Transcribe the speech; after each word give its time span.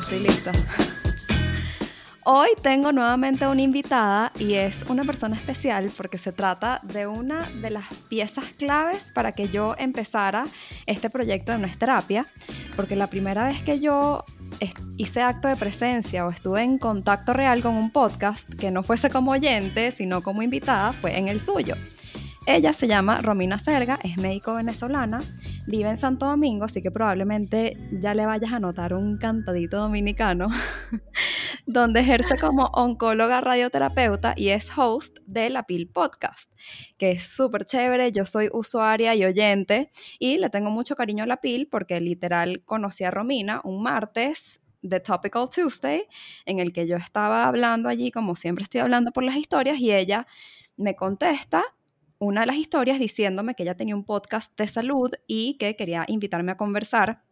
Estoy 0.00 0.20
lista. 0.20 0.52
Hoy 2.24 2.50
tengo 2.62 2.92
nuevamente 2.92 3.46
una 3.46 3.62
invitada 3.62 4.32
y 4.38 4.54
es 4.54 4.84
una 4.88 5.02
persona 5.04 5.34
especial 5.34 5.90
porque 5.96 6.18
se 6.18 6.30
trata 6.30 6.80
de 6.84 7.06
una 7.06 7.48
de 7.62 7.70
las 7.70 7.86
piezas 8.08 8.44
claves 8.56 9.10
para 9.12 9.32
que 9.32 9.48
yo 9.48 9.74
empezara 9.76 10.44
este 10.86 11.10
proyecto 11.10 11.52
de 11.52 11.58
nuestra 11.58 11.78
terapia, 11.78 12.26
porque 12.76 12.96
la 12.96 13.08
primera 13.08 13.46
vez 13.48 13.60
que 13.62 13.80
yo 13.80 14.24
hice 14.96 15.22
acto 15.22 15.48
de 15.48 15.56
presencia 15.56 16.26
o 16.26 16.30
estuve 16.30 16.62
en 16.62 16.78
contacto 16.78 17.32
real 17.32 17.60
con 17.60 17.74
un 17.74 17.90
podcast 17.90 18.48
que 18.54 18.70
no 18.70 18.82
fuese 18.82 19.10
como 19.10 19.32
oyente, 19.32 19.90
sino 19.90 20.22
como 20.22 20.42
invitada, 20.42 20.92
fue 20.92 21.18
en 21.18 21.28
el 21.28 21.40
suyo. 21.40 21.74
Ella 22.50 22.72
se 22.72 22.88
llama 22.88 23.20
Romina 23.20 23.58
Serga, 23.58 23.98
es 24.02 24.16
médico 24.16 24.54
venezolana, 24.54 25.20
vive 25.66 25.90
en 25.90 25.98
Santo 25.98 26.24
Domingo, 26.24 26.64
así 26.64 26.80
que 26.80 26.90
probablemente 26.90 27.76
ya 27.92 28.14
le 28.14 28.24
vayas 28.24 28.54
a 28.54 28.58
notar 28.58 28.94
un 28.94 29.18
cantadito 29.18 29.76
dominicano, 29.76 30.48
donde 31.66 32.00
ejerce 32.00 32.38
como 32.38 32.64
oncóloga 32.72 33.42
radioterapeuta 33.42 34.32
y 34.34 34.48
es 34.48 34.70
host 34.74 35.18
de 35.26 35.50
La 35.50 35.64
Pil 35.64 35.90
Podcast, 35.90 36.50
que 36.96 37.10
es 37.10 37.28
súper 37.28 37.66
chévere. 37.66 38.12
Yo 38.12 38.24
soy 38.24 38.48
usuaria 38.50 39.14
y 39.14 39.26
oyente 39.26 39.90
y 40.18 40.38
le 40.38 40.48
tengo 40.48 40.70
mucho 40.70 40.96
cariño 40.96 41.24
a 41.24 41.26
La 41.26 41.42
Pil 41.42 41.68
porque 41.70 42.00
literal 42.00 42.62
conocí 42.64 43.04
a 43.04 43.10
Romina 43.10 43.60
un 43.62 43.82
martes 43.82 44.62
de 44.80 45.00
Topical 45.00 45.50
Tuesday, 45.50 46.04
en 46.46 46.60
el 46.60 46.72
que 46.72 46.86
yo 46.86 46.96
estaba 46.96 47.44
hablando 47.44 47.90
allí, 47.90 48.10
como 48.10 48.36
siempre 48.36 48.62
estoy 48.62 48.80
hablando 48.80 49.12
por 49.12 49.22
las 49.22 49.36
historias, 49.36 49.78
y 49.80 49.92
ella 49.92 50.26
me 50.78 50.96
contesta 50.96 51.62
una 52.18 52.42
de 52.42 52.46
las 52.48 52.56
historias 52.56 52.98
diciéndome 52.98 53.54
que 53.54 53.62
ella 53.62 53.76
tenía 53.76 53.94
un 53.94 54.04
podcast 54.04 54.56
de 54.58 54.66
salud 54.68 55.12
y 55.26 55.54
que 55.54 55.76
quería 55.76 56.04
invitarme 56.08 56.52
a 56.52 56.56
conversar. 56.56 57.22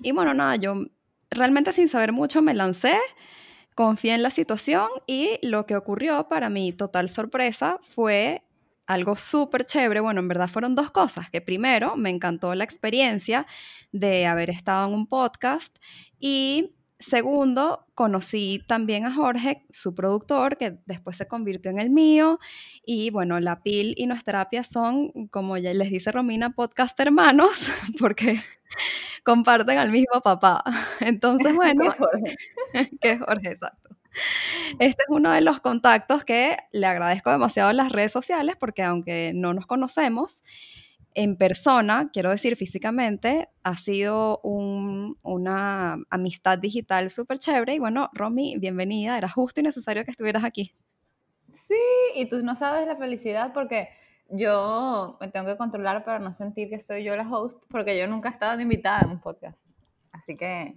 Y 0.00 0.12
bueno, 0.12 0.34
nada, 0.34 0.56
yo 0.56 0.74
realmente 1.30 1.72
sin 1.72 1.88
saber 1.88 2.12
mucho 2.12 2.42
me 2.42 2.54
lancé, 2.54 2.98
confié 3.74 4.14
en 4.14 4.22
la 4.22 4.30
situación 4.30 4.88
y 5.06 5.38
lo 5.42 5.66
que 5.66 5.76
ocurrió 5.76 6.28
para 6.28 6.48
mi 6.48 6.72
total 6.72 7.08
sorpresa 7.08 7.78
fue 7.82 8.44
algo 8.86 9.16
súper 9.16 9.64
chévere. 9.64 10.00
Bueno, 10.00 10.20
en 10.20 10.28
verdad 10.28 10.48
fueron 10.48 10.74
dos 10.74 10.90
cosas, 10.90 11.30
que 11.30 11.40
primero 11.40 11.96
me 11.96 12.10
encantó 12.10 12.54
la 12.54 12.64
experiencia 12.64 13.46
de 13.92 14.26
haber 14.26 14.50
estado 14.50 14.86
en 14.86 14.94
un 14.94 15.06
podcast 15.06 15.76
y 16.20 16.74
Segundo, 17.04 17.84
conocí 17.94 18.64
también 18.66 19.04
a 19.04 19.12
Jorge, 19.12 19.66
su 19.70 19.94
productor, 19.94 20.56
que 20.56 20.78
después 20.86 21.18
se 21.18 21.28
convirtió 21.28 21.70
en 21.70 21.78
el 21.78 21.90
mío. 21.90 22.38
Y 22.86 23.10
bueno, 23.10 23.38
la 23.40 23.62
PIL 23.62 23.92
y 23.98 24.06
nuestra 24.06 24.32
terapia 24.32 24.64
son, 24.64 25.28
como 25.28 25.58
ya 25.58 25.74
les 25.74 25.90
dice 25.90 26.10
Romina, 26.12 26.54
podcast 26.54 26.98
hermanos, 26.98 27.68
porque 28.00 28.40
comparten 29.22 29.76
al 29.76 29.90
mismo 29.90 30.22
papá. 30.22 30.64
Entonces, 31.00 31.54
bueno, 31.56 31.90
Jorge. 31.90 32.36
que 33.02 33.10
es 33.10 33.20
Jorge, 33.20 33.50
exacto. 33.50 33.90
Este 34.78 35.02
es 35.02 35.08
uno 35.10 35.30
de 35.32 35.42
los 35.42 35.60
contactos 35.60 36.24
que 36.24 36.56
le 36.72 36.86
agradezco 36.86 37.30
demasiado 37.30 37.70
en 37.70 37.76
las 37.76 37.92
redes 37.92 38.12
sociales, 38.12 38.56
porque 38.58 38.82
aunque 38.82 39.32
no 39.34 39.52
nos 39.52 39.66
conocemos, 39.66 40.42
en 41.14 41.36
persona, 41.36 42.10
quiero 42.12 42.30
decir 42.30 42.56
físicamente, 42.56 43.48
ha 43.62 43.76
sido 43.76 44.40
una 44.42 45.98
amistad 46.10 46.58
digital 46.58 47.10
súper 47.10 47.38
chévere. 47.38 47.74
Y 47.74 47.78
bueno, 47.78 48.10
Romy, 48.12 48.58
bienvenida. 48.58 49.16
Era 49.16 49.28
justo 49.28 49.60
y 49.60 49.62
necesario 49.62 50.04
que 50.04 50.10
estuvieras 50.10 50.44
aquí. 50.44 50.74
Sí, 51.48 51.74
y 52.16 52.26
tú 52.26 52.42
no 52.42 52.56
sabes 52.56 52.86
la 52.86 52.96
felicidad 52.96 53.52
porque 53.52 53.88
yo 54.28 55.16
me 55.20 55.28
tengo 55.28 55.46
que 55.46 55.56
controlar 55.56 56.04
para 56.04 56.18
no 56.18 56.32
sentir 56.32 56.68
que 56.68 56.80
soy 56.80 57.04
yo 57.04 57.16
la 57.16 57.28
host, 57.28 57.62
porque 57.70 57.96
yo 57.96 58.06
nunca 58.06 58.28
he 58.28 58.32
estado 58.32 58.60
invitada 58.60 59.02
en 59.02 59.10
un 59.10 59.20
podcast. 59.20 59.66
Así 60.10 60.36
que 60.36 60.76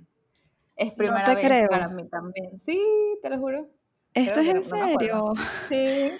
es 0.76 0.94
primera 0.94 1.34
vez 1.34 1.68
para 1.68 1.88
mí 1.88 2.08
también. 2.08 2.60
Sí, 2.60 2.80
te 3.22 3.30
lo 3.30 3.40
juro. 3.40 3.68
¿Esto 4.14 4.40
es 4.40 4.50
en 4.50 4.64
serio? 4.64 5.34
sí. 5.70 6.12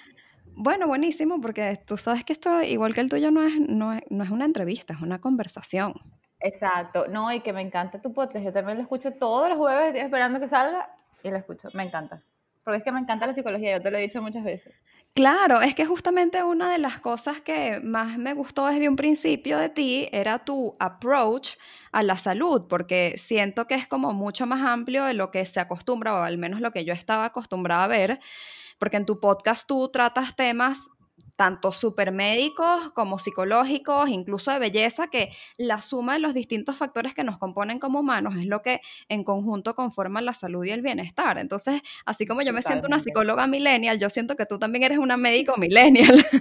Bueno, 0.60 0.88
buenísimo, 0.88 1.40
porque 1.40 1.80
tú 1.86 1.96
sabes 1.96 2.24
que 2.24 2.32
esto, 2.32 2.62
igual 2.62 2.92
que 2.92 3.00
el 3.00 3.08
tuyo, 3.08 3.30
no 3.30 3.44
es, 3.44 3.60
no 3.60 3.92
es, 3.92 4.02
no 4.10 4.24
es 4.24 4.30
una 4.30 4.44
entrevista, 4.44 4.92
es 4.92 5.00
una 5.00 5.20
conversación. 5.20 5.94
Exacto, 6.40 7.06
no, 7.06 7.32
y 7.32 7.42
que 7.42 7.52
me 7.52 7.60
encanta 7.60 8.00
tu 8.00 8.12
podcast. 8.12 8.44
Yo 8.44 8.52
también 8.52 8.76
lo 8.76 8.82
escucho 8.82 9.12
todos 9.12 9.48
los 9.48 9.56
jueves, 9.56 9.86
estoy 9.86 10.00
esperando 10.00 10.40
que 10.40 10.48
salga 10.48 10.90
y 11.22 11.30
lo 11.30 11.36
escucho, 11.36 11.68
me 11.74 11.84
encanta. 11.84 12.24
Porque 12.64 12.78
es 12.78 12.82
que 12.82 12.90
me 12.90 12.98
encanta 12.98 13.28
la 13.28 13.34
psicología, 13.34 13.76
yo 13.76 13.80
te 13.80 13.92
lo 13.92 13.98
he 13.98 14.00
dicho 14.00 14.20
muchas 14.20 14.42
veces. 14.42 14.74
Claro, 15.14 15.60
es 15.60 15.76
que 15.76 15.86
justamente 15.86 16.42
una 16.42 16.72
de 16.72 16.78
las 16.78 16.98
cosas 16.98 17.40
que 17.40 17.78
más 17.78 18.18
me 18.18 18.34
gustó 18.34 18.66
desde 18.66 18.88
un 18.88 18.96
principio 18.96 19.58
de 19.58 19.68
ti 19.68 20.08
era 20.10 20.40
tu 20.44 20.76
approach 20.80 21.50
a 21.92 22.02
la 22.02 22.16
salud, 22.16 22.66
porque 22.68 23.14
siento 23.16 23.68
que 23.68 23.76
es 23.76 23.86
como 23.86 24.12
mucho 24.12 24.44
más 24.44 24.62
amplio 24.62 25.04
de 25.04 25.14
lo 25.14 25.30
que 25.30 25.46
se 25.46 25.60
acostumbra, 25.60 26.14
o 26.14 26.22
al 26.24 26.36
menos 26.36 26.60
lo 26.60 26.72
que 26.72 26.84
yo 26.84 26.92
estaba 26.92 27.26
acostumbrada 27.26 27.84
a 27.84 27.88
ver 27.88 28.18
porque 28.78 28.96
en 28.96 29.06
tu 29.06 29.20
podcast 29.20 29.66
tú 29.66 29.88
tratas 29.90 30.36
temas 30.36 30.90
tanto 31.38 31.70
supermédicos 31.70 32.90
como 32.94 33.20
psicológicos, 33.20 34.08
incluso 34.08 34.50
de 34.50 34.58
belleza, 34.58 35.06
que 35.06 35.30
la 35.56 35.80
suma 35.80 36.14
de 36.14 36.18
los 36.18 36.34
distintos 36.34 36.76
factores 36.76 37.14
que 37.14 37.22
nos 37.22 37.38
componen 37.38 37.78
como 37.78 38.00
humanos 38.00 38.34
es 38.36 38.46
lo 38.46 38.60
que 38.60 38.80
en 39.08 39.22
conjunto 39.22 39.76
conforman 39.76 40.24
la 40.24 40.32
salud 40.32 40.64
y 40.64 40.70
el 40.70 40.82
bienestar. 40.82 41.38
Entonces, 41.38 41.80
así 42.04 42.26
como 42.26 42.42
yo 42.42 42.52
me 42.52 42.62
siento 42.62 42.88
una 42.88 42.98
psicóloga 42.98 43.46
millennial, 43.46 44.00
yo 44.00 44.10
siento 44.10 44.34
que 44.34 44.46
tú 44.46 44.58
también 44.58 44.82
eres 44.82 44.98
una 44.98 45.16
médico 45.16 45.56
millennial. 45.56 46.10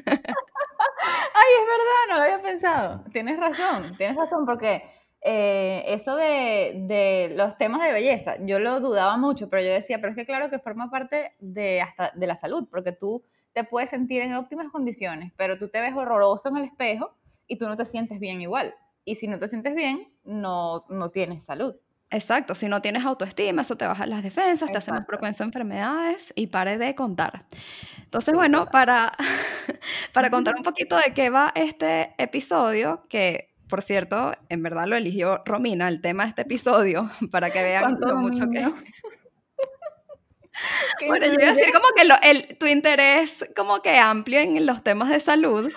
Ay, 1.37 1.53
es 1.53 1.65
verdad, 1.67 2.03
no 2.09 2.15
lo 2.15 2.21
había 2.23 2.41
pensado. 2.41 3.03
Tienes 3.13 3.39
razón, 3.39 3.95
tienes 3.97 4.17
razón, 4.17 4.47
porque 4.47 4.81
eh, 5.22 5.83
eso 5.88 6.16
de, 6.16 7.33
los 7.35 7.57
temas 7.57 7.81
de 7.83 7.91
belleza, 7.91 8.35
yo 8.45 8.59
lo 8.59 8.79
dudaba 8.79 9.17
mucho, 9.17 9.50
pero 9.50 9.63
yo 9.63 9.69
decía, 9.69 9.97
pero 10.00 10.11
es 10.11 10.16
que 10.16 10.25
claro 10.25 10.50
que 10.50 10.59
forma 10.59 10.89
parte 10.89 11.33
de, 11.39 11.81
hasta 11.81 12.11
de 12.16 12.28
la 12.28 12.35
salud, 12.35 12.67
porque 12.69 12.91
tú 12.91 13.23
te 13.53 13.63
puedes 13.63 13.89
sentir 13.89 14.22
en 14.22 14.35
óptimas 14.35 14.72
condiciones, 14.72 15.33
pero 15.35 15.57
tú 15.57 15.69
te 15.69 15.81
ves 15.81 15.94
horroroso 15.95 16.50
en 16.50 16.57
el 16.57 16.63
espejo 16.66 17.16
y 17.47 17.57
tú 17.57 17.67
no 17.67 17.75
te 17.75 17.86
sientes 17.86 18.19
bien 18.19 18.41
igual. 18.41 18.75
Y 19.03 19.15
si 19.15 19.27
no 19.27 19.39
te 19.39 19.47
sientes 19.47 19.74
bien, 19.74 20.13
no, 20.24 20.86
no 20.89 21.09
tienes 21.09 21.45
salud. 21.45 21.75
Exacto, 22.09 22.56
si 22.56 22.69
no 22.69 22.81
tienes 22.81 23.06
autoestima, 23.06 23.63
eso 23.63 23.75
te 23.75 23.86
baja 23.86 24.06
las 24.06 24.24
defensas, 24.24 24.71
te 24.71 24.77
hace 24.77 24.91
más 24.91 25.06
propenso 25.06 25.44
a 25.44 25.47
enfermedades 25.47 26.31
y 26.36 26.47
pare 26.47 26.77
de 26.77 26.95
contar. 26.95 27.45
Entonces, 28.01 28.33
bueno, 28.33 28.68
para, 28.68 29.12
para 30.13 30.30
contar 30.30 30.56
un 30.57 30.63
poquito 30.63 30.95
de 30.95 31.13
qué 31.13 31.30
va 31.30 31.51
este 31.53 32.15
episodio, 32.18 33.06
que 33.09 33.46
por 33.69 33.81
cierto, 33.81 34.33
en 34.49 34.63
verdad 34.63 34.87
lo 34.87 34.95
eligió 34.95 35.41
Romina, 35.45 35.87
el 35.87 36.01
tema 36.01 36.23
de 36.23 36.29
este 36.29 36.41
episodio, 36.43 37.09
para 37.31 37.49
que 37.49 37.63
vean 37.63 37.97
lo 37.99 38.15
mucho 38.17 38.49
que... 38.49 38.61
bueno, 41.07 41.27
yo 41.27 41.35
voy 41.35 41.43
a 41.43 41.53
decir 41.53 41.73
como 41.73 41.87
que 41.95 42.29
el, 42.29 42.57
tu 42.57 42.65
interés 42.65 43.45
como 43.55 43.81
que 43.81 43.97
amplio 43.97 44.39
en 44.39 44.65
los 44.65 44.83
temas 44.83 45.09
de 45.09 45.19
salud 45.19 45.71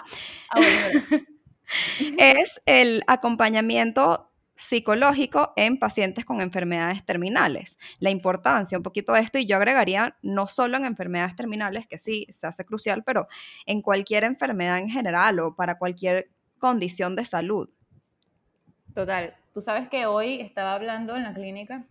ah, 0.51 0.61
es 2.19 2.61
el 2.65 3.03
acompañamiento 3.07 4.33
psicológico 4.55 5.53
en 5.57 5.79
pacientes 5.79 6.27
con 6.27 6.43
enfermedades 6.43 7.05
terminales. 7.05 7.79
La 7.99 8.11
importancia, 8.11 8.77
un 8.77 8.83
poquito 8.83 9.13
de 9.13 9.21
esto, 9.21 9.39
y 9.39 9.47
yo 9.47 9.57
agregaría 9.57 10.17
no 10.23 10.47
solo 10.47 10.77
en 10.77 10.85
enfermedades 10.85 11.35
terminales, 11.35 11.87
que 11.87 11.99
sí 11.99 12.27
se 12.31 12.47
hace 12.47 12.65
crucial, 12.65 13.03
pero 13.03 13.27
en 13.65 13.81
cualquier 13.81 14.25
enfermedad 14.25 14.79
en 14.79 14.91
general 14.91 15.41
o 15.41 15.57
para 15.57 15.79
cualquier 15.79 16.31
condición 16.59 17.17
de 17.17 17.25
salud. 17.25 17.71
Total. 18.95 19.35
Tú 19.53 19.61
sabes 19.61 19.89
que 19.89 20.07
hoy 20.07 20.41
estaba 20.41 20.75
hablando 20.75 21.17
en 21.17 21.25
la 21.25 21.35
clínica 21.35 21.85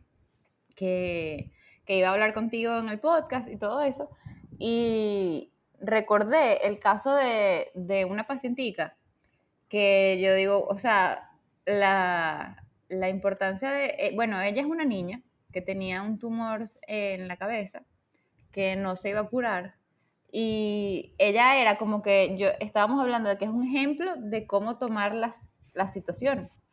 que, 0.76 1.52
que 1.86 1.98
iba 1.98 2.10
a 2.10 2.14
hablar 2.14 2.34
contigo 2.34 2.78
en 2.78 2.90
el 2.90 3.00
podcast 3.00 3.50
y 3.50 3.58
todo 3.58 3.82
eso. 3.82 4.10
Y 4.58 5.52
recordé 5.80 6.68
el 6.68 6.80
caso 6.80 7.16
de, 7.16 7.72
de 7.74 8.06
una 8.06 8.28
pacientica 8.28 8.98
que 9.70 10.20
yo 10.22 10.34
digo, 10.34 10.66
o 10.66 10.78
sea, 10.78 11.32
la, 11.66 12.64
la 12.90 13.10
importancia 13.10 13.72
de, 13.72 13.96
eh, 13.98 14.12
bueno, 14.16 14.42
ella 14.42 14.62
es 14.62 14.68
una 14.68 14.86
niña 14.86 15.22
que 15.52 15.62
tenía 15.62 16.02
un 16.02 16.20
tumor 16.20 16.66
en 16.88 17.28
la 17.28 17.38
cabeza 17.38 17.84
que 18.52 18.76
no 18.76 18.96
se 18.96 19.10
iba 19.10 19.22
a 19.22 19.28
curar 19.28 19.76
y 20.32 21.14
ella 21.18 21.60
era 21.60 21.78
como 21.78 22.02
que 22.02 22.36
yo 22.38 22.50
estábamos 22.60 23.02
hablando 23.02 23.30
de 23.30 23.38
que 23.38 23.46
es 23.46 23.52
un 23.52 23.64
ejemplo 23.64 24.16
de 24.16 24.46
cómo 24.46 24.78
tomar 24.78 25.16
las, 25.16 25.56
las 25.74 25.94
situaciones. 25.94 26.64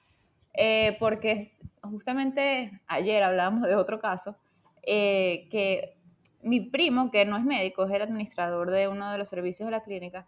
Eh, 0.57 0.97
porque 0.99 1.49
justamente 1.83 2.81
ayer 2.87 3.23
hablábamos 3.23 3.63
de 3.63 3.77
otro 3.77 4.01
caso, 4.01 4.37
eh, 4.83 5.49
que 5.51 5.97
mi 6.43 6.61
primo, 6.61 7.11
que 7.11 7.25
no 7.25 7.37
es 7.37 7.45
médico, 7.45 7.85
es 7.85 7.93
el 7.93 8.03
administrador 8.03 8.71
de 8.71 8.89
uno 8.89 9.11
de 9.11 9.19
los 9.19 9.29
servicios 9.29 9.67
de 9.67 9.73
la 9.73 9.83
clínica, 9.83 10.27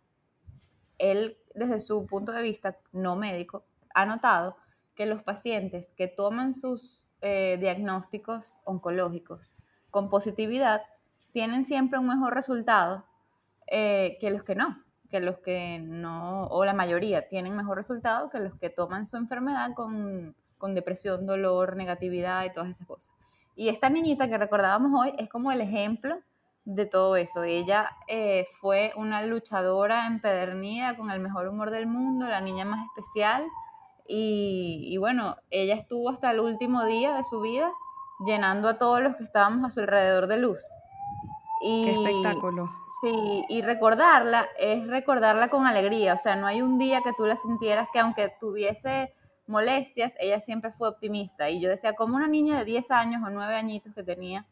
él, 0.98 1.38
desde 1.54 1.78
su 1.78 2.06
punto 2.06 2.32
de 2.32 2.42
vista 2.42 2.76
no 2.92 3.16
médico, 3.16 3.64
ha 3.94 4.04
notado 4.04 4.56
que 4.94 5.06
los 5.06 5.22
pacientes 5.22 5.92
que 5.92 6.08
toman 6.08 6.54
sus 6.54 7.06
eh, 7.20 7.56
diagnósticos 7.60 8.58
oncológicos 8.64 9.56
con 9.90 10.10
positividad 10.10 10.82
tienen 11.32 11.66
siempre 11.66 11.98
un 11.98 12.08
mejor 12.08 12.34
resultado 12.34 13.04
eh, 13.69 14.19
que 14.20 14.31
los 14.31 14.42
que 14.42 14.54
no, 14.54 14.82
que 15.10 15.20
los 15.20 15.38
que 15.38 15.78
no, 15.78 16.46
o 16.49 16.64
la 16.64 16.75
mayoría 16.75 17.28
tienen 17.28 17.56
mejor 17.56 17.76
resultado 17.76 18.31
que 18.31 18.40
los 18.40 18.55
que 18.56 18.70
toman 18.70 19.06
su 19.06 19.16
enfermedad 19.16 19.72
con, 19.75 20.34
con 20.58 20.75
depresión, 20.75 21.26
dolor, 21.26 21.76
negatividad 21.76 22.44
y 22.44 22.52
todas 22.52 22.70
esas 22.70 22.87
cosas. 22.87 23.14
Y 23.56 23.69
esta 23.70 23.88
niñita 23.90 24.28
que 24.28 24.38
recordábamos 24.38 24.93
hoy 24.94 25.14
es 25.19 25.28
como 25.28 25.50
el 25.50 25.60
ejemplo 25.60 26.19
de 26.64 26.84
todo 26.84 27.16
eso. 27.16 27.44
Ella 27.44 27.90
eh, 28.06 28.46
fue 28.60 28.93
una 28.96 29.22
luchadora 29.22 30.06
empedernida 30.06 30.96
con 30.96 31.10
el 31.10 31.19
mejor 31.19 31.49
humor 31.49 31.70
del 31.70 31.87
mundo, 31.87 32.26
la 32.26 32.43
niña 32.43 32.66
más 32.66 32.87
especial. 32.87 33.46
Y, 34.06 34.96
bueno, 34.99 35.37
ella 35.50 35.75
estuvo 35.75 36.08
hasta 36.08 36.31
el 36.31 36.40
último 36.40 36.84
día 36.84 37.14
de 37.14 37.25
su 37.25 37.40
vida 37.40 37.70
llenando 38.26 38.69
a 38.69 38.78
todos 38.78 39.02
los 39.02 39.16
que 39.16 39.25
estábamos 39.25 39.66
a 39.66 39.70
su 39.70 39.81
alrededor 39.81 40.26
de 40.28 40.37
luz. 40.37 40.60
Y, 41.60 41.84
Qué 41.84 41.93
espectáculo. 41.93 42.70
Sí, 43.00 43.44
y 43.49 43.62
recordarla 43.62 44.49
es 44.58 44.87
recordarla 44.87 45.49
con 45.49 45.66
alegría. 45.66 46.14
O 46.14 46.19
sea, 46.19 46.37
no 46.37 46.46
hay 46.46 46.62
un 46.62 46.78
día 46.78 47.02
que 47.02 47.12
tú 47.16 47.26
la 47.26 47.37
sintieras 47.37 47.88
que 47.93 47.99
aunque 47.99 48.32
tuviese 48.40 49.12
molestias, 49.46 50.14
ella 50.20 50.40
siempre 50.40 50.72
fue 50.72 50.88
optimista. 50.88 51.50
Y 51.50 51.60
yo 51.60 51.69
decía, 51.69 51.94
como 51.94 52.16
una 52.16 52.28
niña 52.28 52.58
de 52.58 52.64
10 52.64 52.90
años 52.90 53.22
o 53.25 53.31
9 53.31 53.55
añitos 53.55 53.94
que 53.94 54.02
tenía, 54.02 54.46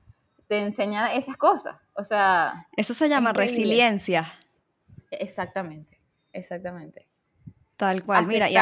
te 0.48 0.58
enseña 0.58 1.12
esas 1.12 1.36
cosas. 1.36 1.76
O 1.94 2.04
sea... 2.04 2.66
Eso 2.76 2.94
se 2.94 3.08
llama 3.08 3.32
resiliencia. 3.32 4.32
Exactamente, 5.10 5.98
exactamente. 6.32 7.06
Tal 7.76 8.04
cual, 8.04 8.26
mira, 8.26 8.48
y, 8.50 8.56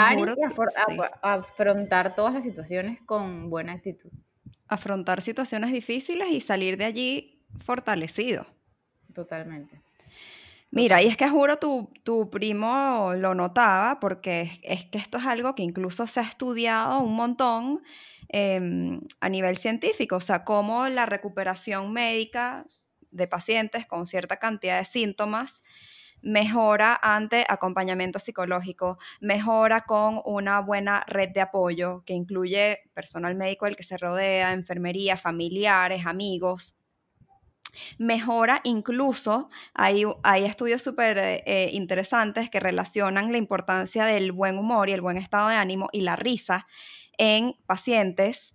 afrontar 1.23 2.17
todas 2.17 2.35
las 2.35 2.43
situaciones 2.43 3.01
con 3.07 3.49
buena 3.49 3.73
actitud. 3.73 4.11
Afrontar 4.67 5.23
situaciones 5.23 5.71
difíciles 5.71 6.29
y 6.31 6.41
salir 6.41 6.77
de 6.77 6.85
allí 6.85 7.34
fortalecido. 7.63 8.47
Totalmente. 9.13 9.81
Mira, 10.71 11.01
y 11.03 11.07
es 11.07 11.17
que 11.17 11.29
juro 11.29 11.59
tu, 11.59 11.89
tu 12.03 12.31
primo 12.31 13.13
lo 13.17 13.35
notaba 13.37 14.01
porque 14.01 14.51
es, 14.65 14.87
que 14.87 14.99
esto 14.99 15.19
es 15.19 15.27
algo 15.27 15.55
que 15.55 15.63
incluso 15.63 16.09
se 16.09 16.19
ha 16.19 16.25
estudiado 16.25 16.99
un 16.99 17.15
montón 17.15 17.83
em, 18.29 19.01
a 19.21 19.29
nivel 19.29 19.57
científico, 19.57 20.17
o 20.17 20.21
sea, 20.21 20.43
cómo 20.43 20.89
la 20.89 21.07
recuperación 21.07 21.93
médica 21.93 22.67
de 23.13 23.29
pacientes 23.29 23.87
con 23.87 24.07
cierta 24.07 24.39
cantidad 24.39 24.79
de 24.79 24.85
síntomas 24.85 25.63
mejora 26.25 26.99
ante 27.01 27.45
acompañamiento 27.49 28.19
psicológico, 28.19 28.99
mejora 29.21 29.83
con 29.83 30.21
una 30.25 30.61
buena 30.61 31.05
red 31.07 31.29
de 31.31 31.43
apoyo 31.43 32.03
que 32.05 32.15
incluye 32.15 32.91
personal 32.95 33.37
médico 33.37 33.67
el 33.67 33.77
que 33.77 33.83
se 33.83 33.99
rodea, 33.99 34.53
enfermería, 34.53 35.17
familiares, 35.17 36.07
amigos, 36.07 36.77
mejora 37.99 38.61
incluso, 38.65 39.49
hay, 39.75 40.05
hay 40.23 40.45
estudios 40.45 40.83
súper 40.83 41.19
eh, 41.19 41.43
eh, 41.47 41.71
interesantes 41.73 42.51
que 42.51 42.61
relacionan 42.61 43.33
la 43.33 43.39
importancia 43.39 44.05
del 44.05 44.33
buen 44.33 44.59
humor 44.59 44.89
y 44.89 44.93
el 44.93 45.01
buen 45.01 45.17
estado 45.17 45.49
de 45.49 45.57
ánimo 45.57 45.89
y 45.93 46.01
la 46.01 46.17
risa 46.17 46.67
en 47.19 47.57
pacientes 47.67 48.55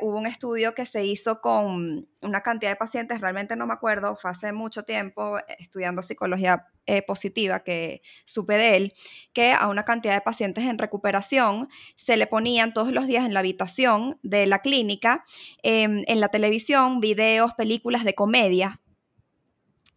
hubo 0.00 0.18
un 0.18 0.26
estudio 0.26 0.74
que 0.74 0.86
se 0.86 1.04
hizo 1.04 1.40
con 1.40 2.08
una 2.20 2.42
cantidad 2.42 2.70
de 2.72 2.76
pacientes, 2.76 3.20
realmente 3.20 3.56
no 3.56 3.66
me 3.66 3.74
acuerdo, 3.74 4.16
fue 4.16 4.30
hace 4.30 4.52
mucho 4.52 4.82
tiempo 4.84 5.38
eh, 5.38 5.42
estudiando 5.58 6.02
psicología 6.02 6.66
eh, 6.86 7.02
positiva 7.02 7.60
que 7.60 8.02
supe 8.26 8.54
de 8.54 8.76
él, 8.76 8.92
que 9.32 9.52
a 9.52 9.68
una 9.68 9.84
cantidad 9.84 10.14
de 10.14 10.20
pacientes 10.20 10.64
en 10.64 10.78
recuperación 10.78 11.68
se 11.96 12.16
le 12.16 12.26
ponían 12.26 12.72
todos 12.72 12.92
los 12.92 13.06
días 13.06 13.24
en 13.24 13.34
la 13.34 13.40
habitación 13.40 14.18
de 14.22 14.46
la 14.46 14.60
clínica, 14.60 15.24
em, 15.62 16.04
en 16.06 16.20
la 16.20 16.28
televisión, 16.28 17.00
videos, 17.00 17.54
películas 17.54 18.04
de 18.04 18.14
comedia 18.14 18.80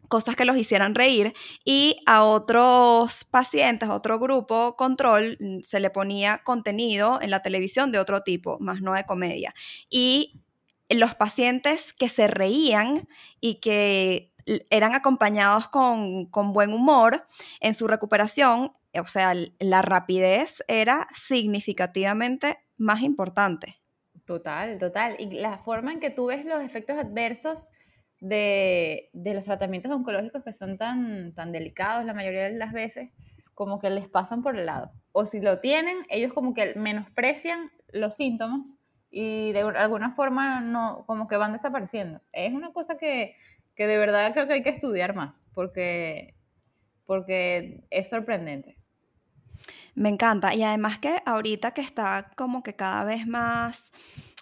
cosas 0.08 0.36
que 0.36 0.46
los 0.46 0.58
hicieran 0.58 0.96
reír 0.96 1.34
y 1.64 2.02
a 2.06 2.24
otros 2.24 3.26
pacientes, 3.26 3.90
a 3.90 3.94
otro 3.94 4.20
grupo 4.20 4.76
control, 4.76 5.38
mm, 5.40 5.60
se 5.62 5.80
le 5.80 5.90
ponía 5.90 6.42
contenido 6.44 7.20
en 7.22 7.32
la 7.32 7.42
televisión 7.42 7.92
de 7.92 8.00
otro 8.00 8.22
tipo, 8.22 8.58
más 8.60 8.82
no 8.82 8.94
de 8.94 9.06
comedia. 9.06 9.54
Y 9.90 10.42
los 10.90 11.16
pacientes 11.16 11.94
que 11.94 12.10
se 12.10 12.28
reían 12.28 13.08
y 13.42 13.56
que 13.56 14.34
eran 14.70 14.96
acompañados 14.96 15.68
con, 15.68 16.26
con 16.28 16.54
buen 16.54 16.72
humor 16.72 17.26
en 17.60 17.74
su 17.74 17.88
recuperación, 17.88 18.72
o 18.98 19.06
sea, 19.06 19.34
la 19.60 19.82
rapidez 19.82 20.64
era 20.68 21.08
significativamente 21.14 22.60
más 22.78 23.02
importante. 23.02 23.82
Total, 24.26 24.78
total. 24.78 25.16
Y 25.20 25.26
la 25.40 25.58
forma 25.58 25.94
en 25.94 26.00
que 26.00 26.10
tú 26.10 26.28
ves 26.28 26.46
los 26.46 26.64
efectos 26.64 26.98
adversos 26.98 27.70
de, 28.20 29.10
los 29.14 29.46
tratamientos 29.46 29.92
oncológicos 29.92 30.44
que 30.44 30.54
son 30.54 30.78
tan, 30.78 31.34
tan 31.34 31.52
delicados 31.52 32.06
la 32.06 32.14
mayoría 32.14 32.44
de 32.44 32.58
las 32.58 32.74
veces, 32.74 33.12
como 33.54 33.80
que 33.80 33.90
les 33.90 34.08
pasan 34.08 34.42
por 34.42 34.58
el 34.58 34.66
lado. 34.66 34.92
O 35.12 35.26
si 35.26 35.42
lo 35.42 35.60
tienen, 35.60 35.98
ellos 36.10 36.34
como 36.34 36.54
que 36.54 36.76
menosprecian 36.76 37.72
los 37.92 38.16
síntomas 38.16 38.76
y 39.10 39.52
de 39.52 39.62
alguna 39.62 40.12
forma 40.12 40.62
no, 40.62 41.04
como 41.08 41.28
que 41.28 41.38
van 41.38 41.54
desapareciendo. 41.54 42.22
Es 42.34 42.54
una 42.54 42.72
cosa 42.72 42.98
que, 42.98 43.36
que 43.76 43.88
de 43.88 43.98
verdad 43.98 44.34
creo 44.34 44.48
que 44.48 44.54
hay 44.54 44.64
que 44.64 44.70
estudiar 44.70 45.16
más, 45.16 45.48
porque, 45.54 46.36
porque 47.06 47.84
es 47.90 48.10
sorprendente. 48.10 48.78
Me 49.96 50.10
encanta. 50.10 50.54
Y 50.54 50.62
además 50.62 51.00
que 51.00 51.24
ahorita 51.26 51.72
que 51.72 51.82
está 51.82 52.30
como 52.36 52.62
que 52.62 52.76
cada 52.76 53.04
vez 53.04 53.26
más 53.26 53.92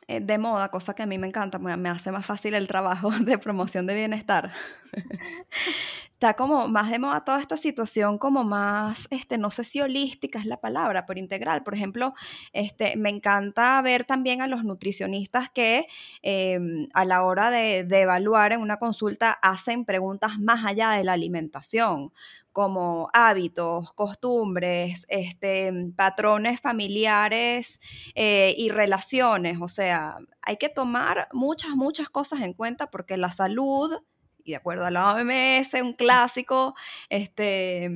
de 0.08 0.38
moda, 0.38 0.70
cosa 0.70 0.94
que 0.94 1.04
a 1.04 1.06
mí 1.06 1.18
me 1.18 1.28
encanta, 1.28 1.60
me 1.60 1.90
hace 1.90 2.12
más 2.12 2.26
fácil 2.26 2.54
el 2.54 2.68
trabajo 2.68 3.10
de 3.20 3.38
promoción 3.38 3.88
de 3.88 3.96
bienestar. 3.96 4.54
Está 6.16 6.36
como 6.36 6.70
más 6.70 6.90
de 6.90 6.98
moda 6.98 7.26
toda 7.26 7.42
esta 7.42 7.58
situación, 7.58 8.18
como 8.18 8.46
más, 8.46 9.06
este, 9.10 9.38
no 9.38 9.52
sé 9.52 9.66
si 9.66 9.82
holística 9.82 10.40
es 10.40 10.46
la 10.46 10.62
palabra, 10.62 11.06
pero 11.06 11.20
integral. 11.20 11.62
Por 11.62 11.74
ejemplo, 11.74 12.14
este, 12.54 12.96
me 12.96 13.10
encanta 13.10 13.82
ver 13.82 14.06
también 14.06 14.42
a 14.42 14.48
los 14.48 14.64
nutricionistas 14.64 15.50
que 15.50 15.88
em, 16.22 16.88
a 16.94 17.04
la 17.04 17.24
hora 17.24 17.52
de, 17.52 17.84
de 17.84 18.02
evaluar 18.04 18.54
en 18.54 18.62
una 18.62 18.78
consulta 18.78 19.32
hacen 19.42 19.84
preguntas 19.84 20.40
más 20.40 20.64
allá 20.64 20.92
de 20.92 21.04
la 21.04 21.12
alimentación 21.12 22.14
como 22.56 23.10
hábitos, 23.12 23.92
costumbres, 23.92 25.06
este, 25.10 25.74
patrones 25.94 26.62
familiares 26.62 27.82
eh, 28.16 28.56
y 28.58 28.70
relaciones. 28.70 29.58
O 29.62 29.68
sea, 29.68 30.16
hay 30.42 30.56
que 30.56 30.70
tomar 30.70 31.28
muchas, 31.34 31.72
muchas 31.72 32.08
cosas 32.08 32.40
en 32.40 32.54
cuenta 32.54 32.90
porque 32.90 33.18
la 33.18 33.28
salud, 33.28 34.02
y 34.46 34.52
de 34.52 34.56
acuerdo 34.56 34.86
a 34.86 34.92
la 34.92 35.16
OMS, 35.16 35.74
un 35.82 35.92
clásico 35.96 36.76
este, 37.10 37.92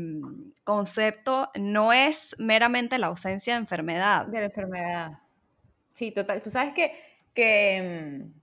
concepto, 0.66 1.51
no 1.56 1.94
es 1.94 2.36
meramente 2.38 2.98
la 2.98 3.08
ausencia 3.08 3.54
de 3.54 3.62
enfermedad. 3.62 4.25
De 4.25 4.39
la 4.39 4.46
enfermedad. 4.48 5.20
Sí, 5.94 6.12
total. 6.12 6.42
Tú 6.42 6.50
sabes 6.50 6.74
que, 6.74 6.92
que 7.34 8.25
mm, 8.25 8.38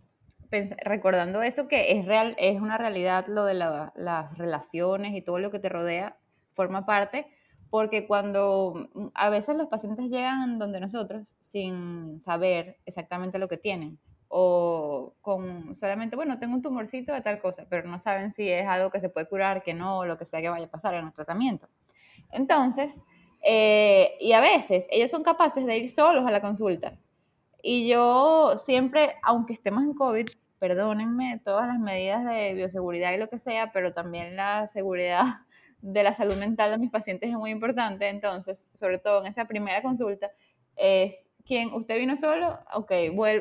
recordando 0.85 1.43
eso 1.43 1.69
que 1.69 1.93
es 1.93 2.07
real, 2.07 2.35
es 2.39 2.61
una 2.61 2.79
realidad 2.79 3.27
lo 3.29 3.45
de 3.45 3.55
las 3.55 4.39
relaciones 4.39 5.15
y 5.15 5.23
todo 5.23 5.39
lo 5.39 5.51
que 5.51 5.59
te 5.59 5.69
rodea 5.69 6.17
forma 6.55 6.87
parte, 6.87 7.27
porque 7.71 8.07
cuando 8.07 8.89
mm, 8.95 9.09
a 9.15 9.31
veces 9.31 9.57
los 9.57 9.69
pacientes 9.69 10.11
llegan 10.11 10.59
donde 10.59 10.81
nosotros 10.81 11.29
sin 11.41 12.21
saber 12.21 12.79
exactamente 12.87 13.39
lo 13.39 13.49
que 13.49 13.57
tienen 13.57 13.99
o 14.29 15.15
con 15.21 15.77
solamente, 15.77 16.17
bueno, 16.17 16.39
tengo 16.39 16.55
un 16.55 16.63
tumorcito 16.63 17.13
de 17.13 17.21
tal 17.21 17.41
cosa, 17.41 17.67
pero 17.69 17.89
no 17.89 17.99
saben 17.99 18.33
si 18.33 18.49
es 18.49 18.67
algo 18.67 18.91
que 18.91 19.01
se 19.01 19.09
puede 19.09 19.29
curar, 19.29 19.63
que 19.63 19.75
no, 19.75 20.05
lo 20.05 20.19
que 20.19 20.27
sea 20.27 20.41
que 20.41 20.49
vaya 20.49 20.67
a 20.67 20.71
pasar 20.71 20.95
en 20.95 21.07
el 21.07 21.13
tratamiento. 21.13 21.69
Entonces, 22.33 23.05
eh, 23.43 24.17
y 24.21 24.33
a 24.33 24.41
veces 24.41 24.89
ellos 24.91 25.11
son 25.11 25.23
capaces 25.23 25.65
de 25.65 25.77
ir 25.77 25.91
solos 25.91 26.27
a 26.27 26.31
la 26.31 26.41
consulta 26.41 26.99
y 27.63 27.89
yo 27.89 28.55
siempre, 28.59 29.17
aunque 29.23 29.53
estemos 29.53 29.83
en 29.83 29.95
COVID, 29.95 30.29
perdónenme, 30.59 31.41
todas 31.45 31.67
las 31.67 31.79
medidas 31.79 32.25
de 32.25 32.55
bioseguridad 32.55 33.13
y 33.13 33.19
lo 33.19 33.29
que 33.29 33.39
sea, 33.39 33.73
pero 33.73 33.93
también 33.93 34.37
la 34.37 34.69
seguridad 34.69 35.25
de 35.81 36.03
la 36.03 36.13
salud 36.13 36.37
mental 36.37 36.71
de 36.71 36.79
mis 36.79 36.91
pacientes 36.91 37.31
es 37.31 37.37
muy 37.37 37.51
importante. 37.51 38.09
Entonces, 38.09 38.71
sobre 38.73 38.99
todo 38.99 39.21
en 39.21 39.27
esa 39.27 39.45
primera 39.47 39.83
consulta, 39.83 40.31
es 40.77 41.31
quien 41.45 41.73
usted 41.73 41.99
vino 41.99 42.17
solo, 42.17 42.59
ok, 42.75 42.93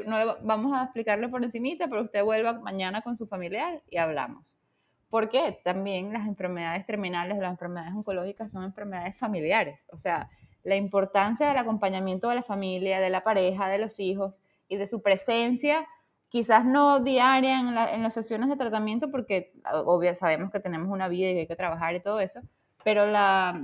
no 0.05 0.38
vamos 0.43 0.74
a 0.74 0.84
explicarle 0.84 1.27
por 1.27 1.43
encimita, 1.43 1.88
pero 1.88 2.03
usted 2.03 2.24
vuelva 2.24 2.53
mañana 2.53 3.01
con 3.01 3.17
su 3.17 3.27
familiar 3.27 3.81
y 3.89 3.98
hablamos. 3.98 4.60
Porque 5.10 5.60
también 5.63 6.13
las 6.13 6.27
enfermedades 6.27 6.86
terminales, 6.86 7.38
las 7.38 7.51
enfermedades 7.51 7.95
oncológicas 7.95 8.51
son 8.51 8.63
enfermedades 8.63 9.17
familiares. 9.17 9.88
O 9.91 9.98
sea, 9.98 10.29
la 10.65 10.75
importancia 10.75 11.48
del 11.48 11.57
acompañamiento 11.57 12.27
de 12.27 12.36
la 12.36 12.43
familia, 12.43 13.00
de 13.00 13.12
la 13.12 13.24
pareja, 13.24 13.69
de 13.69 13.77
los 13.77 14.00
hijos 14.00 14.41
y 14.67 14.77
de 14.77 14.88
su 14.88 15.01
presencia, 15.01 15.88
quizás 16.27 16.65
no 16.65 17.00
diaria 17.00 17.60
en, 17.60 18.03
las 18.03 18.13
sesiones 18.13 18.50
de 18.50 18.57
tratamiento, 18.57 19.12
porque 19.12 19.53
obviamente 19.86 20.19
sabemos 20.19 20.51
que 20.51 20.60
tenemos 20.60 20.89
una 20.89 21.07
vida 21.07 21.29
y 21.29 21.34
que 21.34 21.39
hay 21.41 21.48
que 21.48 21.55
trabajar 21.55 21.95
y 21.95 22.01
todo 22.01 22.19
eso, 22.19 22.41
pero 22.84 23.05
la, 23.05 23.62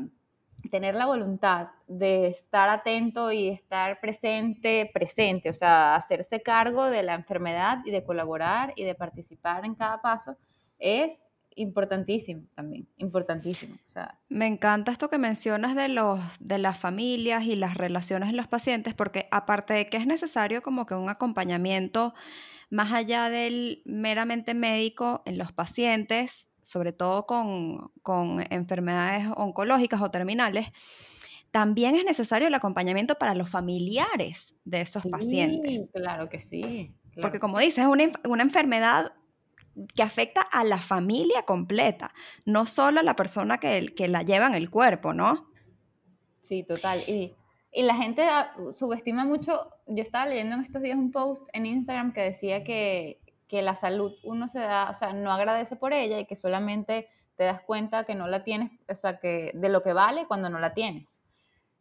tener 0.70 0.93
la 0.93 1.08
voluntad 1.08 1.70
de 1.88 2.27
estar 2.27 2.70
atento 2.70 3.31
y 3.31 3.50
estar 3.50 4.00
presente, 4.00 4.89
presente, 4.93 5.50
o 5.50 5.53
sea, 5.55 5.96
hacerse 5.96 6.43
cargo 6.43 6.86
de 6.86 7.01
la 7.01 7.15
enfermedad 7.15 7.79
y 7.84 7.89
de 7.89 8.03
colaborar 8.03 8.74
y 8.75 8.84
de 8.84 8.93
participar 8.93 9.65
en 9.65 9.74
cada 9.74 10.01
paso, 10.03 10.38
es 10.77 11.27
importantísimo 11.55 12.43
también, 12.55 12.88
importantísimo. 12.98 13.75
Me 14.29 14.48
encanta 14.48 14.91
esto 14.91 15.10
que 15.10 15.17
mencionas 15.17 15.75
de, 15.75 15.89
los, 15.89 16.20
de 16.39 16.58
las 16.58 16.77
familias 16.77 17.43
y 17.43 17.55
las 17.55 17.75
relaciones 17.75 18.29
en 18.29 18.38
los 18.38 18.48
pacientes, 18.48 18.93
porque 18.93 19.27
aparte 19.31 19.74
de 19.74 19.88
que 19.88 19.98
es 19.98 20.08
necesario 20.08 20.62
como 20.62 20.86
que 20.86 20.96
un 20.96 21.10
acompañamiento 21.10 22.13
más 22.70 22.93
allá 22.93 23.29
del 23.29 23.81
meramente 23.86 24.53
médico 24.53 25.24
en 25.25 25.38
los 25.38 25.51
pacientes, 25.51 26.50
sobre 26.62 26.93
todo 26.93 27.25
con, 27.25 27.91
con 28.01 28.46
enfermedades 28.50 29.27
oncológicas 29.36 30.01
o 30.01 30.10
terminales, 30.10 30.72
también 31.51 31.96
es 31.96 32.05
necesario 32.05 32.48
el 32.48 32.53
acompañamiento 32.53 33.15
para 33.15 33.36
los 33.36 33.50
familiares 33.50 34.58
de 34.63 34.81
esos 34.81 35.05
pacientes. 35.05 35.91
Claro 35.93 36.29
que 36.29 36.39
sí. 36.39 36.96
Porque 37.22 37.41
como 37.41 37.60
dices, 37.60 37.79
es 37.79 37.88
una, 37.88 38.05
una, 38.24 38.41
enfermedad 38.41 39.12
que 39.95 40.03
afecta 40.03 40.41
a 40.41 40.63
la 40.63 40.79
familia 40.79 41.43
completa, 41.43 42.13
no 42.45 42.65
solo 42.65 43.00
a 43.00 43.03
la 43.03 43.15
persona 43.15 43.59
que, 43.59 43.93
que 43.95 44.07
la 44.07 44.23
lleva 44.23 44.47
en 44.47 44.55
el 44.55 44.69
cuerpo, 44.69 45.13
¿no? 45.13 45.50
Sí, 46.41 46.63
total. 46.63 47.03
Y, 47.07 47.35
y 47.71 47.83
la 47.83 47.95
gente 47.95 48.27
subestima 48.71 49.23
mucho, 49.25 49.69
yo 49.88 50.03
estaba 50.03 50.25
leyendo 50.25 50.55
en 50.55 50.63
estos 50.63 50.81
días 50.81 50.97
un 50.97 51.11
post 51.11 51.47
en 51.53 51.65
Instagram 51.65 52.11
que 52.13 52.21
decía 52.21 52.63
que, 52.63 53.21
que 53.47 53.61
la 53.61 53.75
salud 53.75 54.13
uno 54.23 54.50
se 54.50 54.59
da, 54.59 54.89
o 54.89 54.93
sea, 54.93 55.13
no 55.13 55.31
agradece 55.31 55.75
por 55.75 55.93
ella 55.93 56.19
y 56.19 56.25
que 56.25 56.35
solamente 56.35 57.09
te 57.35 57.45
das 57.45 57.61
cuenta 57.61 58.03
que 58.03 58.15
no 58.15 58.27
la 58.27 58.43
tienes, 58.43 58.71
o 58.89 58.95
sea, 58.95 59.19
que 59.19 59.51
de 59.53 59.69
lo 59.69 59.81
que 59.81 59.93
vale 59.93 60.25
cuando 60.27 60.50
no 60.50 60.59
la 60.59 60.73
tienes. 60.73 61.19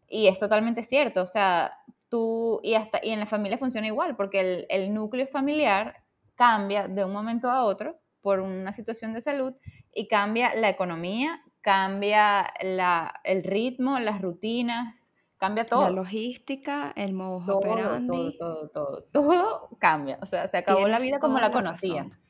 Y 0.09 0.26
es 0.26 0.38
totalmente 0.38 0.83
cierto, 0.83 1.23
o 1.23 1.26
sea, 1.26 1.78
tú, 2.09 2.61
y, 2.62 2.75
hasta, 2.75 3.00
y 3.02 3.11
en 3.11 3.21
la 3.21 3.26
familia 3.26 3.59
funciona 3.59 3.87
igual, 3.87 4.16
porque 4.16 4.40
el, 4.40 4.66
el 4.69 4.95
núcleo 4.95 5.26
familiar 5.26 6.00
cambia 6.40 6.88
de 6.88 7.04
un 7.04 7.12
momento 7.12 7.50
a 7.50 7.64
otro 7.64 8.00
por 8.23 8.40
una 8.40 8.73
situación 8.73 9.12
de 9.12 9.20
salud 9.20 9.52
y 9.92 10.09
cambia 10.09 10.54
la 10.54 10.70
economía, 10.70 11.42
cambia 11.61 12.50
la, 12.62 13.12
el 13.25 13.44
ritmo, 13.44 13.99
las 13.99 14.23
rutinas, 14.23 15.12
cambia 15.37 15.66
todo. 15.66 15.82
La 15.82 15.90
logística, 15.90 16.94
el 16.97 17.12
modo 17.12 17.59
operandi. 17.59 18.38
Todo, 18.38 18.70
todo, 18.70 19.02
todo, 19.02 19.04
todo, 19.12 19.68
cambia. 19.78 20.18
O 20.23 20.26
sea, 20.26 20.49
se 20.49 20.56
acabó 20.56 20.88
la 20.88 20.99
vida 20.99 21.18
como 21.18 21.38
la 21.38 21.52
conocías. 21.52 22.23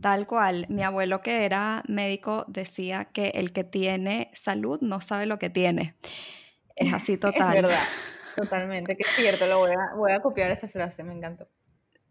Tal 0.00 0.28
cual, 0.28 0.66
mi 0.68 0.84
abuelo 0.84 1.20
que 1.20 1.44
era 1.44 1.82
médico 1.88 2.44
decía 2.46 3.06
que 3.06 3.30
el 3.30 3.52
que 3.52 3.64
tiene 3.64 4.30
salud 4.34 4.78
no 4.82 5.00
sabe 5.00 5.26
lo 5.26 5.40
que 5.40 5.50
tiene. 5.50 5.96
Es 6.76 6.94
así 6.94 7.18
total. 7.18 7.56
es 7.56 7.62
verdad, 7.62 7.84
totalmente, 8.36 8.96
que 8.96 9.02
es 9.02 9.16
cierto, 9.16 9.48
lo 9.48 9.58
voy 9.58 9.72
a, 9.72 9.96
voy 9.96 10.12
a 10.12 10.20
copiar 10.20 10.52
esa 10.52 10.68
frase, 10.68 11.02
me 11.02 11.12
encantó 11.12 11.48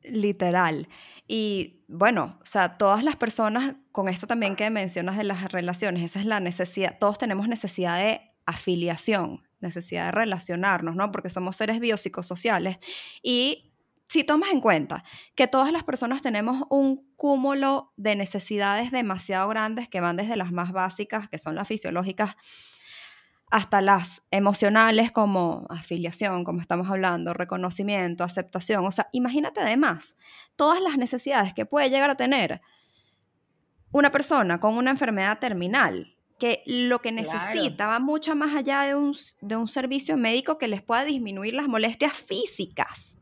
literal. 0.09 0.87
Y 1.27 1.83
bueno, 1.87 2.37
o 2.41 2.45
sea, 2.45 2.77
todas 2.77 3.03
las 3.03 3.15
personas, 3.15 3.75
con 3.91 4.09
esto 4.09 4.27
también 4.27 4.55
que 4.55 4.69
mencionas 4.69 5.17
de 5.17 5.23
las 5.23 5.51
relaciones, 5.51 6.03
esa 6.03 6.19
es 6.19 6.25
la 6.25 6.39
necesidad, 6.39 6.97
todos 6.99 7.17
tenemos 7.17 7.47
necesidad 7.47 7.97
de 7.97 8.21
afiliación, 8.45 9.47
necesidad 9.59 10.05
de 10.05 10.11
relacionarnos, 10.11 10.95
¿no? 10.95 11.11
Porque 11.11 11.29
somos 11.29 11.55
seres 11.55 11.79
biopsicosociales. 11.79 12.77
Y 13.23 13.73
si 14.05 14.23
tomas 14.23 14.51
en 14.51 14.61
cuenta 14.61 15.03
que 15.33 15.47
todas 15.47 15.71
las 15.71 15.83
personas 15.83 16.21
tenemos 16.21 16.63
un 16.69 17.11
cúmulo 17.15 17.91
de 17.97 18.15
necesidades 18.15 18.91
demasiado 18.91 19.49
grandes 19.49 19.89
que 19.89 20.01
van 20.01 20.15
desde 20.15 20.35
las 20.35 20.51
más 20.51 20.71
básicas, 20.71 21.27
que 21.27 21.39
son 21.39 21.55
las 21.55 21.67
fisiológicas, 21.67 22.35
hasta 23.51 23.81
las 23.81 24.23
emocionales 24.31 25.11
como 25.11 25.65
afiliación, 25.69 26.43
como 26.43 26.61
estamos 26.61 26.89
hablando, 26.89 27.33
reconocimiento, 27.33 28.23
aceptación. 28.23 28.85
O 28.85 28.91
sea, 28.91 29.07
imagínate 29.11 29.61
además 29.61 30.17
todas 30.55 30.81
las 30.81 30.97
necesidades 30.97 31.53
que 31.53 31.65
puede 31.65 31.89
llegar 31.89 32.09
a 32.09 32.17
tener 32.17 32.61
una 33.91 34.11
persona 34.11 34.59
con 34.59 34.75
una 34.75 34.91
enfermedad 34.91 35.39
terminal, 35.39 36.15
que 36.37 36.63
lo 36.65 37.01
que 37.01 37.13
necesita 37.13 37.87
va 37.87 37.99
mucho 37.99 38.35
más 38.35 38.53
allá 38.53 38.81
de 38.81 38.95
un, 38.95 39.15
de 39.41 39.55
un 39.55 39.67
servicio 39.67 40.17
médico 40.17 40.57
que 40.57 40.67
les 40.67 40.81
pueda 40.81 41.05
disminuir 41.05 41.53
las 41.53 41.67
molestias 41.67 42.13
físicas. 42.13 43.17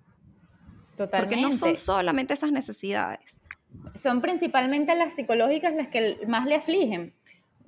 Totalmente. 0.98 1.36
Porque 1.36 1.54
no 1.54 1.56
son 1.56 1.76
solamente 1.76 2.34
esas 2.34 2.52
necesidades. 2.52 3.42
Son 3.96 4.22
principalmente 4.22 4.96
las 4.96 5.14
psicológicas 5.14 5.76
las 5.76 5.90
que 5.90 6.20
más 6.28 6.48
le 6.48 6.56
afligen. 6.56 7.14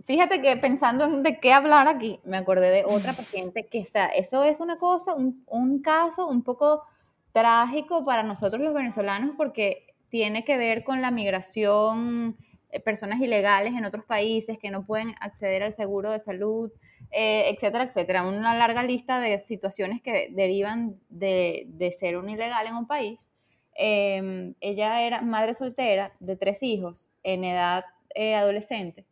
Fíjate 0.05 0.39
que 0.39 0.55
pensando 0.57 1.05
en 1.05 1.23
de 1.23 1.39
qué 1.39 1.51
hablar 1.51 1.87
aquí, 1.87 2.19
me 2.23 2.37
acordé 2.37 2.69
de 2.69 2.85
otra 2.85 3.13
paciente 3.17 3.65
que, 3.65 3.81
o 3.81 3.85
sea, 3.85 4.05
eso 4.07 4.43
es 4.43 4.59
una 4.59 4.77
cosa, 4.77 5.15
un, 5.15 5.43
un 5.47 5.81
caso 5.81 6.27
un 6.27 6.43
poco 6.43 6.83
trágico 7.31 8.05
para 8.05 8.23
nosotros 8.23 8.61
los 8.61 8.73
venezolanos 8.73 9.31
porque 9.35 9.95
tiene 10.09 10.45
que 10.45 10.57
ver 10.57 10.83
con 10.83 11.01
la 11.01 11.11
migración, 11.11 12.37
eh, 12.69 12.79
personas 12.79 13.19
ilegales 13.19 13.73
en 13.73 13.83
otros 13.83 14.05
países 14.05 14.59
que 14.59 14.69
no 14.69 14.85
pueden 14.85 15.15
acceder 15.19 15.63
al 15.63 15.73
seguro 15.73 16.11
de 16.11 16.19
salud, 16.19 16.71
eh, 17.11 17.49
etcétera, 17.49 17.85
etcétera. 17.85 18.27
Una 18.27 18.55
larga 18.55 18.83
lista 18.83 19.19
de 19.19 19.39
situaciones 19.39 20.01
que 20.01 20.29
derivan 20.31 20.99
de, 21.09 21.65
de 21.69 21.91
ser 21.91 22.17
un 22.17 22.29
ilegal 22.29 22.67
en 22.67 22.75
un 22.75 22.85
país. 22.87 23.33
Em, 23.73 24.53
ella 24.61 25.01
era 25.01 25.21
madre 25.21 25.53
soltera 25.53 26.13
de 26.19 26.37
tres 26.37 26.63
hijos 26.63 27.11
en 27.23 27.43
edad 27.43 27.85
eh, 28.13 28.35
adolescente 28.35 29.05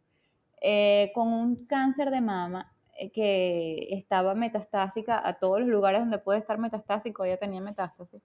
eh, 0.65 1.11
con 1.13 1.27
un 1.27 1.65
cáncer 1.65 2.09
de 2.09 2.21
mama 2.21 2.73
eh, 2.97 3.11
que 3.11 3.89
estaba 3.91 4.33
metastásica 4.33 5.21
a 5.27 5.33
todos 5.33 5.59
los 5.59 5.67
lugares 5.67 5.99
donde 5.99 6.19
puede 6.19 6.39
estar 6.39 6.57
metastásico, 6.57 7.25
ella 7.25 7.35
tenía 7.35 7.59
metástasis. 7.59 8.21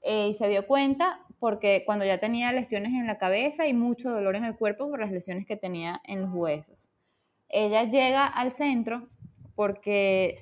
Eh, 0.00 0.28
y 0.28 0.34
se 0.34 0.48
dio 0.48 0.64
cuenta 0.68 1.18
porque 1.40 1.82
cuando 1.84 2.04
ya 2.04 2.18
tenía 2.18 2.52
lesiones 2.52 2.92
en 2.92 3.08
la 3.08 3.18
cabeza 3.18 3.66
y 3.66 3.74
mucho 3.74 4.12
dolor 4.12 4.36
en 4.36 4.44
el 4.44 4.56
cuerpo 4.56 4.88
por 4.88 5.00
las 5.00 5.10
lesiones 5.10 5.44
que 5.44 5.56
tenía 5.56 6.00
en 6.04 6.22
los 6.22 6.30
huesos. 6.32 6.88
Ella 7.48 7.82
llega 7.82 8.26
al 8.26 8.52
centro 8.52 9.08
porque 9.56 10.36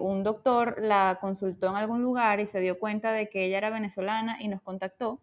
un 0.00 0.24
doctor 0.24 0.76
la 0.80 1.18
consultó 1.20 1.68
en 1.68 1.76
algún 1.76 2.02
lugar 2.02 2.40
y 2.40 2.46
se 2.46 2.60
dio 2.60 2.78
cuenta 2.78 3.12
de 3.12 3.28
que 3.28 3.44
ella 3.44 3.58
era 3.58 3.70
venezolana 3.70 4.38
y 4.40 4.48
nos 4.48 4.62
contactó 4.62 5.20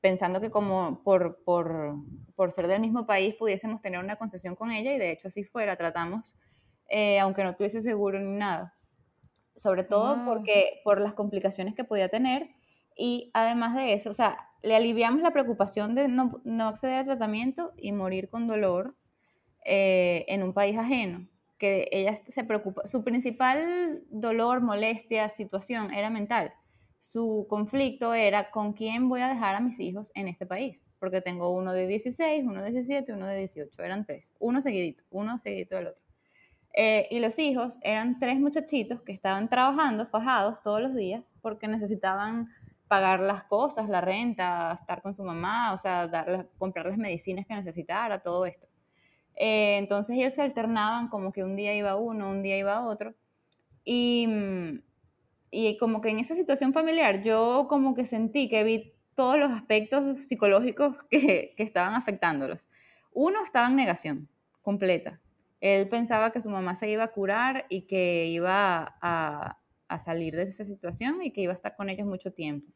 pensando 0.00 0.40
que 0.40 0.50
como 0.50 1.02
por, 1.02 1.42
por, 1.44 1.96
por, 2.34 2.52
ser 2.52 2.66
del 2.66 2.80
mismo 2.80 3.06
país 3.06 3.34
pudiésemos 3.34 3.80
tener 3.82 4.00
una 4.00 4.16
concesión 4.16 4.54
con 4.54 4.70
ella 4.70 4.92
y 4.94 4.98
de 4.98 5.10
hecho 5.10 5.28
así 5.28 5.44
fue, 5.44 5.66
la 5.66 5.76
tratamos 5.76 6.36
eh, 6.88 7.18
aunque 7.18 7.44
no 7.44 7.54
tuviese 7.54 7.80
seguro 7.80 8.20
ni 8.20 8.36
nada. 8.36 8.74
Sobre 9.56 9.84
todo 9.84 10.24
porque 10.24 10.80
por 10.84 11.00
las 11.00 11.14
complicaciones 11.14 11.74
que 11.74 11.84
podía 11.84 12.08
tener 12.08 12.50
y 12.96 13.30
además 13.34 13.74
de 13.74 13.94
eso, 13.94 14.10
o 14.10 14.14
sea, 14.14 14.38
le 14.62 14.74
aliviamos 14.74 15.20
la 15.22 15.32
preocupación 15.32 15.94
de 15.94 16.08
no, 16.08 16.40
no 16.44 16.68
acceder 16.68 16.98
al 16.98 17.04
tratamiento 17.04 17.72
y 17.76 17.92
morir 17.92 18.28
con 18.30 18.46
dolor 18.46 18.96
eh, 19.64 20.24
en 20.28 20.42
un 20.42 20.52
país 20.52 20.76
ajeno, 20.76 21.28
que 21.58 21.88
ella 21.92 22.16
se 22.16 22.44
preocupa, 22.44 22.86
su 22.86 23.04
principal 23.04 24.02
dolor, 24.10 24.60
molestia, 24.60 25.28
situación 25.30 25.92
era 25.92 26.10
mental 26.10 26.52
su 27.04 27.44
conflicto 27.50 28.14
era 28.14 28.50
con 28.50 28.72
quién 28.72 29.10
voy 29.10 29.20
a 29.20 29.28
dejar 29.28 29.54
a 29.54 29.60
mis 29.60 29.78
hijos 29.78 30.10
en 30.14 30.26
este 30.26 30.46
país, 30.46 30.86
porque 30.98 31.20
tengo 31.20 31.50
uno 31.50 31.74
de 31.74 31.86
16, 31.86 32.44
uno 32.46 32.62
de 32.62 32.70
17, 32.70 33.12
uno 33.12 33.26
de 33.26 33.36
18, 33.40 33.82
eran 33.82 34.06
tres, 34.06 34.32
uno 34.38 34.62
seguidito, 34.62 35.04
uno 35.10 35.38
seguidito 35.38 35.76
del 35.76 35.88
otro. 35.88 36.02
Eh, 36.72 37.06
y 37.10 37.18
los 37.18 37.38
hijos 37.38 37.78
eran 37.82 38.18
tres 38.18 38.40
muchachitos 38.40 39.02
que 39.02 39.12
estaban 39.12 39.50
trabajando, 39.50 40.06
fajados 40.06 40.62
todos 40.62 40.80
los 40.80 40.94
días, 40.94 41.34
porque 41.42 41.68
necesitaban 41.68 42.48
pagar 42.88 43.20
las 43.20 43.44
cosas, 43.44 43.90
la 43.90 44.00
renta, 44.00 44.78
estar 44.80 45.02
con 45.02 45.14
su 45.14 45.24
mamá, 45.24 45.74
o 45.74 45.78
sea, 45.78 46.10
comprar 46.56 46.86
las 46.86 46.96
medicinas 46.96 47.44
que 47.44 47.54
necesitara, 47.54 48.22
todo 48.22 48.46
esto. 48.46 48.66
Eh, 49.36 49.76
entonces 49.76 50.16
ellos 50.16 50.32
se 50.32 50.40
alternaban 50.40 51.08
como 51.08 51.32
que 51.32 51.44
un 51.44 51.54
día 51.54 51.74
iba 51.74 51.96
uno, 51.96 52.30
un 52.30 52.42
día 52.42 52.56
iba 52.56 52.86
otro. 52.86 53.14
Y 53.84 54.26
mm, 54.26 54.93
y 55.54 55.76
como 55.78 56.00
que 56.00 56.10
en 56.10 56.18
esa 56.18 56.34
situación 56.34 56.72
familiar 56.72 57.22
yo 57.22 57.66
como 57.68 57.94
que 57.94 58.06
sentí 58.06 58.48
que 58.48 58.64
vi 58.64 58.94
todos 59.14 59.38
los 59.38 59.52
aspectos 59.52 60.24
psicológicos 60.24 60.96
que, 61.10 61.54
que 61.56 61.62
estaban 61.62 61.94
afectándolos. 61.94 62.70
Uno 63.12 63.42
estaba 63.44 63.68
en 63.68 63.76
negación 63.76 64.28
completa. 64.62 65.20
Él 65.60 65.88
pensaba 65.88 66.30
que 66.32 66.40
su 66.40 66.50
mamá 66.50 66.74
se 66.74 66.90
iba 66.90 67.04
a 67.04 67.12
curar 67.12 67.66
y 67.68 67.82
que 67.82 68.26
iba 68.26 68.96
a, 69.00 69.58
a 69.88 69.98
salir 69.98 70.34
de 70.36 70.42
esa 70.42 70.64
situación 70.64 71.22
y 71.22 71.30
que 71.32 71.42
iba 71.42 71.52
a 71.52 71.56
estar 71.56 71.76
con 71.76 71.88
ellos 71.88 72.06
mucho 72.06 72.32
tiempo. 72.32 72.72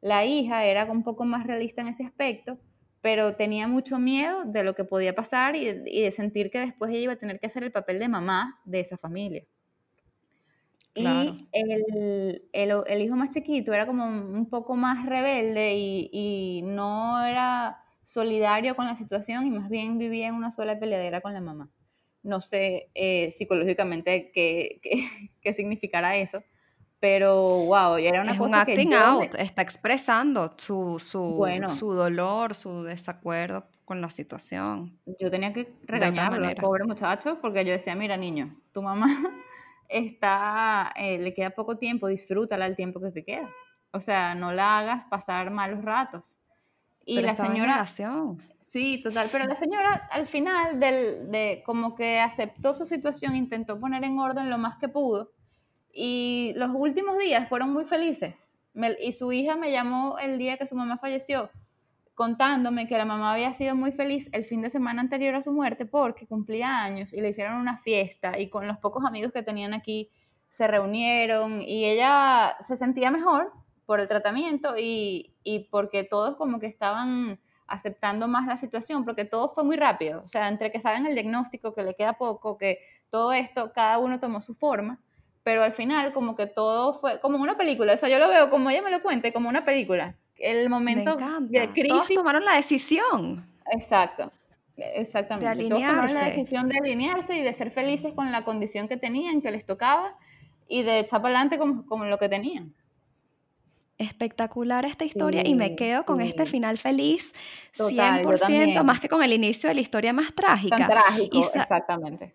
La 0.00 0.24
hija 0.24 0.64
era 0.64 0.84
un 0.84 1.02
poco 1.02 1.24
más 1.24 1.46
realista 1.46 1.82
en 1.82 1.88
ese 1.88 2.04
aspecto, 2.04 2.58
pero 3.00 3.36
tenía 3.36 3.68
mucho 3.68 3.98
miedo 3.98 4.44
de 4.44 4.62
lo 4.62 4.74
que 4.74 4.84
podía 4.84 5.14
pasar 5.14 5.56
y, 5.56 5.64
de 5.64 6.10
sentir 6.10 6.50
que 6.50 6.60
después 6.60 6.90
ella 6.90 7.00
iba 7.00 7.12
a 7.14 7.18
tener 7.18 7.40
que 7.40 7.46
hacer 7.46 7.64
el 7.64 7.72
papel 7.72 7.98
de 7.98 8.08
mamá 8.08 8.60
de 8.64 8.80
esa 8.80 8.96
familia. 8.96 9.44
Y 10.94 11.48
el, 11.52 12.42
el, 12.52 13.02
hijo 13.02 13.16
más 13.16 13.30
chiquito 13.30 13.72
era 13.72 13.84
como 13.84 14.06
un 14.06 14.48
poco 14.48 14.76
más 14.76 15.06
rebelde 15.06 15.74
y, 15.74 16.08
y, 16.12 16.62
no 16.62 17.24
era 17.24 17.82
solidario 18.04 18.76
con 18.76 18.86
la 18.86 18.94
situación 18.94 19.46
y 19.46 19.50
más 19.50 19.68
bien 19.68 19.98
vivía 19.98 20.28
en 20.28 20.34
una 20.34 20.52
sola 20.52 20.78
peleadera 20.78 21.20
con 21.20 21.34
la 21.34 21.40
mamá. 21.40 21.68
No 22.22 22.40
sé 22.40 22.90
eh, 22.94 23.30
psicológicamente 23.32 24.30
qué, 24.32 24.78
qué, 24.82 25.08
qué 25.40 25.52
significará 25.52 26.16
eso, 26.16 26.44
pero 27.00 27.64
wow, 27.64 27.98
y 27.98 28.06
era 28.06 28.22
una 28.22 28.38
cosa 28.38 28.48
un 28.48 28.54
acting 28.54 28.94
out, 28.94 29.34
está 29.34 29.62
expresando 29.62 30.54
su, 30.56 30.98
su, 31.00 31.44
su 31.76 31.92
dolor, 31.92 32.54
su 32.54 32.84
desacuerdo 32.84 33.66
con 33.84 34.00
la 34.00 34.08
situación. 34.08 34.98
Yo 35.18 35.30
tenía 35.30 35.52
que 35.52 35.74
regañarlo, 35.82 36.54
pobre 36.54 36.84
muchacho, 36.84 37.38
porque 37.42 37.64
yo 37.64 37.72
decía, 37.72 37.94
mira 37.94 38.16
niño, 38.16 38.56
tu 38.72 38.80
mamá 38.80 39.06
está, 39.88 40.92
eh, 40.96 41.18
le 41.18 41.34
queda 41.34 41.50
poco 41.50 41.78
tiempo, 41.78 42.08
disfrútala 42.08 42.66
el 42.66 42.76
tiempo 42.76 43.00
que 43.00 43.10
te 43.10 43.24
queda. 43.24 43.50
O 43.92 44.00
sea, 44.00 44.34
no 44.34 44.52
la 44.52 44.78
hagas 44.78 45.06
pasar 45.06 45.50
malos 45.50 45.84
ratos. 45.84 46.38
Y 47.06 47.20
la 47.20 47.36
señora... 47.36 47.86
sí, 48.60 49.00
total, 49.02 49.28
pero 49.30 49.44
la 49.44 49.56
señora 49.56 50.08
al 50.10 50.26
final 50.26 50.80
del, 50.80 51.30
de 51.30 51.62
como 51.64 51.94
que 51.94 52.18
aceptó 52.18 52.72
su 52.72 52.86
situación, 52.86 53.36
intentó 53.36 53.78
poner 53.78 54.04
en 54.04 54.18
orden 54.18 54.48
lo 54.48 54.58
más 54.58 54.78
que 54.78 54.88
pudo 54.88 55.32
y 55.94 56.52
los 56.56 56.70
últimos 56.74 57.18
días 57.18 57.48
fueron 57.48 57.72
muy 57.72 57.84
felices. 57.84 58.34
y 59.00 59.12
su 59.12 59.32
hija 59.32 59.54
me 59.54 59.70
llamó 59.70 60.18
el 60.18 60.38
día 60.38 60.56
que 60.56 60.66
su 60.66 60.74
mamá 60.74 60.98
falleció, 60.98 61.50
contándome 62.14 62.86
que 62.86 62.96
la 62.96 63.04
mamá 63.04 63.32
había 63.32 63.52
sido 63.52 63.74
muy 63.74 63.92
feliz 63.92 64.30
el 64.32 64.44
fin 64.44 64.62
de 64.62 64.70
semana 64.70 65.00
anterior 65.00 65.34
a 65.34 65.42
su 65.42 65.52
muerte 65.52 65.86
porque 65.86 66.26
cumplía 66.26 66.82
años 66.82 67.12
y 67.12 67.20
le 67.20 67.30
hicieron 67.30 67.56
una 67.56 67.78
fiesta 67.78 68.38
y 68.38 68.48
con 68.48 68.66
los 68.66 68.78
pocos 68.78 69.04
amigos 69.04 69.32
que 69.32 69.42
tenían 69.42 69.74
aquí 69.74 70.10
se 70.50 70.66
reunieron 70.68 71.60
y 71.60 71.84
ella 71.86 72.56
se 72.60 72.76
sentía 72.76 73.10
mejor 73.10 73.52
por 73.86 74.00
el 74.00 74.08
tratamiento 74.08 74.76
y, 74.78 75.34
y 75.42 75.60
porque 75.70 76.04
todos 76.04 76.36
como 76.36 76.60
que 76.60 76.66
estaban 76.66 77.40
aceptando 77.66 78.28
más 78.28 78.46
la 78.46 78.56
situación, 78.56 79.04
porque 79.04 79.24
todo 79.24 79.48
fue 79.48 79.64
muy 79.64 79.76
rápido, 79.76 80.22
o 80.24 80.28
sea, 80.28 80.48
entre 80.48 80.70
que 80.70 80.80
saben 80.80 81.06
el 81.06 81.14
diagnóstico, 81.14 81.74
que 81.74 81.82
le 81.82 81.94
queda 81.94 82.12
poco, 82.12 82.58
que 82.58 82.78
todo 83.10 83.32
esto, 83.32 83.72
cada 83.72 83.98
uno 83.98 84.20
tomó 84.20 84.40
su 84.40 84.54
forma 84.54 85.00
pero 85.44 85.62
al 85.62 85.72
final 85.72 86.12
como 86.12 86.34
que 86.34 86.46
todo 86.46 86.98
fue 86.98 87.20
como 87.20 87.38
una 87.38 87.56
película, 87.56 87.92
o 87.92 87.96
sea, 87.96 88.08
yo 88.08 88.18
lo 88.18 88.28
veo 88.28 88.50
como 88.50 88.70
ella 88.70 88.82
me 88.82 88.90
lo 88.90 89.02
cuente, 89.02 89.32
como 89.32 89.48
una 89.48 89.64
película. 89.64 90.16
El 90.38 90.68
momento 90.68 91.16
de 91.40 91.68
crisis. 91.72 91.88
Todos 91.88 92.08
tomaron 92.08 92.44
la 92.44 92.54
decisión. 92.54 93.46
Exacto. 93.70 94.32
Exactamente. 94.76 95.62
De 95.62 95.68
Todos 95.68 95.82
tomaron 95.82 96.14
la 96.14 96.24
decisión 96.24 96.68
de 96.68 96.78
alinearse 96.78 97.36
y 97.36 97.42
de 97.42 97.52
ser 97.52 97.70
felices 97.70 98.12
con 98.12 98.32
la 98.32 98.44
condición 98.44 98.88
que 98.88 98.96
tenían, 98.96 99.40
que 99.40 99.50
les 99.50 99.64
tocaba, 99.64 100.16
y 100.68 100.82
de 100.82 101.00
echar 101.00 101.22
para 101.22 101.40
adelante 101.40 101.58
como, 101.58 102.04
lo 102.04 102.18
que 102.18 102.28
tenían. 102.28 102.74
Espectacular 103.96 104.84
esta 104.84 105.04
historia 105.04 105.46
y 105.46 105.54
me 105.54 105.76
quedo 105.76 106.04
con 106.04 106.20
este 106.20 106.46
final 106.46 106.78
feliz 106.78 107.32
100%, 107.76 108.82
más 108.82 108.98
que 108.98 109.08
con 109.08 109.22
el 109.22 109.32
inicio 109.32 109.68
de 109.68 109.76
la 109.76 109.80
historia 109.80 110.12
más 110.12 110.34
trágica. 110.34 110.76
Tan 110.76 110.88
trágico, 110.88 111.38
exactamente. 111.54 112.34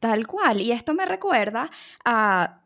Tal 0.00 0.26
cual. 0.26 0.60
Y 0.60 0.72
esto 0.72 0.92
me 0.94 1.06
recuerda 1.06 1.70
a, 2.04 2.60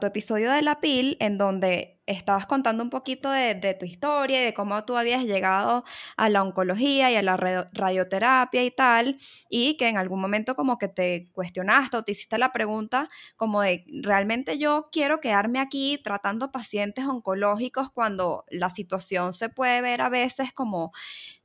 tu 0.00 0.06
episodio 0.06 0.50
de 0.50 0.62
La 0.62 0.80
Pil, 0.80 1.16
en 1.20 1.36
donde 1.36 2.00
estabas 2.06 2.46
contando 2.46 2.82
un 2.82 2.90
poquito 2.90 3.30
de, 3.30 3.54
tu 3.78 3.84
historia 3.84 4.40
y 4.40 4.44
de 4.46 4.54
cómo 4.54 4.84
tú 4.84 4.96
habías 4.96 5.24
llegado 5.24 5.84
a 6.16 6.28
la 6.30 6.42
oncología 6.42 7.10
y 7.12 7.16
a 7.16 7.22
la 7.22 7.36
radioterapia 7.36 8.64
y 8.64 8.70
tal, 8.70 9.16
y 9.50 9.76
que 9.76 9.88
en 9.88 9.98
algún 9.98 10.20
momento 10.20 10.56
como 10.56 10.78
que 10.78 10.88
te 10.88 11.28
cuestionaste 11.32 11.98
o 11.98 12.02
te 12.02 12.12
hiciste 12.12 12.38
la 12.38 12.50
pregunta 12.52 13.08
como 13.36 13.60
de, 13.60 13.84
¿realmente 14.02 14.58
yo 14.58 14.88
quiero 14.90 15.20
quedarme 15.20 15.60
aquí 15.60 16.00
tratando 16.02 16.50
pacientes 16.50 17.04
oncológicos 17.06 17.90
cuando 17.90 18.44
la 18.48 18.70
situación 18.70 19.32
se 19.34 19.50
puede 19.50 19.80
ver 19.82 20.00
a 20.00 20.08
veces 20.08 20.52
como 20.52 20.92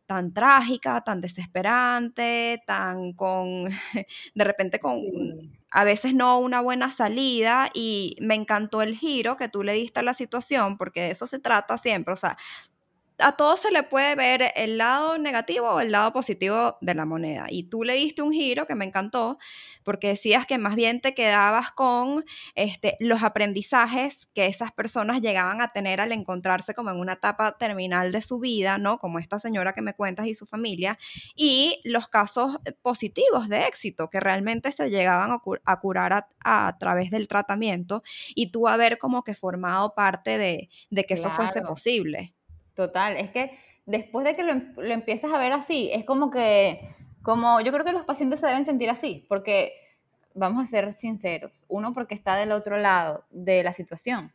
tan 0.08 0.34
trágica, 0.34 1.02
tan 1.02 1.22
desesperante, 1.22 2.64
tan 2.66 3.14
con, 3.14 3.66
de 4.36 4.44
repente 4.44 4.80
con, 4.80 5.02
a 5.70 5.84
veces 5.84 6.14
no 6.16 6.40
una 6.40 6.62
buena 6.62 6.90
salida 6.90 7.70
y 7.74 8.16
me 8.22 8.36
encantó 8.36 8.82
el 8.82 8.96
giro 8.98 9.38
que 9.38 9.50
tú 9.50 9.64
le 9.64 9.74
diste 9.74 10.00
a 10.00 10.04
la 10.04 10.14
situación, 10.14 10.78
porque 10.78 11.02
de 11.02 11.12
eso 11.12 11.28
se 11.28 11.40
trata 11.40 11.78
siempre, 11.78 12.14
o 12.14 12.18
sea, 12.18 12.38
a 13.20 13.32
todo 13.32 13.58
se 13.58 13.72
le 13.72 13.84
puede 13.84 14.16
ver 14.16 14.52
el 14.56 14.78
lado 14.78 15.18
negativo 15.18 15.68
o 15.70 15.80
el 15.80 15.92
lado 15.92 16.14
positivo 16.14 16.78
de 16.82 16.94
la 16.94 17.06
moneda. 17.06 17.48
Y 17.50 17.64
tú 17.64 17.84
le 17.84 17.94
diste 17.96 18.22
un 18.22 18.32
giro 18.32 18.68
que 18.68 18.76
me 18.76 18.86
encantó, 18.86 19.40
porque 19.84 20.10
decías 20.10 20.46
que 20.46 20.58
más 20.58 20.76
bien 20.76 21.02
te 21.02 21.14
quedabas 21.14 21.72
con 21.72 22.24
este, 22.56 22.96
los 23.00 23.24
aprendizajes 23.24 24.28
que 24.34 24.46
esas 24.46 24.72
personas 24.72 25.22
llegaban 25.22 25.62
a 25.62 25.72
tener 25.72 26.00
al 26.00 26.12
encontrarse 26.12 26.74
como 26.74 26.92
en 26.92 26.98
una 26.98 27.14
etapa 27.14 27.58
terminal 27.58 28.12
de 28.12 28.22
su 28.22 28.40
vida, 28.40 28.78
¿no? 28.78 29.00
Como 29.00 29.20
esta 29.20 29.40
señora 29.40 29.74
que 29.74 29.82
me 29.82 29.96
cuentas 29.96 30.28
y 30.28 30.36
su 30.36 30.46
familia, 30.46 31.00
y 31.36 31.82
los 31.84 32.08
casos 32.08 32.60
positivos 32.82 33.50
de 33.50 33.66
éxito 33.66 34.10
que 34.10 34.20
realmente 34.20 34.72
se 34.72 34.90
llegaban 34.90 35.32
a, 35.32 35.80
curar 35.80 36.28
a, 36.44 36.78
través 36.78 37.10
del 37.12 37.28
tratamiento 37.28 38.04
y 38.36 38.52
tú 38.52 38.68
haber 38.68 38.98
como 38.98 39.24
que 39.24 39.34
formado 39.34 39.94
parte 39.96 40.38
de, 40.38 40.70
que 41.06 41.14
eso 41.14 41.30
fuese 41.30 41.62
posible. 41.62 42.37
Total, 42.78 43.18
es 43.18 43.32
que 43.32 43.58
después 43.88 44.24
de 44.24 44.36
que 44.36 44.44
lo, 44.44 44.54
lo, 44.54 44.94
empiezas 44.94 45.34
a 45.34 45.40
ver 45.40 45.52
así, 45.52 45.90
es 45.92 46.06
como 46.06 46.30
que, 46.30 46.96
como 47.24 47.60
yo 47.60 47.72
creo 47.72 47.84
que 47.84 47.92
los 47.92 48.06
pacientes 48.06 48.40
se 48.40 48.46
deben 48.46 48.66
sentir 48.66 48.88
así, 48.92 49.26
porque 49.28 49.74
vamos 50.36 50.64
a 50.64 50.68
ser 50.68 50.94
sinceros, 50.94 51.66
uno 51.70 51.92
porque 51.96 52.14
está 52.14 52.36
del 52.36 52.52
otro 52.52 52.78
lado 52.78 53.26
de 53.32 53.64
la 53.64 53.74
situación, 53.74 54.32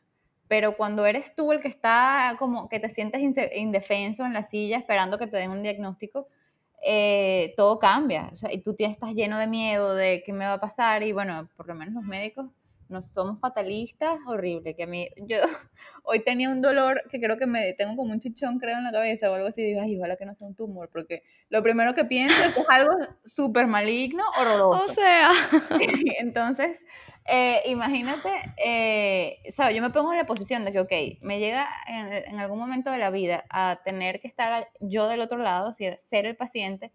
pero 0.49 0.77
cuando 0.77 1.07
eres 1.07 1.37
tú 1.37 1.53
el 1.53 1.61
que 1.61 1.69
está 1.69 2.35
como 2.37 2.69
que 2.69 2.81
te 2.81 2.91
sientes 2.91 3.23
indefenso 3.55 4.27
en 4.27 4.33
la 4.33 4.43
silla 4.43 4.77
esperando 4.77 5.19
que 5.19 5.29
te 5.29 5.37
den 5.37 5.53
un 5.53 5.63
diagnóstico, 5.63 6.27
eh, 6.85 7.55
todo 7.57 7.79
cambia, 7.79 8.29
o 8.33 8.35
sea, 8.35 8.53
y 8.53 8.61
tú 8.61 8.75
estás 8.77 9.15
lleno 9.15 9.39
de 9.39 9.47
miedo 9.47 9.95
de 9.95 10.25
qué 10.27 10.33
me 10.33 10.47
va 10.47 10.55
a 10.55 10.61
pasar 10.61 11.05
y 11.05 11.13
bueno, 11.13 11.49
por 11.57 11.69
lo 11.69 11.77
menos 11.77 11.95
los 11.95 12.03
médicos 12.03 12.47
no 12.89 13.03
somos 13.03 13.41
fatalistas, 13.41 14.19
horrible, 14.27 14.75
que 14.75 14.85
a 14.85 14.87
mí, 14.87 15.09
yo 15.17 15.37
hoy 16.05 16.21
tenía 16.21 16.51
un 16.51 16.61
dolor 16.61 17.03
que 17.11 17.21
creo 17.21 17.39
que 17.39 17.47
me 17.47 17.73
tengo 17.75 17.97
como 17.97 18.13
un 18.13 18.21
chichón, 18.21 18.59
creo, 18.59 18.79
en 18.79 18.85
la 18.85 18.93
cabeza 18.93 19.31
o 19.31 19.35
algo 19.35 19.49
así, 19.49 19.63
digo, 19.63 19.81
ay, 19.81 19.97
ojalá 19.97 20.17
que 20.17 20.27
no 20.27 20.35
sea 20.35 20.47
un 20.47 20.55
tumor, 20.55 20.91
porque 20.93 21.23
lo 21.49 21.63
primero 21.63 21.95
que 21.95 22.05
pienso 22.05 22.45
es 22.45 22.55
que 22.55 22.61
es 22.61 22.67
algo 22.69 22.93
súper 23.25 23.67
maligno, 23.67 24.25
horroroso. 24.39 24.91
O 24.91 24.95
sea. 24.95 25.31
Entonces, 26.19 26.85
eh, 27.27 27.63
imagínate, 27.67 28.31
eh, 28.63 29.39
sea, 29.49 29.71
yo 29.71 29.83
me 29.83 29.91
pongo 29.91 30.13
en 30.13 30.19
la 30.19 30.27
posición 30.27 30.65
de 30.65 30.73
que, 30.73 30.81
ok, 30.81 30.93
me 31.23 31.39
llega 31.39 31.69
en, 31.87 32.13
en, 32.13 32.39
algún 32.39 32.59
momento 32.59 32.91
de 32.91 32.99
la 32.99 33.11
vida 33.11 33.45
a 33.49 33.81
tener 33.85 34.21
que 34.21 34.29
estar 34.29 34.69
yo 34.81 35.09
del 35.09 35.21
otro 35.21 35.39
lado, 35.39 35.73
ser 35.73 36.27
el 36.27 36.37
paciente, 36.37 36.93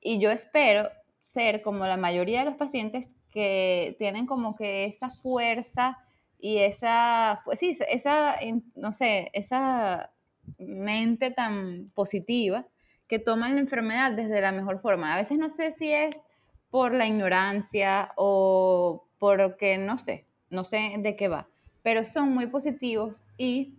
y 0.00 0.18
yo 0.20 0.30
espero 0.30 0.88
ser 1.26 1.60
como 1.60 1.84
la 1.86 1.96
mayoría 1.96 2.40
de 2.40 2.44
los 2.44 2.54
pacientes 2.54 3.16
que 3.32 3.96
tienen 3.98 4.26
como 4.26 4.54
que 4.54 4.84
esa 4.84 5.10
fuerza 5.10 5.98
y 6.38 6.58
esa, 6.58 7.40
sí, 7.54 7.76
esa, 7.90 8.36
no 8.76 8.92
sé, 8.92 9.30
esa 9.32 10.12
mente 10.58 11.32
tan 11.32 11.90
positiva 11.94 12.64
que 13.08 13.18
toman 13.18 13.56
la 13.56 13.60
enfermedad 13.60 14.12
desde 14.12 14.40
la 14.40 14.52
mejor 14.52 14.78
forma. 14.78 15.14
A 15.14 15.16
veces 15.16 15.36
no 15.36 15.50
sé 15.50 15.72
si 15.72 15.90
es 15.90 16.26
por 16.70 16.94
la 16.94 17.08
ignorancia 17.08 18.12
o 18.16 19.08
porque 19.18 19.78
no 19.78 19.98
sé, 19.98 20.26
no 20.50 20.64
sé 20.64 20.94
de 20.98 21.16
qué 21.16 21.26
va, 21.26 21.48
pero 21.82 22.04
son 22.04 22.34
muy 22.34 22.46
positivos 22.46 23.24
y 23.36 23.74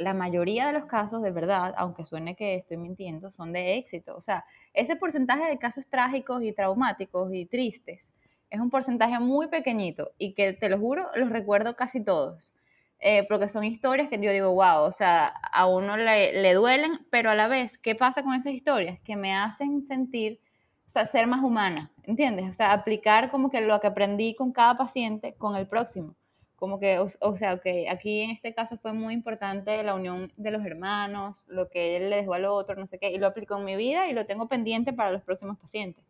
la 0.00 0.14
mayoría 0.14 0.66
de 0.66 0.72
los 0.72 0.86
casos, 0.86 1.22
de 1.22 1.30
verdad, 1.30 1.74
aunque 1.76 2.04
suene 2.04 2.34
que 2.34 2.56
estoy 2.56 2.78
mintiendo, 2.78 3.30
son 3.30 3.52
de 3.52 3.76
éxito. 3.76 4.16
O 4.16 4.20
sea, 4.20 4.44
ese 4.72 4.96
porcentaje 4.96 5.44
de 5.44 5.58
casos 5.58 5.86
trágicos 5.86 6.42
y 6.42 6.52
traumáticos 6.52 7.32
y 7.32 7.44
tristes 7.46 8.12
es 8.48 8.60
un 8.60 8.70
porcentaje 8.70 9.18
muy 9.20 9.48
pequeñito 9.48 10.12
y 10.18 10.34
que 10.34 10.52
te 10.54 10.68
lo 10.68 10.78
juro, 10.78 11.06
los 11.14 11.28
recuerdo 11.28 11.76
casi 11.76 12.02
todos. 12.02 12.52
Eh, 12.98 13.26
porque 13.28 13.48
son 13.48 13.64
historias 13.64 14.08
que 14.08 14.18
yo 14.20 14.32
digo, 14.32 14.52
wow, 14.52 14.82
o 14.82 14.92
sea, 14.92 15.28
a 15.28 15.66
uno 15.66 15.96
le, 15.96 16.34
le, 16.42 16.52
duelen, 16.54 16.92
pero 17.10 17.30
a 17.30 17.34
la 17.34 17.48
vez, 17.48 17.78
¿qué 17.78 17.94
pasa 17.94 18.22
con 18.22 18.34
esas 18.34 18.52
historias? 18.52 19.00
Que 19.00 19.16
me 19.16 19.34
hacen 19.34 19.80
sentir, 19.80 20.40
o 20.86 20.90
sea, 20.90 21.06
ser 21.06 21.26
más 21.26 21.42
humana, 21.42 21.90
¿entiendes? 22.02 22.50
O 22.50 22.52
sea, 22.52 22.72
aplicar 22.72 23.30
como 23.30 23.50
que 23.50 23.62
lo 23.62 23.80
que 23.80 23.86
aprendí 23.86 24.34
con 24.34 24.52
cada 24.52 24.76
paciente, 24.76 25.34
con 25.34 25.56
el 25.56 25.66
próximo 25.66 26.14
como 26.60 26.78
que, 26.78 26.98
o, 26.98 27.36
sea, 27.36 27.58
que 27.58 27.88
aquí 27.88 28.20
en 28.20 28.30
este 28.30 28.52
caso 28.52 28.76
fue 28.76 28.92
muy 28.92 29.14
importante 29.14 29.82
la 29.82 29.94
unión 29.94 30.30
de 30.36 30.50
los 30.50 30.64
hermanos, 30.64 31.46
lo 31.48 31.70
que 31.70 31.96
él 31.96 32.10
le 32.10 32.16
dejó 32.16 32.34
al 32.34 32.44
otro, 32.44 32.76
no 32.76 32.86
sé 32.86 32.98
qué, 32.98 33.10
y 33.10 33.16
lo 33.16 33.28
aplico 33.28 33.58
en 33.58 33.64
mi 33.64 33.76
vida 33.76 34.08
y 34.10 34.12
lo 34.12 34.26
tengo 34.26 34.46
pendiente 34.46 34.92
para 34.92 35.10
los 35.10 35.22
próximos 35.22 35.58
pacientes. 35.58 36.04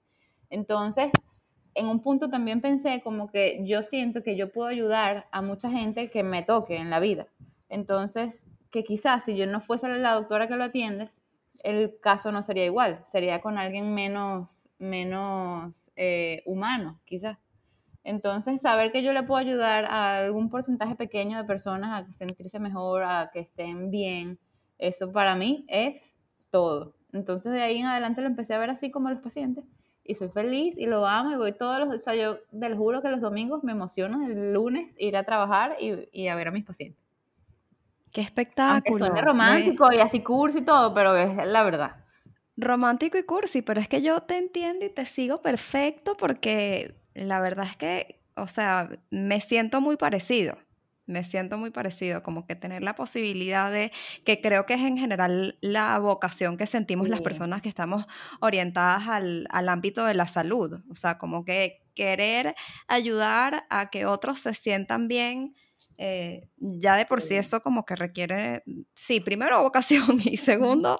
Entonces, 0.50 1.12
en 1.74 1.86
un 1.86 2.00
punto 2.00 2.28
también 2.28 2.60
pensé 2.60 3.00
como 3.00 3.30
que 3.30 3.60
yo 3.62 3.84
siento 3.84 4.24
que 4.24 4.34
yo 4.34 4.50
puedo 4.50 4.66
ayudar 4.66 5.28
a 5.30 5.40
mucha 5.40 5.70
gente 5.70 6.10
que 6.10 6.24
me 6.24 6.42
toque 6.42 6.78
en 6.78 6.90
la 6.90 6.98
vida. 6.98 7.28
Entonces, 7.68 8.48
que 8.72 8.82
quizás 8.82 9.26
si 9.26 9.36
yo 9.36 9.46
no 9.46 9.60
fuese 9.60 9.88
la 9.88 10.14
doctora 10.14 10.48
que 10.48 10.56
lo 10.56 10.64
atiende, 10.64 11.10
el 11.60 11.96
caso 12.00 12.32
no 12.32 12.42
sería 12.42 12.64
igual, 12.64 13.02
sería 13.06 13.40
con 13.40 13.56
alguien 13.56 13.94
menos, 13.94 14.68
menos 14.80 15.92
eh, 15.94 16.42
humano, 16.44 16.98
quizás. 17.04 17.38
Entonces, 18.02 18.60
saber 18.60 18.92
que 18.92 19.02
yo 19.02 19.12
le 19.12 19.22
puedo 19.22 19.40
ayudar 19.40 19.84
a 19.84 20.18
algún 20.18 20.48
porcentaje 20.48 20.94
pequeño 20.94 21.38
de 21.38 21.44
personas 21.44 22.08
a 22.08 22.12
sentirse 22.12 22.58
mejor, 22.58 23.02
a 23.04 23.30
que 23.32 23.40
estén 23.40 23.90
bien, 23.90 24.38
eso 24.78 25.12
para 25.12 25.34
mí 25.34 25.64
es 25.68 26.16
todo. 26.50 26.94
Entonces, 27.12 27.52
de 27.52 27.62
ahí 27.62 27.78
en 27.78 27.86
adelante 27.86 28.22
lo 28.22 28.28
empecé 28.28 28.54
a 28.54 28.58
ver 28.58 28.70
así 28.70 28.90
como 28.90 29.10
los 29.10 29.20
pacientes 29.20 29.64
y 30.04 30.14
soy 30.14 30.28
feliz 30.28 30.76
y 30.76 30.86
lo 30.86 31.06
amo 31.06 31.32
y 31.32 31.36
voy 31.36 31.52
todos 31.52 31.78
los, 31.78 31.94
o 31.94 31.98
sea, 31.98 32.14
yo 32.14 32.38
lo 32.50 32.76
juro 32.76 33.02
que 33.02 33.10
los 33.10 33.20
domingos 33.20 33.62
me 33.62 33.72
emociono 33.72 34.26
el 34.26 34.52
lunes 34.52 34.96
ir 34.98 35.16
a 35.16 35.24
trabajar 35.24 35.76
y, 35.78 36.08
y 36.12 36.28
a 36.28 36.34
ver 36.34 36.48
a 36.48 36.50
mis 36.50 36.64
pacientes. 36.64 37.00
Qué 38.12 38.20
espectáculo. 38.20 38.72
Aunque 38.74 38.92
suene 38.94 39.22
romántico 39.22 39.92
y 39.92 39.98
así 39.98 40.20
cursi 40.20 40.58
y 40.58 40.62
todo, 40.62 40.92
pero 40.94 41.14
es 41.14 41.46
la 41.46 41.62
verdad. 41.62 42.04
Romántico 42.56 43.18
y 43.18 43.22
cursi, 43.22 43.62
pero 43.62 43.80
es 43.80 43.88
que 43.88 44.02
yo 44.02 44.20
te 44.22 44.36
entiendo 44.36 44.84
y 44.84 44.90
te 44.90 45.04
sigo 45.04 45.42
perfecto 45.42 46.16
porque 46.16 46.99
la 47.14 47.40
verdad 47.40 47.66
es 47.66 47.76
que, 47.76 48.20
o 48.36 48.46
sea, 48.46 48.90
me 49.10 49.40
siento 49.40 49.80
muy 49.80 49.96
parecido. 49.96 50.58
Me 51.06 51.24
siento 51.24 51.58
muy 51.58 51.70
parecido, 51.70 52.22
como 52.22 52.46
que 52.46 52.54
tener 52.54 52.82
la 52.82 52.94
posibilidad 52.94 53.72
de, 53.72 53.90
que 54.24 54.40
creo 54.40 54.64
que 54.64 54.74
es 54.74 54.82
en 54.82 54.96
general 54.96 55.58
la 55.60 55.98
vocación 55.98 56.56
que 56.56 56.66
sentimos 56.66 57.08
las 57.08 57.20
personas 57.20 57.62
que 57.62 57.68
estamos 57.68 58.06
orientadas 58.38 59.08
al, 59.08 59.48
al 59.50 59.68
ámbito 59.68 60.04
de 60.04 60.14
la 60.14 60.28
salud. 60.28 60.80
O 60.88 60.94
sea, 60.94 61.18
como 61.18 61.44
que 61.44 61.82
querer 61.96 62.54
ayudar 62.86 63.66
a 63.70 63.90
que 63.90 64.06
otros 64.06 64.38
se 64.38 64.54
sientan 64.54 65.08
bien, 65.08 65.56
eh, 66.02 66.48
ya 66.56 66.96
de 66.96 67.04
por 67.04 67.20
sí. 67.20 67.34
eso 67.34 67.60
como 67.60 67.84
que 67.84 67.94
requiere, 67.94 68.62
sí, 68.94 69.20
primero 69.20 69.62
vocación 69.62 70.18
y 70.24 70.38
segundo 70.38 70.98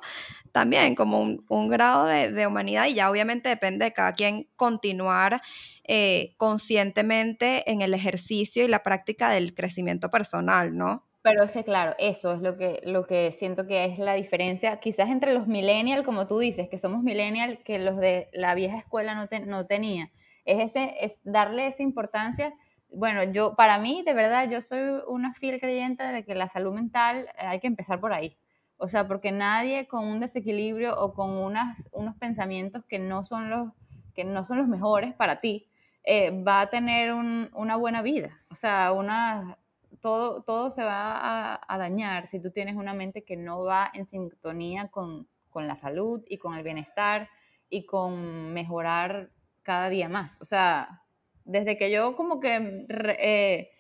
también 0.53 0.95
como 0.95 1.21
un, 1.21 1.69
grado 1.71 2.05
de, 2.05 2.47
humanidad 2.47 2.85
y 2.87 2.95
ya 2.95 3.11
obviamente 3.11 3.49
depende 3.49 3.87
de 3.87 3.93
cada 3.95 4.13
quien 4.13 4.51
continuar 4.57 5.41
eh, 5.85 6.35
conscientemente 6.37 7.71
en 7.71 7.81
el 7.81 7.95
ejercicio 7.95 8.63
y 8.63 8.69
la 8.69 8.83
práctica 8.83 9.31
del 9.31 9.55
crecimiento 9.55 10.11
personal, 10.11 10.77
¿no? 10.77 11.07
Pero 11.23 11.45
es 11.45 11.53
que 11.53 11.65
claro, 11.65 11.95
eso 11.99 12.35
es 12.35 12.43
lo 12.43 12.59
que, 12.59 12.81
lo 12.85 13.07
que 13.07 13.33
siento 13.33 13.67
que 13.67 13.87
es 13.87 13.99
la 13.99 14.13
diferencia, 14.13 14.81
quizás 14.81 15.09
entre 15.09 15.33
los 15.33 15.47
millennials, 15.47 16.05
como 16.05 16.27
tú 16.27 16.39
dices, 16.41 16.69
que 16.69 16.79
somos 16.79 17.03
millennials, 17.03 17.59
que 17.65 17.79
los 17.79 17.97
de 17.97 18.29
la 18.35 18.55
vieja 18.55 18.77
escuela 18.77 19.15
no, 19.15 19.29
no 19.47 19.67
tenía, 19.67 20.13
es, 20.45 20.77
ese, 20.77 20.95
es 21.01 21.21
darle 21.25 21.69
esa 21.69 21.83
importancia 21.83 22.53
bueno, 22.93 23.23
yo, 23.25 23.55
para 23.55 23.79
mí, 23.79 24.03
de 24.05 24.15
verdad, 24.15 24.49
yo 24.51 24.63
soy 24.63 25.03
una 25.07 25.35
fiel 25.35 25.61
creyente 25.61 26.05
de 26.05 26.25
que 26.25 26.35
la 26.35 26.49
salud 26.49 26.75
mental 26.75 27.29
eh, 27.39 27.47
hay 27.47 27.61
que 27.61 27.67
empezar 27.67 28.01
por 28.01 28.13
ahí. 28.13 28.37
O 28.77 28.89
sea, 28.89 29.07
porque 29.07 29.33
nadie 29.33 29.87
con 29.87 30.07
un 30.07 30.21
desequilibrio 30.21 30.99
o 30.99 31.13
con 31.13 31.31
unas, 31.31 31.91
unos 31.93 32.17
pensamientos 32.17 32.85
que 32.87 32.99
no 32.99 33.25
son 33.25 33.51
los, 33.51 33.73
que 34.15 34.25
no 34.25 34.45
son 34.45 34.59
los 34.59 34.69
mejores 34.69 35.15
para 35.15 35.41
ti, 35.41 35.69
eh, 36.03 36.31
va 36.43 36.63
a 36.63 36.71
tener 36.71 37.13
una 37.13 37.77
buena 37.77 38.03
vida. 38.03 38.41
O 38.51 38.55
sea, 38.55 38.93
una, 38.93 39.59
todo, 40.01 40.43
todo 40.43 40.71
se 40.71 40.83
va 40.83 41.13
a, 41.17 41.61
a, 41.69 41.79
dañar 41.79 42.27
si 42.27 42.41
tú 42.41 42.51
tienes 42.51 42.77
una 42.77 42.95
mente 42.95 43.23
que 43.23 43.37
no 43.37 43.63
va 43.65 43.91
en 43.93 44.07
sintonía 44.07 44.89
con, 44.89 45.29
con 45.51 45.67
la 45.67 45.77
salud 45.77 46.25
y 46.27 46.39
con 46.39 46.55
el 46.55 46.65
bienestar 46.65 47.29
y 47.69 47.85
con 47.85 48.53
mejorar 48.55 49.31
cada 49.63 49.91
día 49.91 50.09
más. 50.09 50.39
O 50.41 50.45
sea, 50.45 51.03
desde 51.51 51.77
que 51.77 51.91
yo 51.91 52.15
como 52.17 52.41
que 52.41 52.87
eh, 52.89 53.71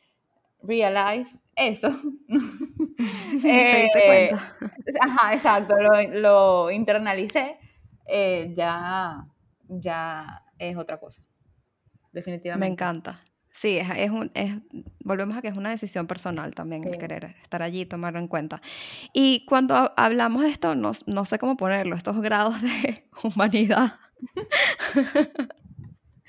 realize 0.63 1.41
eso, 1.55 1.89
eh, 3.45 4.31
ajá, 5.01 5.35
exacto, 5.35 5.75
lo, 6.13 6.71
internalicé, 6.71 7.59
eh, 8.07 8.51
ya, 8.55 9.25
ya 9.69 10.43
es 10.59 10.77
otra 10.77 10.99
cosa, 10.99 11.23
definitivamente. 12.13 12.67
Me 12.67 12.73
encanta. 12.73 13.21
Sí, 13.53 13.79
es, 13.79 14.11
un, 14.11 14.31
es, 14.35 14.55
volvemos 15.01 15.37
a 15.37 15.43
que 15.43 15.49
es 15.49 15.57
una 15.57 15.71
decisión 15.71 16.07
personal 16.07 16.55
también 16.55 16.87
el 16.87 16.97
querer 16.99 17.35
estar 17.43 17.63
allí, 17.63 17.85
tomarlo 17.85 18.19
en 18.19 18.29
cuenta. 18.29 18.63
Y 19.13 19.45
cuando 19.45 19.93
hablamos 19.97 20.43
de 20.43 20.49
esto, 20.49 20.75
no, 20.77 20.93
no 21.07 21.25
sé 21.25 21.39
cómo 21.39 21.57
ponerlo, 21.57 21.97
estos 21.97 22.21
grados 22.23 22.63
de 22.63 23.05
humanidad. 23.23 23.99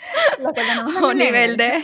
o 1.01 1.13
nivel 1.13 1.57
de 1.57 1.81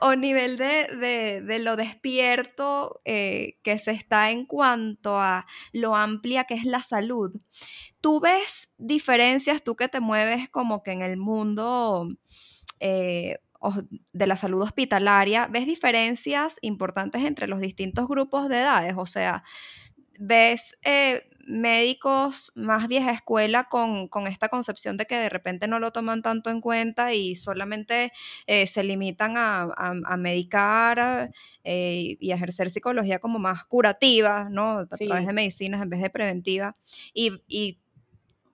o, 0.00 0.14
nivel 0.16 0.56
de, 0.58 1.58
lo 1.60 1.76
despierto 1.76 3.00
eh, 3.04 3.58
que 3.62 3.78
se 3.78 3.92
está 3.92 4.30
en 4.30 4.44
cuanto 4.44 5.18
a 5.18 5.46
lo 5.72 5.96
amplia 5.96 6.44
que 6.44 6.54
es 6.54 6.64
la 6.64 6.82
salud. 6.82 7.32
¿Tú 8.00 8.20
ves 8.20 8.72
diferencias, 8.78 9.62
tú 9.62 9.76
que 9.76 9.88
te 9.88 10.00
mueves 10.00 10.48
como 10.50 10.82
que 10.82 10.92
en 10.92 11.02
el 11.02 11.16
mundo 11.16 12.08
eh, 12.80 13.38
de 14.12 14.26
la 14.26 14.36
salud 14.36 14.62
hospitalaria, 14.62 15.46
ves 15.46 15.66
diferencias 15.66 16.58
importantes 16.62 17.22
entre 17.24 17.46
los 17.46 17.60
distintos 17.60 18.06
grupos 18.08 18.48
de 18.48 18.58
edades? 18.58 18.94
O 18.96 19.06
sea, 19.06 19.44
ves 20.18 20.78
eh, 20.82 21.28
médicos 21.44 22.52
más 22.54 22.88
vieja 22.88 23.10
escuela 23.10 23.64
con, 23.64 24.08
esta 24.26 24.48
concepción 24.48 24.96
de 24.96 25.06
que 25.06 25.16
de 25.16 25.28
repente 25.28 25.68
no 25.68 25.78
lo 25.78 25.92
toman 25.92 26.22
tanto 26.22 26.50
en 26.50 26.60
cuenta 26.60 27.12
y 27.12 27.34
solamente 27.34 28.12
eh, 28.46 28.66
se 28.66 28.84
limitan 28.84 29.34
a, 29.36 30.16
medicar 30.16 31.30
eh, 31.64 32.16
y 32.20 32.30
a 32.30 32.34
ejercer 32.34 32.70
psicología 32.70 33.18
como 33.18 33.38
más 33.38 33.64
curativa, 33.64 34.48
¿no? 34.50 34.78
A 34.78 34.86
través 34.86 35.26
de 35.26 35.32
medicinas 35.32 35.82
en 35.82 35.90
vez 35.90 36.00
de 36.00 36.10
preventiva. 36.10 36.76
Y, 37.12 37.42
y 37.48 37.78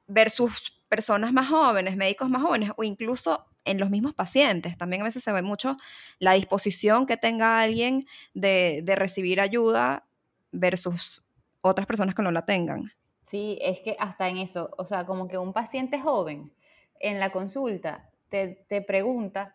versus 0.06 0.80
personas 0.88 1.32
más 1.32 1.48
jóvenes, 1.48 1.96
médicos 1.96 2.30
más 2.30 2.42
jóvenes 2.42 2.72
o 2.76 2.84
incluso 2.84 3.44
en 3.64 3.78
los 3.78 3.90
mismos 3.90 4.14
pacientes. 4.14 4.78
También 4.78 5.02
a 5.02 5.04
veces 5.04 5.22
se 5.22 5.32
ve 5.32 5.42
mucho 5.42 5.76
la 6.18 6.32
disposición 6.32 7.06
que 7.06 7.18
tenga 7.18 7.60
alguien 7.60 8.06
de, 8.32 8.80
de 8.82 8.96
recibir 8.96 9.40
ayuda 9.40 10.06
versus 10.50 11.27
otras 11.60 11.86
personas 11.86 12.14
que 12.14 12.22
no 12.22 12.30
la 12.30 12.44
tengan. 12.44 12.92
Sí, 13.22 13.58
es 13.60 13.80
que 13.80 13.96
hasta 13.98 14.28
en 14.28 14.38
eso, 14.38 14.70
o 14.78 14.86
sea, 14.86 15.04
como 15.04 15.28
que 15.28 15.38
un 15.38 15.52
paciente 15.52 16.00
joven 16.00 16.52
en 17.00 17.20
la 17.20 17.30
consulta 17.30 18.08
te, 18.28 18.64
te 18.68 18.82
pregunta 18.82 19.54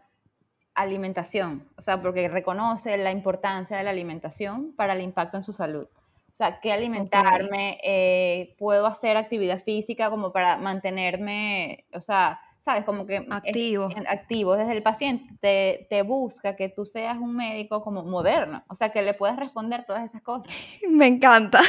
alimentación, 0.76 1.68
o 1.78 1.82
sea, 1.82 2.02
porque 2.02 2.28
reconoce 2.28 2.98
la 2.98 3.12
importancia 3.12 3.78
de 3.78 3.84
la 3.84 3.92
alimentación 3.92 4.74
para 4.76 4.94
el 4.94 5.02
impacto 5.02 5.38
en 5.38 5.44
su 5.44 5.54
salud. 5.54 5.88
O 6.34 6.36
sea, 6.36 6.60
¿qué 6.60 6.74
alimentarme? 6.74 7.80
Eh, 7.84 8.56
¿Puedo 8.58 8.88
hacer 8.88 9.18
actividad 9.18 9.62
física 9.62 10.10
como 10.10 10.32
para 10.32 10.58
mantenerme, 10.58 11.86
o 11.94 12.02
sea, 12.02 12.40
¿sabes? 12.64 12.86
Como 12.86 13.06
que 13.06 13.28
activo. 13.30 13.90
activo. 14.08 14.56
Desde 14.56 14.72
el 14.72 14.82
paciente 14.82 15.86
te, 15.90 16.02
busca 16.02 16.56
que 16.56 16.70
tú 16.70 16.86
seas 16.86 17.18
un 17.18 17.36
médico 17.36 17.84
como 17.84 18.04
moderno, 18.04 18.64
o 18.70 18.76
sea, 18.76 18.90
que 18.90 19.02
le 19.02 19.14
puedas 19.14 19.38
responder 19.38 19.86
todas 19.86 20.06
esas 20.06 20.22
cosas. 20.22 20.50
Me 20.90 21.08
encanta. 21.08 21.60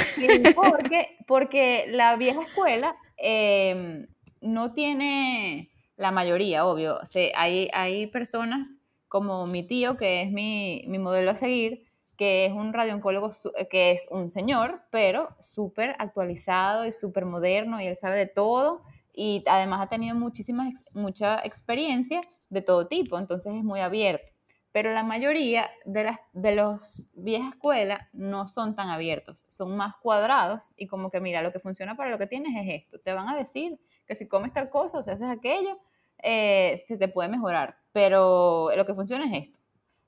porque, 0.54 1.16
porque 1.26 1.86
la 1.88 2.14
vieja 2.14 2.42
escuela 2.42 2.96
em, 3.16 4.06
no 4.40 4.72
tiene, 4.72 5.68
la 5.96 6.12
mayoría, 6.12 6.64
obvio, 6.64 7.00
hay, 7.34 7.68
hay 7.72 8.06
personas 8.06 8.76
como 9.08 9.48
mi 9.48 9.64
tío, 9.64 9.96
que 9.96 10.22
es 10.22 10.30
mi, 10.30 10.84
mi 10.86 11.00
modelo 11.00 11.32
a 11.32 11.36
seguir, 11.36 11.82
que 12.16 12.46
es 12.46 12.52
un 12.52 12.72
radiooncólogo, 12.72 13.32
que 13.68 13.90
es 13.90 14.06
un 14.12 14.30
señor, 14.30 14.82
pero 14.90 15.30
súper 15.40 15.96
actualizado 15.98 16.86
y 16.86 16.92
súper 16.92 17.24
moderno 17.24 17.80
y 17.80 17.86
él 17.86 17.96
sabe 17.96 18.16
de 18.16 18.26
todo 18.26 18.82
y 19.14 19.44
además 19.46 19.80
ha 19.82 19.88
tenido 19.88 20.16
muchísimas, 20.16 20.84
mucha 20.92 21.40
experiencia 21.44 22.20
de 22.48 22.62
todo 22.62 22.88
tipo, 22.88 23.18
entonces 23.18 23.54
es 23.54 23.62
muy 23.62 23.80
abierto. 23.80 24.32
Pero 24.72 24.92
la 24.92 25.04
mayoría 25.04 25.70
de, 25.84 26.02
las, 26.02 26.18
de 26.32 26.56
los 26.56 27.12
viejas 27.14 27.52
escuelas 27.54 28.00
no 28.12 28.48
son 28.48 28.74
tan 28.74 28.88
abiertos, 28.88 29.44
son 29.48 29.76
más 29.76 29.94
cuadrados 30.02 30.72
y 30.76 30.88
como 30.88 31.10
que 31.10 31.20
mira, 31.20 31.42
lo 31.42 31.52
que 31.52 31.60
funciona 31.60 31.96
para 31.96 32.10
lo 32.10 32.18
que 32.18 32.26
tienes 32.26 32.56
es 32.56 32.82
esto. 32.82 32.98
Te 32.98 33.12
van 33.12 33.28
a 33.28 33.36
decir 33.36 33.78
que 34.04 34.16
si 34.16 34.26
comes 34.26 34.52
tal 34.52 34.68
cosa 34.70 34.98
o 34.98 35.02
si 35.04 35.10
haces 35.10 35.28
aquello, 35.28 35.78
eh, 36.20 36.82
se 36.84 36.96
te 36.96 37.06
puede 37.06 37.28
mejorar, 37.28 37.76
pero 37.92 38.70
lo 38.74 38.84
que 38.84 38.94
funciona 38.94 39.26
es 39.26 39.44
esto. 39.44 39.60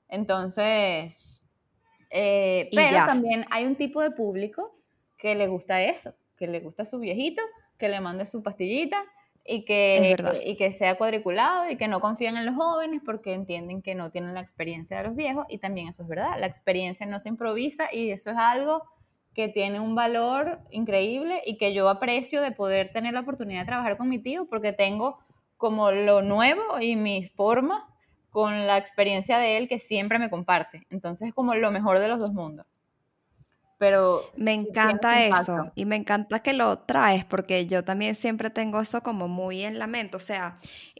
Entonces, 0.09 1.41
eh, 2.09 2.69
pero 2.73 3.05
también 3.05 3.45
hay 3.49 3.65
un 3.65 3.75
tipo 3.75 4.01
de 4.01 4.11
público 4.11 4.77
que 5.17 5.33
le 5.35 5.47
gusta 5.47 5.81
eso, 5.81 6.13
que 6.37 6.47
le 6.47 6.59
gusta 6.59 6.85
su 6.85 6.99
viejito 6.99 7.41
que 7.77 7.89
le 7.89 7.99
mande 7.99 8.25
su 8.25 8.43
pastillita 8.43 9.03
y 9.45 9.63
que, 9.63 10.15
y 10.45 10.57
que 10.57 10.73
sea 10.73 10.97
cuadriculado 10.97 11.69
y 11.69 11.77
que 11.77 11.87
no 11.87 12.01
confían 12.01 12.35
en 12.35 12.45
los 12.45 12.55
jóvenes 12.55 13.01
porque 13.05 13.33
entienden 13.33 13.81
que 13.81 13.95
no 13.95 14.11
tienen 14.11 14.33
la 14.33 14.41
experiencia 14.41 14.97
de 14.97 15.03
los 15.03 15.15
viejos. 15.15 15.45
Y 15.47 15.59
también 15.59 15.87
eso 15.87 16.03
es 16.03 16.09
verdad, 16.09 16.37
la 16.37 16.47
experiencia 16.47 17.05
no 17.05 17.19
se 17.19 17.29
improvisa 17.29 17.93
y 17.93 18.11
eso 18.11 18.31
es 18.31 18.37
algo 18.37 18.83
que 19.33 19.47
tiene 19.47 19.79
un 19.79 19.95
valor 19.95 20.59
increíble 20.71 21.41
y 21.45 21.57
que 21.57 21.73
yo 21.73 21.87
aprecio 21.89 22.41
de 22.41 22.51
poder 22.51 22.91
tener 22.91 23.13
la 23.13 23.21
oportunidad 23.21 23.61
de 23.61 23.67
trabajar 23.67 23.95
con 23.95 24.09
mi 24.09 24.19
tío 24.19 24.47
porque 24.49 24.73
tengo 24.73 25.19
como 25.55 25.91
lo 25.91 26.21
nuevo 26.21 26.79
y 26.81 26.95
mi 26.95 27.25
forma 27.25 27.87
con 28.31 28.67
la 28.67 28.77
experiencia 28.77 29.37
de 29.37 29.57
él 29.57 29.69
que 29.69 29.79
siempre 29.79 30.19
me 30.19 30.29
comparte. 30.29 30.85
Entonces 30.89 31.29
es 31.29 31.33
como 31.33 31.55
lo 31.55 31.71
mejor 31.71 31.99
de 31.99 32.07
los 32.07 32.19
dos 32.19 32.33
mundos 32.33 32.65
pero... 33.77 34.31
Me 34.35 34.53
encanta 34.53 35.25
eso 35.25 35.71
y 35.75 35.85
me 35.85 35.95
encanta 35.95 36.39
que 36.39 36.53
lo 36.53 36.79
traes 36.79 37.25
porque 37.25 37.67
yo 37.67 37.83
también 37.83 38.15
siempre 38.15 38.49
tengo 38.49 38.81
eso 38.81 39.01
como 39.01 39.27
muy 39.27 39.63
en 39.63 39.79
la 39.79 39.87
mente, 39.87 40.17
o 40.17 40.19
sea, 40.19 40.55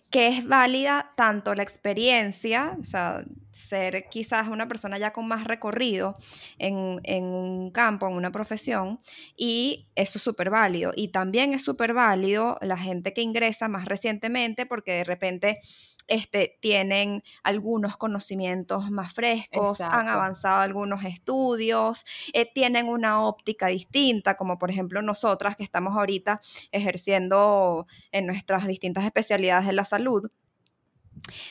que 0.09 0.27
es 0.27 0.47
válida 0.47 1.11
tanto 1.17 1.53
la 1.53 1.63
experiencia, 1.63 2.77
o 2.79 2.83
sea, 2.83 3.25
ser 3.51 4.05
quizás 4.09 4.47
una 4.47 4.67
persona 4.67 4.97
ya 4.97 5.11
con 5.11 5.27
más 5.27 5.43
recorrido 5.43 6.15
en, 6.57 7.01
en 7.03 7.25
un 7.25 7.71
campo, 7.71 8.07
en 8.07 8.13
una 8.13 8.31
profesión, 8.31 9.01
y 9.35 9.87
eso 9.95 10.17
es 10.17 10.23
súper 10.23 10.49
válido. 10.49 10.93
Y 10.95 11.09
también 11.09 11.53
es 11.53 11.63
súper 11.63 11.93
válido 11.93 12.57
la 12.61 12.77
gente 12.77 13.11
que 13.13 13.21
ingresa 13.21 13.67
más 13.67 13.85
recientemente 13.85 14.65
porque 14.65 14.93
de 14.93 15.03
repente 15.03 15.59
este, 16.07 16.57
tienen 16.61 17.23
algunos 17.43 17.97
conocimientos 17.97 18.89
más 18.89 19.13
frescos, 19.13 19.81
han 19.81 20.07
avanzado 20.07 20.61
algunos 20.61 21.03
estudios, 21.03 22.05
eh, 22.33 22.49
tienen 22.51 22.87
una 22.87 23.21
óptica 23.25 23.67
distinta, 23.67 24.35
como 24.35 24.57
por 24.57 24.69
ejemplo 24.69 25.01
nosotras 25.01 25.55
que 25.55 25.63
estamos 25.63 25.95
ahorita 25.95 26.39
ejerciendo 26.71 27.87
en 28.11 28.25
nuestras 28.25 28.67
distintas 28.67 29.05
especialidades 29.05 29.67
de 29.67 29.73
la 29.73 29.85
salud. 29.85 30.29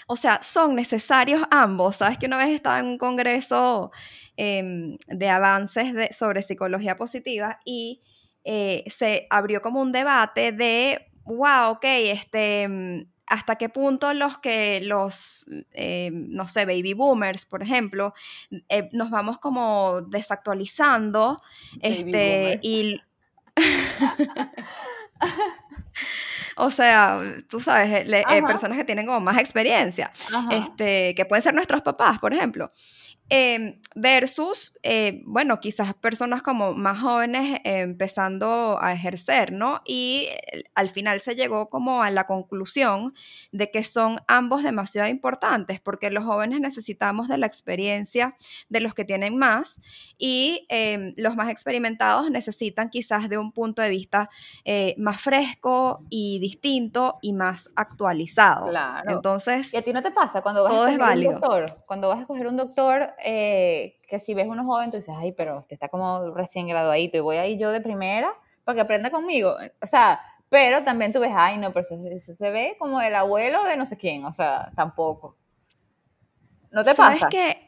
O 0.06 0.16
sea, 0.16 0.40
son 0.42 0.74
necesarios 0.74 1.42
ambos. 1.50 1.96
Sabes 1.96 2.18
que 2.18 2.26
una 2.26 2.38
vez 2.38 2.50
estaba 2.50 2.78
en 2.78 2.86
un 2.86 2.98
congreso 2.98 3.90
em, 4.36 4.96
de 5.06 5.28
avances 5.28 6.16
sobre 6.16 6.42
psicología 6.42 6.96
positiva 6.96 7.60
y 7.64 8.02
eh, 8.44 8.84
se 8.86 9.26
abrió 9.30 9.60
como 9.60 9.80
un 9.80 9.92
debate 9.92 10.52
de, 10.52 11.06
wow, 11.24 11.72
ok, 11.72 11.84
este, 11.84 13.06
hasta 13.26 13.56
qué 13.56 13.68
punto 13.68 14.14
los 14.14 14.38
que 14.38 14.80
los, 14.80 15.46
eh, 15.72 16.10
no 16.12 16.46
sé, 16.48 16.64
baby 16.64 16.94
boomers, 16.94 17.46
por 17.46 17.62
ejemplo, 17.62 18.14
eh, 18.68 18.88
nos 18.92 19.10
vamos 19.10 19.38
como 19.38 20.02
desactualizando 20.02 21.42
este, 21.80 22.58
y... 22.62 23.00
o 26.56 26.70
sea, 26.70 27.20
tú 27.48 27.60
sabes, 27.60 28.06
eh, 28.06 28.42
personas 28.46 28.78
que 28.78 28.84
tienen 28.84 29.06
como 29.06 29.20
más 29.20 29.38
experiencia, 29.38 30.12
este, 30.50 31.14
que 31.14 31.24
pueden 31.24 31.42
ser 31.42 31.54
nuestros 31.54 31.82
papás, 31.82 32.18
por 32.18 32.32
ejemplo. 32.32 32.68
Em, 33.28 33.80
versus, 33.96 34.78
eh, 34.84 35.22
bueno, 35.24 35.58
quizás 35.58 35.94
personas 35.94 36.42
como 36.42 36.74
más 36.74 37.00
jóvenes 37.00 37.60
empezando 37.64 38.78
a 38.80 38.92
ejercer, 38.92 39.52
¿no? 39.52 39.80
Y 39.84 40.28
eh, 40.30 40.62
al 40.76 40.90
final 40.90 41.18
se 41.18 41.34
llegó 41.34 41.68
como 41.68 42.04
a 42.04 42.10
la 42.10 42.28
conclusión 42.28 43.14
de 43.50 43.70
que 43.72 43.82
son 43.82 44.20
ambos 44.28 44.62
demasiado 44.62 45.08
importantes 45.08 45.80
porque 45.80 46.10
los 46.10 46.24
jóvenes 46.24 46.60
necesitamos 46.60 47.26
de 47.26 47.38
la 47.38 47.46
experiencia 47.46 48.36
de 48.68 48.80
los 48.80 48.94
que 48.94 49.04
tienen 49.04 49.36
más 49.36 49.80
y 50.18 50.64
em, 50.68 51.12
los 51.16 51.34
más 51.34 51.48
experimentados 51.48 52.30
necesitan 52.30 52.90
quizás 52.90 53.28
de 53.28 53.38
un 53.38 53.50
punto 53.50 53.82
de 53.82 53.88
vista 53.88 54.30
eh, 54.64 54.94
más 54.98 55.20
fresco 55.20 56.04
y 56.10 56.38
distinto 56.38 57.18
y 57.22 57.32
más 57.32 57.70
actualizado. 57.74 58.68
Claro. 58.68 59.10
Entonces, 59.10 59.74
¿y 59.74 59.78
a 59.78 59.82
ti 59.82 59.92
no 59.92 60.02
te 60.02 60.12
pasa 60.12 60.42
cuando 60.42 60.62
vas 60.62 60.72
a 60.72 60.92
escoger 60.92 61.18
un 61.18 61.34
doctor? 61.34 61.82
Cuando 61.86 62.08
vas 62.08 62.18
a 62.18 62.20
escoger 62.20 62.46
un 62.46 62.56
doctor, 62.56 63.15
eh, 63.24 63.98
que 64.08 64.18
si 64.18 64.34
ves 64.34 64.46
uno 64.48 64.64
joven, 64.64 64.90
tú 64.90 64.96
dices, 64.96 65.14
ay, 65.16 65.32
pero 65.32 65.60
usted 65.60 65.74
está 65.74 65.88
como 65.88 66.34
recién 66.34 66.68
graduadito 66.68 67.16
y 67.16 67.20
voy 67.20 67.36
ahí 67.36 67.58
yo 67.58 67.70
de 67.70 67.80
primera 67.80 68.32
para 68.64 68.76
que 68.76 68.82
aprenda 68.82 69.10
conmigo. 69.10 69.56
O 69.82 69.86
sea, 69.86 70.20
pero 70.48 70.84
también 70.84 71.12
tú 71.12 71.20
ves, 71.20 71.32
ay, 71.34 71.58
no, 71.58 71.72
pero 71.72 71.84
se, 71.84 72.20
se 72.20 72.50
ve 72.50 72.76
como 72.78 73.00
el 73.00 73.14
abuelo 73.14 73.64
de 73.64 73.76
no 73.76 73.84
sé 73.84 73.96
quién, 73.96 74.24
o 74.24 74.32
sea, 74.32 74.70
tampoco. 74.76 75.36
¿No 76.70 76.84
te 76.84 76.94
¿Sabes 76.94 77.20
pasa? 77.20 77.28
que 77.30 77.66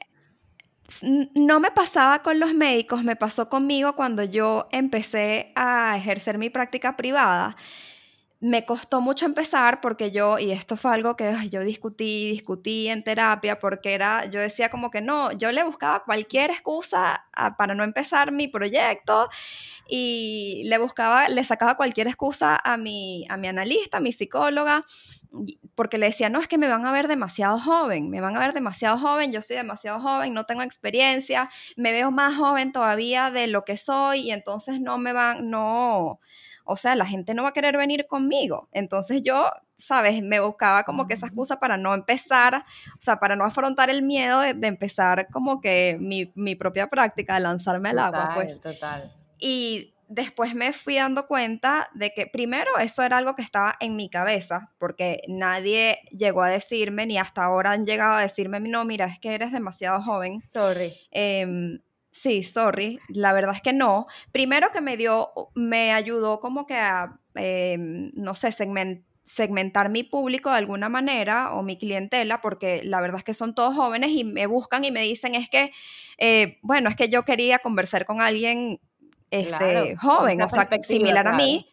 no 1.35 1.61
me 1.61 1.71
pasaba 1.71 2.23
con 2.23 2.41
los 2.41 2.55
médicos, 2.55 3.05
me 3.05 3.17
pasó 3.17 3.49
conmigo 3.49 3.95
cuando 3.95 4.25
yo 4.25 4.69
empecé 4.73 5.53
a 5.55 5.97
ejercer 5.97 6.39
mi 6.39 6.51
práctica 6.51 6.97
privada 6.97 7.57
me 8.41 8.65
costó 8.65 9.01
mucho 9.01 9.27
empezar 9.27 9.81
porque 9.81 10.13
yo, 10.13 10.39
y 10.39 10.53
esto 10.53 10.77
fue 10.77 10.93
algo 10.95 11.17
que 11.17 11.35
yo 11.51 11.61
discutí, 11.63 12.31
discutí 12.31 12.89
en 12.89 13.03
terapia, 13.03 13.59
porque 13.59 13.95
era, 13.95 14.27
yo 14.27 14.39
decía 14.39 14.71
como 14.71 14.91
que 14.93 15.01
no, 15.01 15.33
yo 15.33 15.51
le 15.51 15.65
buscaba 15.65 16.05
cualquier 16.05 16.53
excusa 16.53 17.27
para 17.57 17.75
no 17.75 17.83
empezar 17.83 18.31
mi 18.31 18.47
proyecto 18.47 19.29
y 19.89 20.63
le 20.67 20.79
buscaba, 20.79 21.29
le 21.29 21.43
sacaba 21.43 21.77
cualquier 21.77 22.07
excusa 22.07 22.61
a 22.63 22.77
mi, 22.77 23.27
a 23.29 23.37
mi 23.37 23.49
analista, 23.49 23.97
a 23.97 24.01
mi 24.01 24.13
psicóloga, 24.13 24.85
porque 25.75 25.99
le 25.99 26.07
decía, 26.07 26.29
no, 26.31 26.39
es 26.39 26.47
que 26.47 26.59
me 26.59 26.69
van 26.69 26.87
a 26.87 26.93
ver 26.93 27.09
demasiado 27.09 27.59
joven, 27.59 28.09
me 28.09 28.21
van 28.21 28.37
a 28.37 28.41
ver 28.41 28.53
demasiado 28.53 28.99
joven, 28.99 29.33
yo 29.33 29.43
soy 29.43 29.57
demasiado 29.57 29.99
joven, 30.01 30.33
no 30.33 30.45
tengo 30.45 30.63
experiencia, 30.63 31.51
me 31.77 31.91
veo 31.91 32.13
más 32.13 32.37
joven 32.37 32.71
todavía 32.71 33.33
de 33.33 33.49
lo 33.49 33.65
que 33.65 33.77
soy 33.77 34.21
y 34.21 34.31
entonces 34.31 34.81
no 34.81 34.97
me 34.97 35.13
van, 35.13 35.51
no 35.51 36.21
o 36.69 36.77
sea, 36.77 36.95
la 36.95 37.07
gente 37.07 37.33
no 37.33 37.45
va 37.45 37.49
a 37.49 37.53
querer 37.53 37.79
venir 37.79 38.07
conmigo. 38.07 38.69
Entonces 38.73 39.23
yo, 39.23 39.51
sabes, 39.79 40.23
me 40.23 40.39
buscaba 40.39 40.85
como 40.85 41.07
que 41.09 41.15
esa 41.15 41.27
excusa 41.27 41.59
para 41.59 41.79
no 41.79 41.95
empezar, 41.95 42.57
o 42.57 43.01
sea, 43.01 43.19
para 43.19 43.37
no 43.37 43.45
afrontar 43.45 43.89
el 43.89 44.03
miedo 44.03 44.41
de, 44.41 44.55
empezar 44.67 45.29
como 45.33 45.63
que 45.63 45.97
mi, 45.99 46.55
propia 46.57 46.89
práctica 46.89 47.35
de 47.35 47.41
lanzarme 47.41 47.89
al 47.89 47.99
agua, 48.01 48.33
pues. 48.35 48.61
Total. 48.61 49.11
Y 49.39 49.95
después 50.09 50.55
me 50.55 50.75
fui 50.75 50.97
dando 50.97 51.27
cuenta 51.27 51.89
de 51.95 52.13
que 52.13 52.27
primero 52.27 52.77
eso 52.79 53.03
era 53.03 53.17
algo 53.17 53.35
que 53.35 53.43
estaba 53.43 53.77
en 53.81 53.97
mi 53.97 54.11
cabeza, 54.11 54.71
porque 54.79 55.23
nadie 55.27 56.01
llegó 56.11 56.43
a 56.43 56.51
decirme, 56.51 57.07
ni 57.07 57.17
hasta 57.17 57.45
ahora 57.45 57.73
han 57.73 57.87
llegado 57.87 58.17
a 58.17 58.21
decirme, 58.21 58.61
no, 58.61 58.85
mira, 58.85 59.07
es 59.07 59.19
que 59.19 59.35
eres 59.35 59.53
demasiado 59.53 60.03
joven. 60.03 60.39
Sorry. 60.41 60.95
Em, 61.11 61.81
Sí, 62.19 62.43
sorry, 62.43 62.99
la 63.07 63.33
verdad 63.33 63.55
es 63.55 63.63
que 63.63 63.73
no. 63.73 64.07
Primero 64.33 64.73
que 64.73 64.81
me 64.81 64.97
dio, 64.97 65.31
me 65.55 65.93
ayudó 65.93 66.41
como 66.41 66.67
que 66.67 66.75
a, 66.75 67.17
em, 67.37 68.11
no 68.15 68.35
sé, 68.35 68.51
segmentar 69.25 69.89
mi 69.89 70.03
público 70.03 70.51
de 70.51 70.57
alguna 70.57 70.89
manera 70.89 71.55
o 71.55 71.63
mi 71.63 71.79
clientela, 71.79 72.41
porque 72.41 72.83
la 72.83 73.01
verdad 73.01 73.19
es 73.19 73.25
que 73.25 73.35
son 73.35 73.55
todos 73.55 73.77
jóvenes 73.77 74.11
y 74.11 74.25
me 74.25 74.47
buscan 74.49 74.85
y 74.85 74.91
me 74.91 75.03
dicen 75.03 75.37
es 75.37 75.49
que, 75.49 75.71
eh, 76.19 76.59
bueno, 76.63 76.91
es 76.91 76.97
que 76.97 77.09
yo 77.09 77.25
quería 77.25 77.61
conversar 77.61 78.05
con 78.05 78.21
alguien 78.21 78.81
este, 79.31 79.95
joven, 79.95 80.43
o 80.43 80.49
sea, 80.49 80.69
similar 80.83 81.29
a 81.29 81.35
mí 81.35 81.69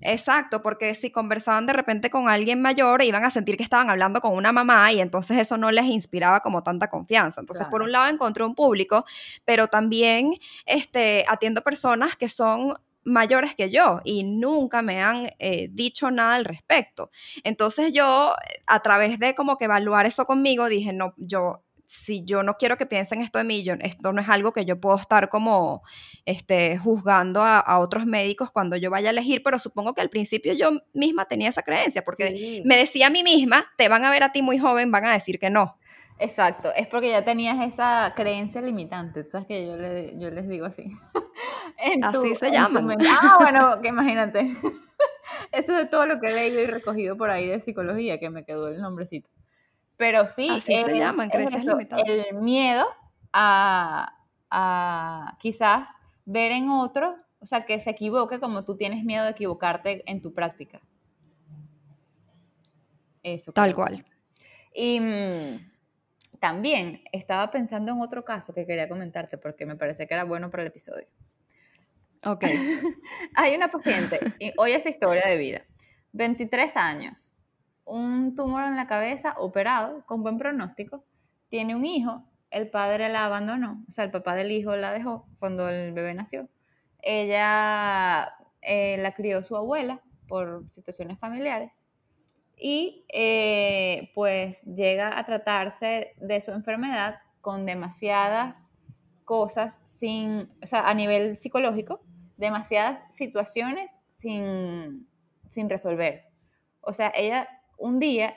Exacto, 0.00 0.60
porque 0.60 0.94
si 0.94 1.10
conversaban 1.10 1.66
de 1.66 1.72
repente 1.72 2.10
con 2.10 2.28
alguien 2.28 2.60
mayor, 2.60 3.02
iban 3.02 3.24
a 3.24 3.30
sentir 3.30 3.56
que 3.56 3.62
estaban 3.62 3.88
hablando 3.90 4.20
con 4.20 4.34
una 4.34 4.52
mamá 4.52 4.92
y 4.92 5.00
entonces 5.00 5.38
eso 5.38 5.56
no 5.56 5.70
les 5.70 5.86
inspiraba 5.86 6.40
como 6.40 6.62
tanta 6.62 6.90
confianza. 6.90 7.40
Entonces, 7.40 7.66
por 7.68 7.82
un 7.82 7.92
lado 7.92 8.08
encontré 8.08 8.44
un 8.44 8.54
público, 8.54 9.04
pero 9.44 9.68
también 9.68 10.34
este, 10.66 11.24
atiendo 11.28 11.62
personas 11.62 12.16
que 12.16 12.28
son 12.28 12.74
mayores 13.04 13.54
que 13.54 13.70
yo 13.70 14.00
y 14.04 14.24
nunca 14.24 14.82
me 14.82 15.02
han 15.02 15.30
eh, 15.38 15.68
dicho 15.70 16.10
nada 16.10 16.34
al 16.34 16.44
respecto. 16.44 17.10
Entonces 17.44 17.92
yo, 17.92 18.34
a 18.66 18.80
través 18.80 19.18
de 19.18 19.34
como 19.34 19.56
que 19.58 19.66
evaluar 19.66 20.06
eso 20.06 20.26
conmigo, 20.26 20.68
dije, 20.68 20.92
no, 20.92 21.14
yo 21.16 21.63
si 21.86 22.24
yo 22.24 22.42
no 22.42 22.54
quiero 22.54 22.76
que 22.76 22.86
piensen 22.86 23.20
esto 23.20 23.38
de 23.38 23.44
mí, 23.44 23.62
yo, 23.62 23.74
esto 23.80 24.12
no 24.12 24.20
es 24.20 24.28
algo 24.28 24.52
que 24.52 24.64
yo 24.64 24.80
puedo 24.80 24.96
estar 24.96 25.28
como 25.28 25.82
este, 26.24 26.78
juzgando 26.78 27.42
a, 27.42 27.78
otros 27.78 28.06
médicos 28.06 28.50
cuando 28.50 28.76
yo 28.76 28.90
vaya 28.90 29.08
a 29.08 29.12
elegir, 29.12 29.42
pero 29.42 29.58
supongo 29.58 29.94
que 29.94 30.00
al 30.00 30.10
principio 30.10 30.52
yo 30.54 30.82
misma 30.92 31.26
tenía 31.26 31.48
esa 31.48 31.62
creencia, 31.62 32.04
porque 32.04 32.62
me 32.64 32.76
decía 32.76 33.08
a 33.08 33.10
mí 33.10 33.22
misma, 33.22 33.66
te 33.76 33.88
van 33.88 34.04
a 34.04 34.10
ver 34.10 34.22
a 34.22 34.32
ti 34.32 34.42
muy 34.42 34.58
joven, 34.58 34.90
van 34.90 35.04
a 35.06 35.12
decir 35.12 35.38
que 35.38 35.50
no. 35.50 35.76
Exacto, 36.18 36.72
es 36.76 36.86
porque 36.86 37.10
ya 37.10 37.24
tenías 37.24 37.60
esa 37.66 38.12
creencia 38.14 38.62
limitante, 38.62 39.24
sabes 39.24 39.48
que 39.48 39.66
yo, 39.66 39.76
yo 40.18 40.30
les 40.30 40.48
digo 40.48 40.66
así. 40.66 40.90
así 42.02 42.36
se 42.36 42.50
llama. 42.50 42.96
Ah, 43.08 43.36
bueno, 43.40 43.80
que 43.82 43.88
imagínate. 43.88 44.52
Eso 45.52 45.78
es 45.78 45.90
todo 45.90 46.06
lo 46.06 46.20
que 46.20 46.28
he 46.28 46.32
leído 46.32 46.60
y 46.60 46.66
recogido 46.66 47.16
por 47.16 47.30
ahí 47.30 47.48
de 47.48 47.60
psicología, 47.60 48.18
que 48.18 48.30
me 48.30 48.44
quedó 48.44 48.68
el 48.68 48.80
nombrecito. 48.80 49.28
Pero 49.96 50.26
sí, 50.26 50.48
Así 50.50 50.82
se 50.82 50.98
llaman, 50.98 51.30
el 51.32 52.38
miedo 52.40 52.86
a, 53.32 54.12
quizás 55.38 55.88
ver 56.24 56.52
en 56.52 56.68
otro, 56.68 57.16
o 57.40 57.46
sea, 57.46 57.64
que 57.64 57.78
se 57.80 57.90
equivoque 57.90 58.40
como 58.40 58.64
tú 58.64 58.76
tienes 58.76 59.04
miedo 59.04 59.24
de 59.24 59.30
equivocarte 59.30 60.02
en 60.10 60.20
tu 60.20 60.32
práctica. 60.32 60.80
Eso. 63.22 63.52
Tal 63.52 63.74
cual. 63.74 64.04
Y 64.74 65.00
mm, 65.00 65.70
también 66.40 67.02
estaba 67.12 67.50
pensando 67.50 67.92
en 67.92 68.00
otro 68.00 68.24
caso 68.24 68.52
que 68.52 68.66
quería 68.66 68.88
comentarte 68.88 69.38
porque 69.38 69.64
me 69.64 69.76
parece 69.76 70.06
que 70.06 70.14
era 70.14 70.24
bueno 70.24 70.50
para 70.50 70.62
el 70.62 70.68
episodio. 70.68 71.06
Ok. 72.24 72.44
Hay 73.34 73.54
una 73.54 73.70
paciente, 73.70 74.18
y 74.38 74.52
hoy 74.56 74.72
esta 74.72 74.90
historia 74.90 75.26
de 75.26 75.36
vida 75.36 75.62
23 76.14 76.76
años, 76.76 77.33
un 77.84 78.34
tumor 78.34 78.64
en 78.64 78.76
la 78.76 78.86
cabeza, 78.86 79.34
operado, 79.38 80.04
con 80.06 80.22
buen 80.22 80.38
pronóstico, 80.38 81.04
tiene 81.48 81.74
un 81.76 81.84
hijo, 81.84 82.24
el 82.50 82.70
padre 82.70 83.08
la 83.08 83.24
abandonó, 83.24 83.84
o 83.88 83.90
sea, 83.90 84.04
el 84.04 84.10
papá 84.10 84.34
del 84.34 84.52
hijo 84.52 84.76
la 84.76 84.92
dejó 84.92 85.26
cuando 85.38 85.68
el 85.68 85.92
bebé 85.92 86.14
nació. 86.14 86.48
Ella 87.02 88.34
eh, 88.62 88.96
la 88.98 89.12
crió 89.12 89.42
su 89.42 89.56
abuela 89.56 90.00
por 90.28 90.68
situaciones 90.70 91.18
familiares 91.18 91.72
y 92.56 93.04
eh, 93.12 94.10
pues 94.14 94.62
llega 94.64 95.18
a 95.18 95.26
tratarse 95.26 96.14
de 96.18 96.40
su 96.40 96.52
enfermedad 96.52 97.16
con 97.40 97.66
demasiadas 97.66 98.72
cosas 99.24 99.80
sin, 99.84 100.48
o 100.62 100.66
sea, 100.66 100.88
a 100.88 100.94
nivel 100.94 101.36
psicológico, 101.36 102.00
demasiadas 102.36 103.00
situaciones 103.14 103.96
sin, 104.08 105.08
sin 105.48 105.68
resolver. 105.68 106.26
O 106.80 106.92
sea, 106.92 107.12
ella 107.14 107.48
un 107.84 108.00
día 108.00 108.34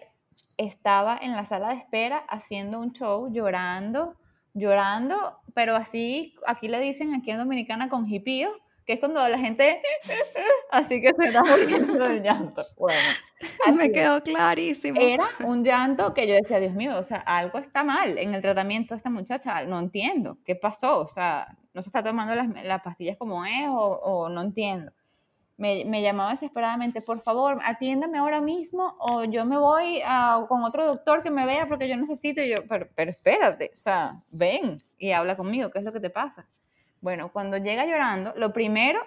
estaba 0.57 1.17
en 1.21 1.31
la 1.31 1.45
sala 1.45 1.69
de 1.69 1.75
espera 1.75 2.17
haciendo 2.27 2.81
un 2.81 2.91
show, 2.91 3.31
llorando, 3.31 4.17
llorando, 4.53 5.39
pero 5.53 5.73
así, 5.73 6.35
aquí 6.45 6.67
le 6.67 6.81
dicen 6.81 7.13
aquí 7.13 7.31
en 7.31 7.37
Dominicana 7.37 7.87
con 7.87 8.11
hipío, 8.11 8.49
que 8.85 8.93
es 8.93 8.99
cuando 8.99 9.25
la 9.25 9.39
gente 9.39 9.81
así 10.71 10.99
que 10.99 11.13
se 11.13 11.27
está 11.27 11.43
muriendo 11.43 11.93
del 11.93 12.21
llanto. 12.21 12.65
Bueno, 12.77 12.99
me 13.77 13.89
quedó 13.89 14.21
clarísimo. 14.21 14.99
Era 14.99 15.29
un 15.45 15.63
llanto 15.63 16.13
que 16.13 16.27
yo 16.27 16.35
decía, 16.35 16.59
Dios 16.59 16.73
mío, 16.73 16.97
o 16.97 17.03
sea, 17.03 17.19
algo 17.19 17.59
está 17.59 17.85
mal 17.85 18.17
en 18.17 18.33
el 18.33 18.41
tratamiento 18.41 18.95
de 18.95 18.97
esta 18.97 19.09
muchacha, 19.09 19.63
no 19.63 19.79
entiendo, 19.79 20.39
¿qué 20.43 20.55
pasó? 20.55 20.99
O 20.99 21.07
sea, 21.07 21.55
no 21.73 21.81
se 21.81 21.87
está 21.87 22.03
tomando 22.03 22.35
las, 22.35 22.49
las 22.65 22.81
pastillas 22.81 23.15
como 23.15 23.45
es 23.45 23.65
o, 23.69 23.99
o 24.03 24.27
no 24.27 24.41
entiendo. 24.41 24.91
Me, 25.57 26.01
llamaba 26.03 26.31
desesperadamente, 26.31 27.01
por 27.01 27.19
favor, 27.19 27.59
atiéndame 27.63 28.19
ahora 28.19 28.41
mismo 28.41 28.95
o 28.99 29.23
yo 29.23 29.43
me 29.43 29.57
voy 29.57 30.01
a, 30.05 30.45
con 30.47 30.63
otro 30.63 30.85
doctor 30.85 31.23
que 31.23 31.31
me 31.31 31.47
vea 31.47 31.67
porque 31.67 31.89
yo 31.89 31.97
necesito. 31.97 32.41
Y 32.41 32.49
yo, 32.49 32.67
pero, 32.67 32.87
pero 32.93 33.09
espérate, 33.09 33.71
o 33.73 33.77
sea, 33.77 34.21
ven 34.29 34.83
y 34.99 35.11
habla 35.11 35.35
conmigo, 35.35 35.71
¿qué 35.71 35.79
es 35.79 35.85
lo 35.85 35.91
que 35.91 35.99
te 35.99 36.11
pasa? 36.11 36.47
Bueno, 37.01 37.31
cuando 37.31 37.57
llega 37.57 37.85
llorando, 37.85 38.33
lo 38.35 38.53
primero 38.53 39.01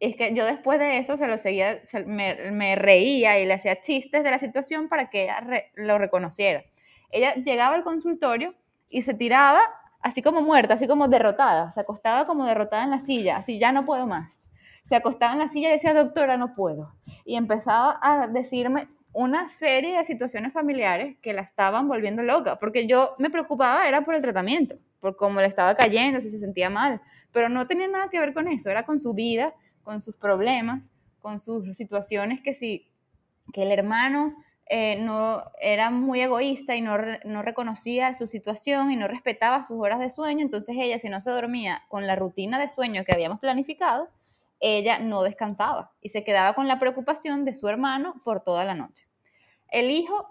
es 0.00 0.16
que 0.16 0.34
yo 0.34 0.46
después 0.46 0.78
de 0.78 0.98
eso 0.98 1.16
se 1.18 1.26
lo 1.26 1.36
seguía, 1.36 1.80
me, 2.06 2.74
reía 2.74 3.38
y 3.38 3.46
le 3.46 3.54
hacía 3.54 3.80
chistes 3.80 4.24
de 4.24 4.30
la 4.30 4.38
situación 4.38 4.88
para 4.88 5.10
que 5.10 5.24
ella 5.24 5.42
lo 5.74 5.98
reconociera. 5.98 6.64
Ella 7.10 7.34
llegaba 7.34 7.74
al 7.74 7.84
consultorio 7.84 8.54
y 8.88 9.02
se 9.02 9.14
tiraba 9.14 9.60
así 10.00 10.22
como 10.22 10.40
muerta, 10.40 10.74
así 10.74 10.86
como 10.86 11.08
derrotada, 11.08 11.70
se 11.72 11.80
acostaba 11.80 12.26
como 12.26 12.46
derrotada 12.46 12.84
en 12.84 12.90
la 12.90 13.00
silla, 13.00 13.36
así 13.36 13.58
ya 13.58 13.72
no 13.72 13.84
puedo 13.84 14.06
más. 14.06 14.49
Se 14.90 14.96
acostaba 14.96 15.34
en 15.34 15.38
la 15.38 15.48
silla 15.48 15.68
y 15.68 15.72
decía, 15.74 15.94
doctora, 15.94 16.36
no 16.36 16.54
puedo. 16.54 16.92
Y 17.24 17.36
empezaba 17.36 17.98
a 18.02 18.26
decirme 18.26 18.88
una 19.12 19.48
serie 19.48 19.96
de 19.96 20.04
situaciones 20.04 20.52
familiares 20.52 21.16
que 21.22 21.32
la 21.32 21.42
estaban 21.42 21.86
volviendo 21.86 22.24
loca, 22.24 22.58
porque 22.58 22.88
yo 22.88 23.14
me 23.18 23.30
preocupaba, 23.30 23.86
era 23.86 24.04
por 24.04 24.16
el 24.16 24.20
tratamiento 24.20 24.76
por 24.98 25.16
cómo 25.16 25.40
le 25.40 25.46
estaba 25.46 25.76
cayendo, 25.76 26.20
si 26.20 26.28
se 26.28 26.38
sentía 26.38 26.68
mal, 26.68 27.00
pero 27.32 27.48
no 27.48 27.68
tenía 27.68 27.86
nada 27.86 28.08
que 28.08 28.18
ver 28.18 28.34
con 28.34 28.48
eso, 28.48 28.68
era 28.68 28.84
con 28.84 28.98
su 28.98 29.14
vida, 29.14 29.54
con 29.84 30.02
sus 30.02 30.16
problemas, 30.16 30.90
con 31.20 31.38
sus 31.38 31.76
situaciones 31.76 32.40
que 32.40 32.52
si 32.52 32.90
que 33.52 33.62
el 33.62 33.70
hermano 33.70 34.34
eh, 34.66 35.00
no 35.00 35.40
era 35.60 35.90
muy 35.90 36.20
egoísta 36.20 36.74
y 36.74 36.80
no, 36.80 36.98
no 37.24 37.42
reconocía 37.42 38.12
su 38.14 38.26
situación 38.26 38.90
y 38.90 38.96
no 38.96 39.06
respetaba 39.06 39.62
sus 39.62 39.78
horas 39.78 40.00
de 40.00 40.10
sueño, 40.10 40.42
entonces 40.42 40.74
ella 40.76 40.98
si 40.98 41.08
no 41.08 41.20
se 41.20 41.30
dormía 41.30 41.84
con 41.88 42.08
la 42.08 42.16
rutina 42.16 42.58
de 42.58 42.68
sueño 42.68 43.04
que 43.04 43.12
habíamos 43.12 43.38
planificado, 43.38 44.08
ella 44.60 44.98
no 44.98 45.22
descansaba 45.22 45.92
y 46.00 46.10
se 46.10 46.22
quedaba 46.22 46.54
con 46.54 46.68
la 46.68 46.78
preocupación 46.78 47.44
de 47.44 47.54
su 47.54 47.68
hermano 47.68 48.20
por 48.24 48.42
toda 48.42 48.64
la 48.64 48.74
noche. 48.74 49.08
El 49.68 49.90
hijo 49.90 50.28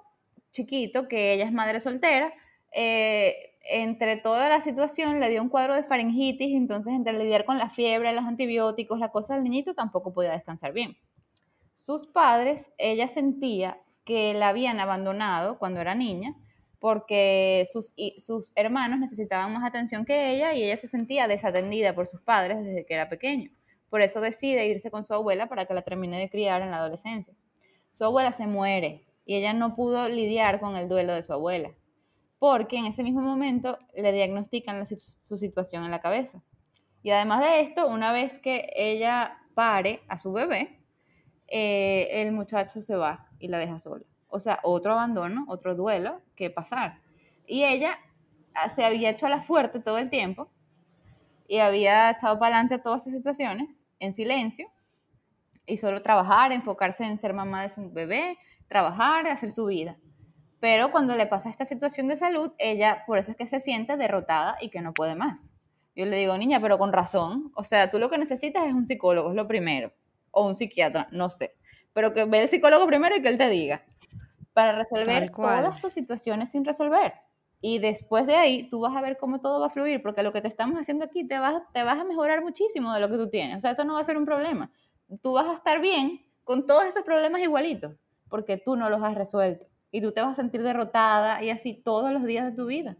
chiquito, 0.51 1.07
que 1.07 1.33
ella 1.33 1.45
es 1.45 1.51
madre 1.51 1.79
soltera, 1.79 2.33
eh, 2.71 3.55
entre 3.69 4.17
toda 4.17 4.49
la 4.49 4.61
situación 4.61 5.19
le 5.19 5.29
dio 5.29 5.41
un 5.41 5.49
cuadro 5.49 5.75
de 5.75 5.83
faringitis, 5.83 6.55
entonces 6.55 6.93
entre 6.93 7.13
lidiar 7.13 7.45
con 7.45 7.57
la 7.57 7.69
fiebre, 7.69 8.13
los 8.13 8.25
antibióticos, 8.25 8.99
la 8.99 9.09
cosa 9.09 9.35
del 9.35 9.43
niñito, 9.43 9.73
tampoco 9.73 10.13
podía 10.13 10.31
descansar 10.31 10.73
bien. 10.73 10.97
Sus 11.73 12.07
padres, 12.07 12.71
ella 12.77 13.07
sentía 13.07 13.79
que 14.05 14.33
la 14.33 14.49
habían 14.49 14.79
abandonado 14.79 15.59
cuando 15.59 15.81
era 15.81 15.95
niña, 15.95 16.35
porque 16.79 17.67
sus, 17.71 17.93
sus 18.17 18.51
hermanos 18.55 18.99
necesitaban 18.99 19.53
más 19.53 19.63
atención 19.63 20.05
que 20.05 20.31
ella 20.31 20.53
y 20.53 20.63
ella 20.63 20.77
se 20.77 20.87
sentía 20.87 21.27
desatendida 21.27 21.93
por 21.93 22.07
sus 22.07 22.21
padres 22.21 22.63
desde 22.63 22.85
que 22.85 22.93
era 22.93 23.09
pequeño. 23.09 23.51
Por 23.89 24.01
eso 24.01 24.21
decide 24.21 24.67
irse 24.67 24.91
con 24.91 25.03
su 25.03 25.13
abuela 25.13 25.47
para 25.47 25.65
que 25.65 25.73
la 25.73 25.81
termine 25.81 26.19
de 26.19 26.29
criar 26.29 26.61
en 26.61 26.71
la 26.71 26.77
adolescencia. 26.77 27.33
Su 27.91 28.05
abuela 28.05 28.31
se 28.31 28.47
muere 28.47 29.05
y 29.25 29.35
ella 29.35 29.53
no 29.53 29.75
pudo 29.75 30.09
lidiar 30.09 30.59
con 30.59 30.75
el 30.75 30.87
duelo 30.87 31.13
de 31.13 31.23
su 31.23 31.33
abuela 31.33 31.71
porque 32.39 32.77
en 32.77 32.85
ese 32.85 33.03
mismo 33.03 33.21
momento 33.21 33.77
le 33.93 34.11
diagnostican 34.13 34.85
su 34.85 35.37
situación 35.37 35.83
en 35.83 35.91
la 35.91 35.99
cabeza. 35.99 36.41
Y 37.03 37.11
además 37.11 37.41
de 37.41 37.61
esto, 37.61 37.87
una 37.87 38.11
vez 38.13 38.39
que 38.39 38.69
ella 38.75 39.37
pare 39.53 40.01
a 40.07 40.17
su 40.17 40.31
bebé, 40.31 40.79
eh, 41.47 42.07
el 42.11 42.31
muchacho 42.31 42.81
se 42.81 42.95
va 42.95 43.27
y 43.39 43.49
la 43.49 43.59
deja 43.59 43.77
sola. 43.77 44.05
O 44.29 44.39
sea, 44.39 44.59
otro 44.63 44.93
abandono, 44.93 45.45
otro 45.49 45.75
duelo 45.75 46.21
que 46.35 46.49
pasar. 46.49 47.01
Y 47.45 47.63
ella 47.63 47.99
ah, 48.53 48.69
se 48.69 48.85
había 48.85 49.09
hecho 49.09 49.25
a 49.25 49.29
la 49.29 49.41
fuerte 49.41 49.79
todo 49.79 49.97
el 49.97 50.09
tiempo 50.09 50.49
y 51.49 51.59
había 51.59 52.11
echado 52.11 52.37
para 52.37 52.55
adelante 52.55 52.81
todas 52.81 53.01
esas 53.01 53.17
situaciones 53.17 53.83
en 53.99 54.13
silencio 54.13 54.71
y 55.65 55.77
solo 55.77 56.03
trabajar, 56.03 56.51
enfocarse 56.51 57.03
en 57.03 57.17
ser 57.17 57.33
mamá 57.33 57.63
de 57.63 57.69
su 57.69 57.91
bebé, 57.91 58.37
trabajar, 58.67 59.25
hacer 59.27 59.51
su 59.51 59.65
vida. 59.65 59.97
Pero 60.59 60.91
cuando 60.91 61.15
le 61.15 61.25
pasa 61.25 61.49
esta 61.49 61.65
situación 61.65 62.07
de 62.07 62.17
salud, 62.17 62.51
ella 62.59 63.03
por 63.07 63.17
eso 63.17 63.31
es 63.31 63.37
que 63.37 63.47
se 63.47 63.59
siente 63.59 63.97
derrotada 63.97 64.57
y 64.61 64.69
que 64.69 64.81
no 64.81 64.93
puede 64.93 65.15
más. 65.15 65.51
Yo 65.95 66.05
le 66.05 66.17
digo, 66.17 66.37
niña, 66.37 66.61
pero 66.61 66.77
con 66.77 66.93
razón. 66.93 67.51
O 67.55 67.63
sea, 67.63 67.89
tú 67.89 67.97
lo 67.97 68.11
que 68.11 68.19
necesitas 68.19 68.67
es 68.67 68.73
un 68.73 68.85
psicólogo, 68.85 69.29
es 69.29 69.35
lo 69.35 69.47
primero. 69.47 69.91
O 70.29 70.45
un 70.45 70.55
psiquiatra, 70.55 71.07
no 71.11 71.31
sé. 71.31 71.55
Pero 71.93 72.13
que 72.13 72.25
ve 72.25 72.43
el 72.43 72.49
psicólogo 72.49 72.85
primero 72.85 73.15
y 73.15 73.23
que 73.23 73.29
él 73.29 73.39
te 73.39 73.49
diga. 73.49 73.83
Para 74.53 74.73
resolver 74.73 75.31
todas 75.31 75.81
tus 75.81 75.93
situaciones 75.93 76.51
sin 76.51 76.63
resolver. 76.63 77.13
Y 77.61 77.79
después 77.79 78.25
de 78.25 78.35
ahí, 78.35 78.69
tú 78.69 78.79
vas 78.79 78.95
a 78.95 79.01
ver 79.01 79.17
cómo 79.17 79.39
todo 79.39 79.59
va 79.59 79.67
a 79.67 79.69
fluir, 79.69 80.01
porque 80.01 80.23
lo 80.23 80.31
que 80.31 80.41
te 80.41 80.47
estamos 80.47 80.79
haciendo 80.79 81.05
aquí 81.05 81.27
te 81.27 81.39
vas, 81.39 81.61
te 81.73 81.83
vas 81.83 81.99
a 81.99 82.05
mejorar 82.05 82.41
muchísimo 82.41 82.93
de 82.93 82.99
lo 83.01 83.09
que 83.09 83.17
tú 83.17 83.29
tienes. 83.29 83.57
O 83.57 83.59
sea, 83.59 83.71
eso 83.71 83.83
no 83.83 83.95
va 83.95 84.01
a 84.01 84.05
ser 84.05 84.17
un 84.17 84.25
problema. 84.25 84.71
Tú 85.21 85.33
vas 85.33 85.47
a 85.47 85.53
estar 85.53 85.81
bien 85.81 86.25
con 86.43 86.65
todos 86.65 86.85
esos 86.85 87.03
problemas 87.03 87.41
igualitos, 87.41 87.95
porque 88.29 88.57
tú 88.57 88.75
no 88.75 88.89
los 88.89 89.03
has 89.03 89.15
resuelto 89.15 89.65
y 89.91 90.01
tú 90.01 90.11
te 90.11 90.21
vas 90.21 90.31
a 90.31 90.35
sentir 90.35 90.63
derrotada 90.63 91.43
y 91.43 91.49
así 91.49 91.73
todos 91.73 92.11
los 92.11 92.23
días 92.23 92.45
de 92.45 92.51
tu 92.51 92.67
vida. 92.67 92.97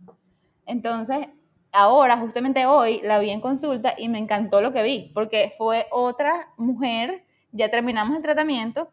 Entonces, 0.66 1.28
ahora, 1.72 2.18
justamente 2.18 2.66
hoy, 2.66 3.02
la 3.04 3.20
vi 3.20 3.30
en 3.30 3.42
consulta 3.42 3.94
y 3.98 4.10
me 4.10 4.20
encantó 4.20 4.62
lo 4.62 4.74
que 4.74 4.84
vi, 4.84 5.12
porque 5.14 5.54
fue 5.58 5.88
otra 5.92 6.50
mujer, 6.58 7.24
ya 7.52 7.70
terminamos 7.70 8.16
el 8.18 8.24
tratamiento, 8.24 8.90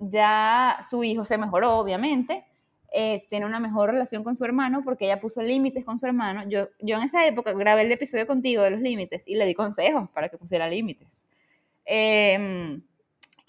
ya 0.00 0.78
su 0.88 1.02
hijo 1.04 1.24
se 1.24 1.38
mejoró, 1.38 1.78
obviamente, 1.78 2.44
eh, 2.92 3.26
tiene 3.28 3.46
una 3.46 3.60
mejor 3.60 3.90
relación 3.90 4.24
con 4.24 4.36
su 4.36 4.44
hermano 4.44 4.82
porque 4.84 5.04
ella 5.04 5.20
puso 5.20 5.42
límites 5.42 5.84
con 5.84 5.98
su 5.98 6.06
hermano. 6.06 6.48
Yo, 6.48 6.68
yo 6.80 6.96
en 6.96 7.02
esa 7.02 7.26
época 7.26 7.52
grabé 7.52 7.82
el 7.82 7.92
episodio 7.92 8.26
contigo 8.26 8.62
de 8.62 8.70
los 8.70 8.80
límites 8.80 9.24
y 9.26 9.36
le 9.36 9.46
di 9.46 9.54
consejos 9.54 10.08
para 10.10 10.28
que 10.28 10.38
pusiera 10.38 10.68
límites. 10.68 11.24
Eh, 11.84 12.80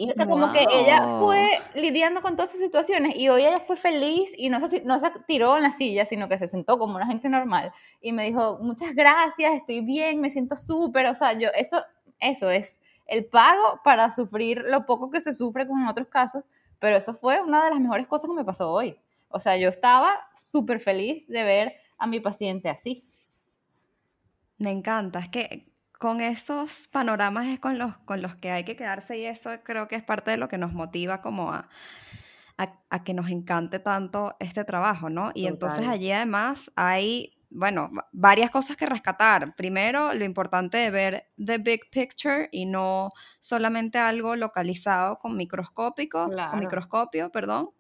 y 0.01 0.09
o 0.09 0.13
sea, 0.13 0.27
como 0.27 0.53
que 0.53 0.65
ella 0.71 1.19
fue 1.19 1.59
lidiando 1.75 2.21
con 2.21 2.37
todas 2.37 2.49
sus 2.49 2.61
situaciones 2.61 3.17
y 3.17 3.27
hoy 3.27 3.41
ella 3.41 3.59
fue 3.59 3.75
feliz 3.75 4.31
y 4.37 4.47
no 4.47 4.65
se, 4.65 4.81
no 4.85 4.97
se 4.97 5.11
tiró 5.27 5.57
en 5.57 5.63
la 5.63 5.71
silla, 5.71 6.05
sino 6.05 6.29
que 6.29 6.37
se 6.37 6.47
sentó 6.47 6.79
como 6.79 6.95
una 6.95 7.05
gente 7.05 7.27
normal 7.27 7.73
y 7.99 8.13
me 8.13 8.23
dijo, 8.23 8.59
muchas 8.61 8.95
gracias, 8.95 9.55
estoy 9.55 9.81
bien, 9.81 10.21
me 10.21 10.29
siento 10.29 10.55
súper, 10.55 11.05
o 11.07 11.15
sea, 11.15 11.33
yo, 11.33 11.49
eso, 11.53 11.83
eso 12.21 12.49
es 12.49 12.79
el 13.07 13.25
pago 13.25 13.81
para 13.83 14.09
sufrir 14.09 14.63
lo 14.69 14.85
poco 14.85 15.11
que 15.11 15.19
se 15.19 15.33
sufre 15.33 15.67
con 15.67 15.85
otros 15.85 16.07
casos, 16.07 16.45
pero 16.79 16.95
eso 16.95 17.13
fue 17.13 17.41
una 17.41 17.65
de 17.65 17.71
las 17.71 17.81
mejores 17.81 18.07
cosas 18.07 18.29
que 18.29 18.37
me 18.37 18.45
pasó 18.45 18.71
hoy. 18.71 18.97
O 19.29 19.39
sea, 19.39 19.57
yo 19.57 19.69
estaba 19.69 20.11
súper 20.35 20.79
feliz 20.79 21.27
de 21.27 21.43
ver 21.43 21.75
a 21.97 22.07
mi 22.07 22.19
paciente 22.19 22.69
así. 22.69 23.05
Me 24.57 24.71
encanta, 24.71 25.19
es 25.19 25.29
que 25.29 25.69
con 25.99 26.21
esos 26.21 26.87
panoramas 26.87 27.47
es 27.47 27.59
con 27.59 27.77
los, 27.77 27.97
con 27.99 28.21
los 28.21 28.35
que 28.35 28.51
hay 28.51 28.63
que 28.63 28.75
quedarse 28.75 29.17
y 29.17 29.25
eso 29.25 29.51
creo 29.63 29.87
que 29.87 29.95
es 29.95 30.03
parte 30.03 30.31
de 30.31 30.37
lo 30.37 30.47
que 30.47 30.57
nos 30.57 30.73
motiva 30.73 31.21
como 31.21 31.51
a, 31.51 31.69
a, 32.89 33.03
que 33.03 33.13
nos 33.13 33.29
encante 33.29 33.79
tanto 33.79 34.35
este 34.39 34.63
trabajo, 34.63 35.09
¿no? 35.09 35.31
Y 35.33 35.45
entonces 35.47 35.87
allí 35.87 36.11
además 36.11 36.71
hay, 36.75 37.37
bueno, 37.49 37.89
varias 38.11 38.49
cosas 38.49 38.75
que 38.75 38.85
rescatar. 38.85 39.55
Primero, 39.55 40.13
lo 40.13 40.25
importante 40.25 40.77
de 40.77 40.89
ver 40.89 41.31
the 41.43 41.57
big 41.57 41.89
picture 41.89 42.49
y 42.51 42.65
no 42.65 43.11
solamente 43.39 43.97
algo 43.97 44.35
localizado 44.35 45.15
con 45.15 45.37
microscópico, 45.37 46.29
con 46.29 46.59
microscopio, 46.59 47.29
perdón. 47.31 47.71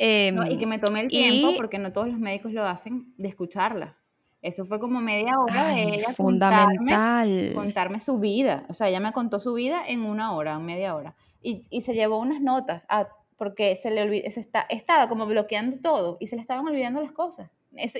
Y 0.00 0.58
que 0.58 0.66
me 0.66 0.78
tome 0.78 1.00
el 1.00 1.08
tiempo, 1.08 1.54
porque 1.56 1.78
no 1.78 1.92
todos 1.92 2.08
los 2.08 2.18
médicos 2.18 2.52
lo 2.52 2.64
hacen, 2.64 3.12
de 3.16 3.28
escucharla. 3.28 3.96
Eso 4.42 4.64
fue 4.64 4.80
como 4.80 5.00
media 5.00 5.38
hora 5.38 5.68
de 5.68 5.82
ella 5.82 6.14
fundamental. 6.14 7.52
Contarme, 7.54 8.00
su 8.00 8.18
vida. 8.18 8.64
O 8.70 8.74
sea, 8.74 8.88
ella 8.88 9.00
me 9.00 9.12
contó 9.12 9.38
su 9.38 9.52
vida 9.52 9.82
en 9.86 10.00
una 10.02 10.32
hora, 10.32 10.54
en 10.54 10.64
media 10.64 10.94
hora. 10.94 11.14
Y, 11.42 11.66
y, 11.68 11.82
se 11.82 11.92
llevó 11.92 12.18
unas 12.18 12.40
notas 12.40 12.86
a 12.88 13.08
porque 13.40 13.74
se 13.74 13.90
le 13.90 14.30
se 14.30 14.38
está, 14.38 14.66
estaba 14.68 15.08
como 15.08 15.24
bloqueando 15.24 15.78
todo 15.78 16.18
y 16.20 16.26
se 16.26 16.36
le 16.36 16.42
estaban 16.42 16.66
olvidando 16.66 17.00
las 17.00 17.12
cosas. 17.12 17.50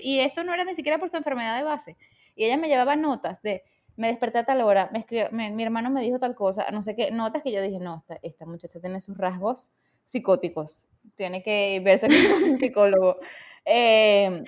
y 0.02 0.18
eso 0.18 0.44
no 0.44 0.52
era 0.52 0.64
ni 0.64 0.74
siquiera 0.74 0.98
por 0.98 1.08
su 1.08 1.16
enfermedad 1.16 1.56
de 1.56 1.62
base. 1.62 1.96
Y 2.36 2.44
ella 2.44 2.58
me 2.58 2.68
llevaba 2.68 2.94
notas 2.94 3.40
de, 3.40 3.62
me 3.96 4.08
desperté 4.08 4.40
a 4.40 4.44
tal 4.44 4.60
hora, 4.60 4.90
me 4.92 5.06
mi 5.30 5.62
hermano 5.62 5.88
me 5.88 6.02
dijo 6.02 6.18
tal 6.18 6.34
cosa, 6.34 6.66
no 6.72 6.82
sé 6.82 6.94
qué, 6.94 7.10
notas 7.10 7.42
que 7.42 7.52
yo 7.52 7.62
dije, 7.62 7.78
no, 7.78 8.00
esta, 8.00 8.18
esta 8.22 8.44
muchacha 8.44 8.80
tiene 8.80 9.00
sus 9.00 9.16
rasgos 9.16 9.70
psicóticos, 10.04 10.84
tiene 11.14 11.42
que 11.42 11.80
verse 11.84 12.08
con 12.08 12.50
un 12.50 12.58
psicólogo. 12.58 13.18
Eh, 13.64 14.42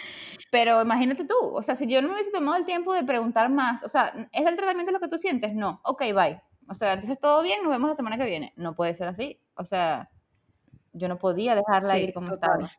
pero 0.51 0.83
imagínate 0.83 1.25
tú, 1.25 1.37
o 1.41 1.63
sea, 1.63 1.75
si 1.75 1.87
yo 1.87 2.03
no 2.03 2.09
me 2.09 2.15
hubiese 2.15 2.33
tomado 2.33 2.57
el 2.57 2.65
tiempo 2.65 2.93
de 2.93 3.05
preguntar 3.05 3.49
más, 3.51 3.83
o 3.85 3.89
sea, 3.89 4.13
¿es 4.33 4.47
el 4.47 4.57
tratamiento 4.57 4.93
lo 4.93 5.01
que 5.01 5.09
tú 5.09 5.19
sientes? 5.19 5.55
No, 5.55 5.81
ok, 5.85 6.03
bye. 6.15 6.41
O 6.69 6.75
sea, 6.75 6.95
entonces 6.95 7.19
todo 7.21 7.43
bien, 7.43 7.63
nos 7.63 7.73
vemos 7.73 7.89
la 7.89 7.95
semana 7.95 8.17
que 8.17 8.25
viene. 8.25 8.53
No 8.57 8.75
puede 8.75 8.95
ser 8.95 9.09
así. 9.09 9.39
O 9.57 9.67
sea, 9.67 10.11
yo 10.93 11.09
no 11.09 11.19
podía 11.19 11.55
dejarla 11.55 11.99
ir 11.99 12.15
como 12.15 12.33
estaba. 12.33 12.71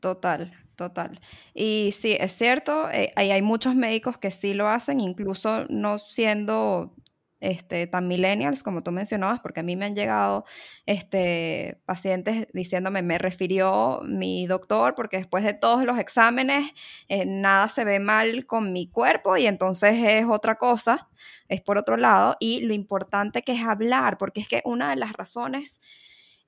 Total, 0.00 0.52
total. 0.76 1.20
Y 1.54 1.90
sí, 1.92 2.16
es 2.18 2.32
cierto, 2.32 2.90
eh, 2.90 3.12
hay 3.16 3.42
muchos 3.42 3.74
médicos 3.74 4.18
que 4.18 4.30
sí 4.30 4.54
lo 4.54 4.68
hacen, 4.68 5.00
incluso 5.00 5.64
no 5.68 5.98
siendo 5.98 6.94
este, 7.40 7.86
tan 7.86 8.08
millennials 8.08 8.62
como 8.62 8.82
tú 8.82 8.92
mencionabas, 8.92 9.40
porque 9.40 9.60
a 9.60 9.62
mí 9.62 9.76
me 9.76 9.84
han 9.86 9.94
llegado 9.94 10.44
este, 10.86 11.80
pacientes 11.84 12.48
diciéndome, 12.52 13.02
me 13.02 13.18
refirió 13.18 14.00
mi 14.04 14.46
doctor 14.46 14.94
porque 14.94 15.18
después 15.18 15.44
de 15.44 15.54
todos 15.54 15.84
los 15.84 15.98
exámenes 15.98 16.72
eh, 17.08 17.24
nada 17.26 17.68
se 17.68 17.84
ve 17.84 18.00
mal 18.00 18.46
con 18.46 18.72
mi 18.72 18.88
cuerpo 18.88 19.36
y 19.36 19.46
entonces 19.46 19.96
es 20.02 20.26
otra 20.26 20.56
cosa, 20.56 21.08
es 21.48 21.60
por 21.60 21.78
otro 21.78 21.96
lado, 21.96 22.36
y 22.40 22.60
lo 22.60 22.74
importante 22.74 23.42
que 23.42 23.52
es 23.52 23.62
hablar, 23.64 24.18
porque 24.18 24.40
es 24.40 24.48
que 24.48 24.62
una 24.64 24.90
de 24.90 24.96
las 24.96 25.12
razones 25.12 25.80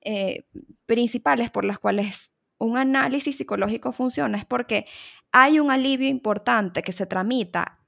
eh, 0.01 0.45
principales 0.85 1.51
por 1.51 1.65
las 1.65 1.79
cuales 1.79 2.31
un 2.57 2.77
análisis 2.77 3.37
psicológico 3.37 3.91
funciona 3.91 4.37
es 4.37 4.45
porque 4.45 4.85
hay 5.31 5.59
un 5.59 5.71
alivio 5.71 6.07
importante 6.09 6.83
que 6.83 6.91
se 6.91 7.05
tramita 7.05 7.78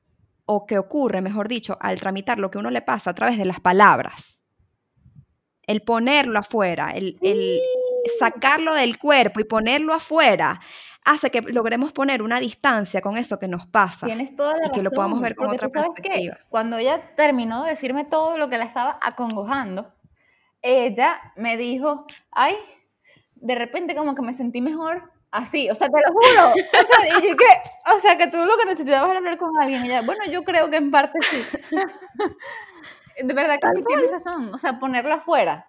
o 0.53 0.65
que 0.65 0.77
ocurre, 0.77 1.21
mejor 1.21 1.47
dicho, 1.47 1.77
al 1.79 1.97
tramitar 1.97 2.37
lo 2.37 2.51
que 2.51 2.57
uno 2.57 2.69
le 2.71 2.81
pasa 2.81 3.11
a 3.11 3.13
través 3.13 3.37
de 3.37 3.45
las 3.45 3.61
palabras. 3.61 4.43
El 5.65 5.81
ponerlo 5.81 6.39
afuera, 6.39 6.91
el, 6.91 7.17
sacarlo 8.19 8.73
del 8.73 8.97
cuerpo 8.97 9.39
y 9.39 9.45
ponerlo 9.45 9.93
afuera, 9.93 10.59
hace 11.05 11.31
que 11.31 11.39
logremos 11.41 11.93
poner 11.93 12.21
una 12.21 12.41
distancia 12.41 12.99
con 12.99 13.15
eso 13.15 13.39
que 13.39 13.47
nos 13.47 13.65
pasa. 13.65 14.07
Tienes 14.07 14.35
toda 14.35 14.57
la 14.57 14.67
y 14.67 14.71
que 14.71 14.83
lo 14.83 14.91
podamos 14.91 15.21
ver 15.21 15.35
con 15.37 15.47
otra 15.49 15.69
perspectiva. 15.69 16.37
Cuando 16.49 16.75
ella 16.75 17.15
terminó 17.15 17.63
de 17.63 17.69
decirme 17.69 18.03
todo 18.03 18.37
lo 18.37 18.49
que 18.49 18.57
la 18.57 18.65
estaba 18.65 18.99
acongojando, 19.01 19.93
ella 20.61 21.31
me 21.37 21.55
dijo, 21.55 22.05
ay, 22.29 22.55
de 23.35 23.55
repente 23.55 23.95
como 23.95 24.15
que 24.15 24.21
me 24.21 24.33
sentí 24.33 24.59
mejor 24.59 25.13
Así, 25.31 25.69
o 25.69 25.75
sea, 25.75 25.87
te 25.87 25.97
lo 26.05 26.11
juro. 26.11 26.49
O 26.49 26.53
sea, 26.53 27.19
y 27.19 27.21
que, 27.21 27.93
o 27.95 27.99
sea, 27.99 28.17
que 28.17 28.27
tú 28.27 28.37
lo 28.37 28.57
que 28.57 28.65
necesitabas 28.65 29.09
era 29.09 29.19
hablar 29.19 29.37
con 29.37 29.51
alguien. 29.59 29.85
Y 29.85 29.89
ya, 29.89 30.01
bueno, 30.01 30.25
yo 30.29 30.43
creo 30.43 30.69
que 30.69 30.77
en 30.77 30.91
parte 30.91 31.19
sí. 31.21 31.41
De 33.23 33.33
verdad 33.33 33.57
que 33.61 33.77
sí 33.77 33.83
tienes 33.87 34.11
razón. 34.11 34.53
O 34.53 34.57
sea, 34.57 34.79
ponerlo 34.79 35.13
afuera. 35.13 35.67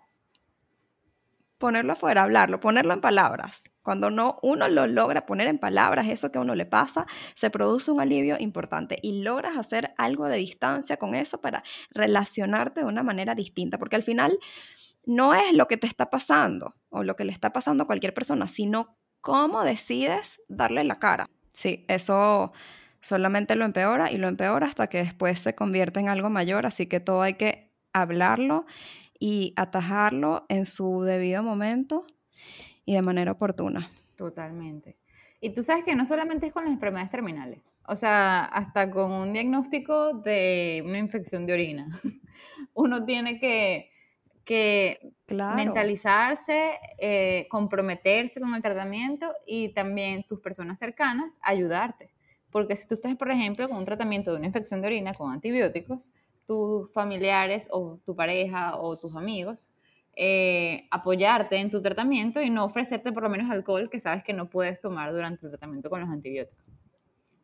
Ponerlo 1.58 1.92
afuera, 1.92 2.22
hablarlo, 2.22 2.58
ponerlo 2.58 2.92
en 2.92 3.00
palabras. 3.00 3.70
Cuando 3.82 4.10
no, 4.10 4.40
uno 4.42 4.66
lo 4.66 4.88
logra 4.88 5.26
poner 5.26 5.46
en 5.46 5.58
palabras, 5.58 6.08
eso 6.08 6.32
que 6.32 6.38
a 6.38 6.40
uno 6.40 6.56
le 6.56 6.66
pasa, 6.66 7.06
se 7.36 7.50
produce 7.50 7.92
un 7.92 8.00
alivio 8.00 8.36
importante 8.40 8.98
y 9.00 9.22
logras 9.22 9.56
hacer 9.56 9.94
algo 9.96 10.26
de 10.26 10.38
distancia 10.38 10.96
con 10.96 11.14
eso 11.14 11.40
para 11.40 11.62
relacionarte 11.90 12.80
de 12.80 12.86
una 12.86 13.04
manera 13.04 13.36
distinta. 13.36 13.78
Porque 13.78 13.94
al 13.94 14.02
final 14.02 14.36
no 15.04 15.34
es 15.34 15.52
lo 15.52 15.68
que 15.68 15.76
te 15.76 15.86
está 15.86 16.10
pasando 16.10 16.74
o 16.90 17.04
lo 17.04 17.14
que 17.14 17.24
le 17.24 17.32
está 17.32 17.52
pasando 17.52 17.84
a 17.84 17.86
cualquier 17.86 18.12
persona, 18.12 18.48
sino 18.48 18.96
cómo 19.22 19.64
decides 19.64 20.42
darle 20.48 20.84
la 20.84 20.96
cara. 20.96 21.30
Sí, 21.52 21.86
eso 21.88 22.52
solamente 23.00 23.56
lo 23.56 23.64
empeora 23.64 24.12
y 24.12 24.18
lo 24.18 24.28
empeora 24.28 24.66
hasta 24.66 24.88
que 24.88 24.98
después 24.98 25.38
se 25.38 25.54
convierte 25.54 26.00
en 26.00 26.08
algo 26.08 26.28
mayor, 26.28 26.66
así 26.66 26.86
que 26.86 27.00
todo 27.00 27.22
hay 27.22 27.34
que 27.34 27.72
hablarlo 27.94 28.66
y 29.18 29.54
atajarlo 29.56 30.44
en 30.48 30.66
su 30.66 31.02
debido 31.02 31.42
momento 31.42 32.04
y 32.84 32.94
de 32.94 33.02
manera 33.02 33.32
oportuna. 33.32 33.88
Totalmente. 34.16 34.98
Y 35.40 35.50
tú 35.50 35.62
sabes 35.62 35.84
que 35.84 35.94
no 35.94 36.04
solamente 36.04 36.46
es 36.46 36.52
con 36.52 36.64
las 36.64 36.72
enfermedades 36.72 37.10
terminales, 37.10 37.60
o 37.86 37.96
sea, 37.96 38.44
hasta 38.44 38.90
con 38.90 39.12
un 39.12 39.32
diagnóstico 39.32 40.14
de 40.14 40.82
una 40.84 40.98
infección 40.98 41.46
de 41.46 41.52
orina. 41.52 41.86
Uno 42.74 43.04
tiene 43.04 43.38
que 43.38 43.91
que 44.44 45.14
mentalizarse, 45.28 46.78
eh, 46.98 47.46
comprometerse 47.48 48.40
con 48.40 48.54
el 48.54 48.62
tratamiento 48.62 49.32
y 49.46 49.70
también 49.70 50.24
tus 50.24 50.40
personas 50.40 50.78
cercanas 50.78 51.38
ayudarte. 51.42 52.12
Porque 52.50 52.76
si 52.76 52.86
tú 52.86 52.94
estás, 52.94 53.16
por 53.16 53.30
ejemplo, 53.30 53.68
con 53.68 53.78
un 53.78 53.84
tratamiento 53.84 54.30
de 54.30 54.36
una 54.38 54.46
infección 54.46 54.82
de 54.82 54.88
orina 54.88 55.14
con 55.14 55.32
antibióticos, 55.32 56.10
tus 56.46 56.92
familiares 56.92 57.68
o 57.70 57.98
tu 58.04 58.14
pareja 58.14 58.76
o 58.76 58.98
tus 58.98 59.16
amigos, 59.16 59.68
eh, 60.14 60.86
apoyarte 60.90 61.56
en 61.56 61.70
tu 61.70 61.80
tratamiento 61.80 62.42
y 62.42 62.50
no 62.50 62.64
ofrecerte 62.64 63.12
por 63.12 63.22
lo 63.22 63.30
menos 63.30 63.50
alcohol 63.50 63.88
que 63.88 64.00
sabes 64.00 64.22
que 64.22 64.34
no 64.34 64.50
puedes 64.50 64.80
tomar 64.80 65.12
durante 65.12 65.46
el 65.46 65.52
tratamiento 65.52 65.88
con 65.88 66.00
los 66.00 66.10
antibióticos. 66.10 66.66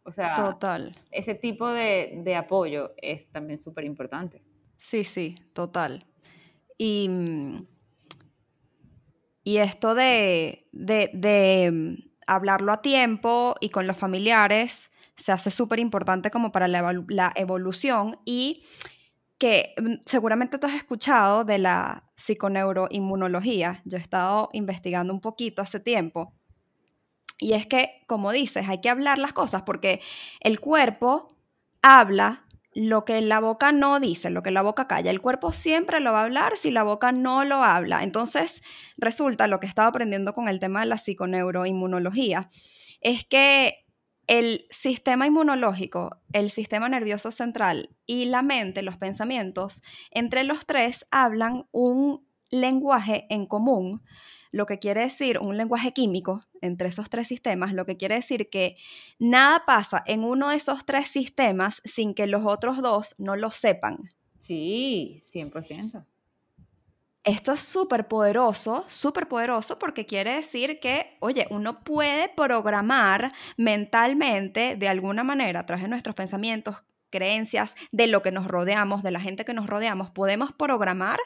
O 0.02 0.12
sea, 0.12 0.34
total. 0.36 0.96
ese 1.10 1.34
tipo 1.34 1.68
de, 1.68 2.20
de 2.24 2.34
apoyo 2.34 2.92
es 2.96 3.28
también 3.28 3.58
súper 3.58 3.84
importante. 3.84 4.42
Sí, 4.76 5.04
sí, 5.04 5.36
total. 5.52 6.04
Y, 6.78 7.08
mm, 7.08 7.66
y 9.48 9.56
esto 9.58 9.94
de, 9.94 10.68
de, 10.72 11.70
mm, 11.72 12.10
hablarlo 12.26 12.72
a 12.72 12.82
tiempo 12.82 13.56
y 13.60 13.70
con 13.70 13.86
los 13.86 13.96
familiares 13.96 14.90
se 15.16 15.32
hace 15.32 15.50
súper 15.50 15.80
importante 15.80 16.30
como 16.30 16.52
para 16.52 16.68
la, 16.68 17.32
evolución 17.34 18.20
y 18.24 18.62
que 19.38 19.74
mm, 19.80 19.94
seguramente 20.04 20.58
tú 20.58 20.66
has 20.66 20.74
escuchado 20.74 21.44
de 21.44 21.58
la 21.58 22.04
psiconeuroinmunología. 22.14 23.80
Yo 23.84 23.96
he 23.96 24.00
estado 24.00 24.50
investigando 24.52 25.12
un 25.14 25.20
poquito 25.20 25.62
hace 25.62 25.80
tiempo. 25.80 26.34
Y 27.40 27.54
es 27.54 27.66
que, 27.66 28.02
como 28.06 28.32
dices, 28.32 28.68
hay 28.68 28.82
que 28.82 28.90
hablar 28.90 29.18
las 29.18 29.32
cosas 29.32 29.62
porque 29.62 30.00
el 30.40 30.60
cuerpo 30.60 31.34
habla 31.80 32.44
lo 32.78 33.04
que 33.04 33.20
la 33.20 33.40
boca 33.40 33.72
no 33.72 33.98
dice, 33.98 34.30
lo 34.30 34.44
que 34.44 34.52
la 34.52 34.62
boca 34.62 34.86
calla. 34.86 35.10
El 35.10 35.20
cuerpo 35.20 35.50
siempre 35.50 35.98
lo 35.98 36.12
va 36.12 36.20
a 36.20 36.24
hablar 36.24 36.56
si 36.56 36.70
la 36.70 36.84
boca 36.84 37.10
no 37.10 37.44
lo 37.44 37.64
habla. 37.64 38.04
Entonces, 38.04 38.62
resulta 38.96 39.48
lo 39.48 39.58
que 39.58 39.66
he 39.66 39.68
estado 39.68 39.88
aprendiendo 39.88 40.32
con 40.32 40.48
el 40.48 40.60
tema 40.60 40.80
de 40.80 40.86
la 40.86 40.96
psiconeuroinmunología, 40.96 42.48
es 43.00 43.24
que 43.24 43.84
el 44.28 44.66
sistema 44.70 45.26
inmunológico, 45.26 46.20
el 46.32 46.50
sistema 46.50 46.88
nervioso 46.88 47.32
central 47.32 47.90
y 48.06 48.26
la 48.26 48.42
mente, 48.42 48.82
los 48.82 48.96
pensamientos, 48.96 49.82
entre 50.12 50.44
los 50.44 50.64
tres 50.64 51.04
hablan 51.10 51.66
un 51.72 52.28
lenguaje 52.50 53.26
en 53.30 53.46
común 53.46 54.02
lo 54.52 54.66
que 54.66 54.78
quiere 54.78 55.02
decir 55.02 55.38
un 55.38 55.56
lenguaje 55.56 55.92
químico 55.92 56.44
entre 56.60 56.88
esos 56.88 57.10
tres 57.10 57.28
sistemas, 57.28 57.72
lo 57.72 57.86
que 57.86 57.96
quiere 57.96 58.16
decir 58.16 58.50
que 58.50 58.76
nada 59.18 59.64
pasa 59.66 60.02
en 60.06 60.24
uno 60.24 60.50
de 60.50 60.56
esos 60.56 60.84
tres 60.84 61.08
sistemas 61.08 61.82
sin 61.84 62.14
que 62.14 62.26
los 62.26 62.44
otros 62.44 62.82
dos 62.82 63.14
no 63.18 63.36
lo 63.36 63.50
sepan. 63.50 64.10
Sí, 64.38 65.18
100%. 65.20 66.04
Esto 67.24 67.52
es 67.52 67.60
súper 67.60 68.08
poderoso, 68.08 68.86
súper 68.88 69.28
poderoso 69.28 69.78
porque 69.78 70.06
quiere 70.06 70.32
decir 70.32 70.80
que, 70.80 71.18
oye, 71.20 71.46
uno 71.50 71.84
puede 71.84 72.30
programar 72.30 73.32
mentalmente 73.58 74.76
de 74.76 74.88
alguna 74.88 75.24
manera 75.24 75.60
a 75.60 75.66
través 75.66 75.82
de 75.82 75.90
nuestros 75.90 76.14
pensamientos, 76.14 76.82
creencias, 77.10 77.74
de 77.92 78.06
lo 78.06 78.22
que 78.22 78.32
nos 78.32 78.46
rodeamos, 78.46 79.02
de 79.02 79.10
la 79.10 79.20
gente 79.20 79.44
que 79.44 79.52
nos 79.52 79.66
rodeamos, 79.66 80.10
podemos 80.10 80.52
programar 80.52 81.18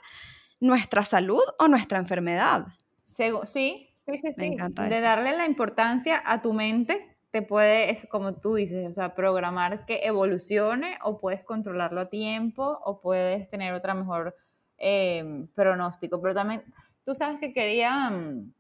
nuestra 0.59 1.05
salud 1.05 1.43
o 1.59 1.69
nuestra 1.69 1.99
enfermedad 1.99 2.67
sí, 3.13 3.91
sí, 3.95 4.19
sí, 4.19 4.33
sí. 4.35 4.57
de 4.57 5.01
darle 5.01 5.37
la 5.37 5.47
importancia 5.47 6.23
a 6.25 6.41
tu 6.41 6.53
mente, 6.53 7.17
te 7.31 7.43
puede, 7.43 7.91
es 7.91 8.07
como 8.11 8.35
tú 8.35 8.55
dices, 8.55 8.89
o 8.89 8.93
sea, 8.93 9.15
programar 9.15 9.87
que 9.87 10.01
evolucione 10.05 10.99
o 11.03 11.19
puedes 11.19 11.43
controlarlo 11.43 12.03
a 12.03 12.11
tiempo 12.11 12.79
o 12.85 13.01
puedes 13.01 13.49
tener 13.49 13.73
otra 13.73 13.95
mejor 13.95 14.37
em, 14.77 15.47
pronóstico. 15.49 16.21
Pero 16.21 16.35
también, 16.35 16.63
tú 17.05 17.15
sabes 17.15 17.41
que 17.41 17.53
quería 17.53 18.11
mm, 18.11 18.53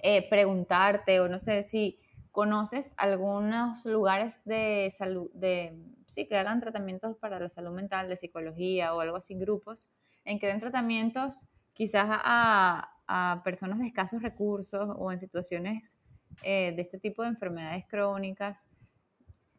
eh, 0.00 0.28
preguntarte 0.28 1.20
o 1.20 1.28
no 1.28 1.40
sé 1.40 1.62
si 1.62 1.98
conoces 2.30 2.94
algunos 2.96 3.84
lugares 3.86 4.40
de 4.44 4.92
salud, 4.96 5.30
de, 5.34 5.76
sí, 6.06 6.26
que 6.26 6.36
hagan 6.36 6.60
tratamientos 6.60 7.16
para 7.16 7.38
la 7.38 7.48
salud 7.48 7.72
mental, 7.72 8.08
de 8.08 8.16
psicología 8.16 8.94
o 8.94 9.00
algo 9.00 9.16
así, 9.16 9.34
grupos, 9.34 9.90
en 10.24 10.38
que 10.38 10.46
den 10.46 10.60
tratamientos 10.60 11.44
quizás 11.72 12.06
a, 12.08 12.88
a 13.14 13.42
personas 13.44 13.78
de 13.78 13.86
escasos 13.86 14.22
recursos 14.22 14.88
o 14.96 15.12
en 15.12 15.18
situaciones 15.18 15.96
eh, 16.42 16.72
de 16.74 16.80
este 16.80 16.98
tipo 16.98 17.22
de 17.22 17.28
enfermedades 17.28 17.84
crónicas, 17.86 18.66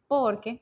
porque 0.08 0.60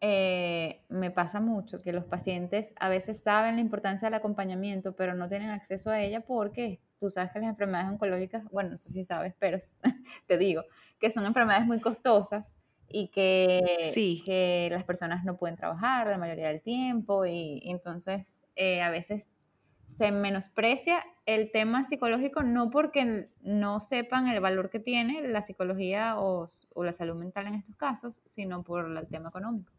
eh, 0.00 0.82
me 0.88 1.12
pasa 1.12 1.38
mucho 1.38 1.80
que 1.80 1.92
los 1.92 2.04
pacientes 2.04 2.74
a 2.80 2.88
veces 2.88 3.20
saben 3.22 3.54
la 3.54 3.60
importancia 3.60 4.06
del 4.08 4.14
acompañamiento, 4.14 4.96
pero 4.96 5.14
no 5.14 5.28
tienen 5.28 5.50
acceso 5.50 5.90
a 5.90 6.00
ella 6.00 6.20
porque 6.20 6.80
tú 6.98 7.10
sabes 7.12 7.30
que 7.30 7.38
las 7.38 7.48
enfermedades 7.48 7.92
oncológicas, 7.92 8.42
bueno, 8.50 8.70
no 8.70 8.78
sé 8.78 8.90
si 8.90 9.04
sabes, 9.04 9.32
pero 9.38 9.58
te 10.26 10.36
digo, 10.36 10.64
que 10.98 11.12
son 11.12 11.26
enfermedades 11.26 11.66
muy 11.66 11.80
costosas 11.80 12.56
y 12.88 13.08
que, 13.08 13.92
que 14.24 14.68
las 14.72 14.82
personas 14.82 15.24
no 15.24 15.36
pueden 15.36 15.56
trabajar 15.56 16.08
la 16.08 16.18
mayoría 16.18 16.48
del 16.48 16.60
tiempo 16.60 17.24
y, 17.24 17.62
entonces 17.70 18.42
eh, 18.56 18.82
a 18.82 18.90
veces 18.90 19.30
se 19.88 20.10
menosprecia 20.12 21.04
el 21.26 21.50
tema 21.50 21.84
psicológico 21.84 22.42
no 22.42 22.70
porque 22.70 23.28
no 23.42 23.80
sepan 23.80 24.28
el 24.28 24.40
valor 24.40 24.70
que 24.70 24.80
tiene 24.80 25.26
la 25.28 25.42
psicología 25.42 26.18
o, 26.18 26.48
o 26.74 26.84
la 26.84 26.92
salud 26.92 27.16
mental 27.16 27.46
en 27.46 27.54
estos 27.54 27.76
casos, 27.76 28.20
sino 28.26 28.62
por 28.62 28.86
el 28.86 29.08
tema 29.08 29.28
económico. 29.28 29.72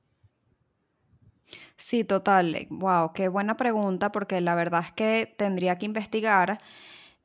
Sí, 1.78 2.04
total. 2.04 2.68
Wow, 2.70 3.14
qué 3.14 3.28
buena 3.30 3.56
pregunta, 3.56 4.12
porque 4.12 4.42
la 4.42 4.56
verdad 4.56 4.82
es 4.86 4.92
que 4.92 5.34
tendría 5.38 5.78
que 5.78 5.86
investigar. 5.86 6.60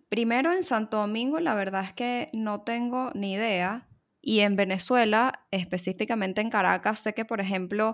Primero 0.08 0.52
en 0.52 0.62
Santo 0.62 0.98
Domingo, 0.98 1.40
la 1.40 1.54
verdad 1.54 1.84
es 1.84 1.92
que 1.92 2.28
no 2.32 2.60
tengo 2.60 3.10
ni 3.14 3.32
idea. 3.32 3.86
Y 4.22 4.40
en 4.40 4.54
Venezuela, 4.56 5.44
específicamente 5.50 6.40
en 6.40 6.48
Caracas, 6.48 7.00
sé 7.00 7.12
que, 7.12 7.24
por 7.24 7.40
ejemplo, 7.40 7.92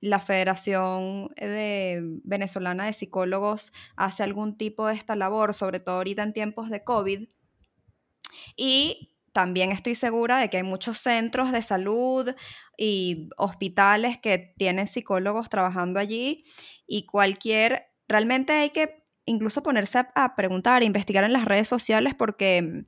la 0.00 0.20
Federación 0.20 1.28
de 1.36 2.00
Venezolana 2.22 2.86
de 2.86 2.92
Psicólogos 2.92 3.72
hace 3.96 4.22
algún 4.22 4.56
tipo 4.56 4.86
de 4.86 4.94
esta 4.94 5.16
labor, 5.16 5.52
sobre 5.52 5.80
todo 5.80 5.96
ahorita 5.96 6.22
en 6.22 6.32
tiempos 6.32 6.70
de 6.70 6.84
COVID. 6.84 7.28
Y 8.56 9.14
también 9.32 9.72
estoy 9.72 9.96
segura 9.96 10.38
de 10.38 10.48
que 10.48 10.58
hay 10.58 10.62
muchos 10.62 10.98
centros 10.98 11.50
de 11.50 11.60
salud 11.60 12.30
y 12.78 13.28
hospitales 13.36 14.18
que 14.18 14.54
tienen 14.56 14.86
psicólogos 14.86 15.48
trabajando 15.48 15.98
allí 15.98 16.44
y 16.86 17.04
cualquier, 17.04 17.86
realmente 18.06 18.52
hay 18.52 18.70
que 18.70 19.04
incluso 19.24 19.62
ponerse 19.64 20.06
a, 20.14 20.36
preguntar, 20.36 20.84
investigar 20.84 21.24
en 21.24 21.32
las 21.32 21.46
redes 21.46 21.66
sociales 21.66 22.14
porque 22.14 22.84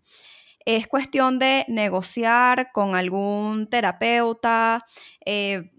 es 0.66 0.88
cuestión 0.88 1.38
de 1.38 1.64
negociar 1.68 2.72
con 2.72 2.94
algún 2.94 3.68
terapeuta. 3.68 4.84
Eh, 5.24 5.72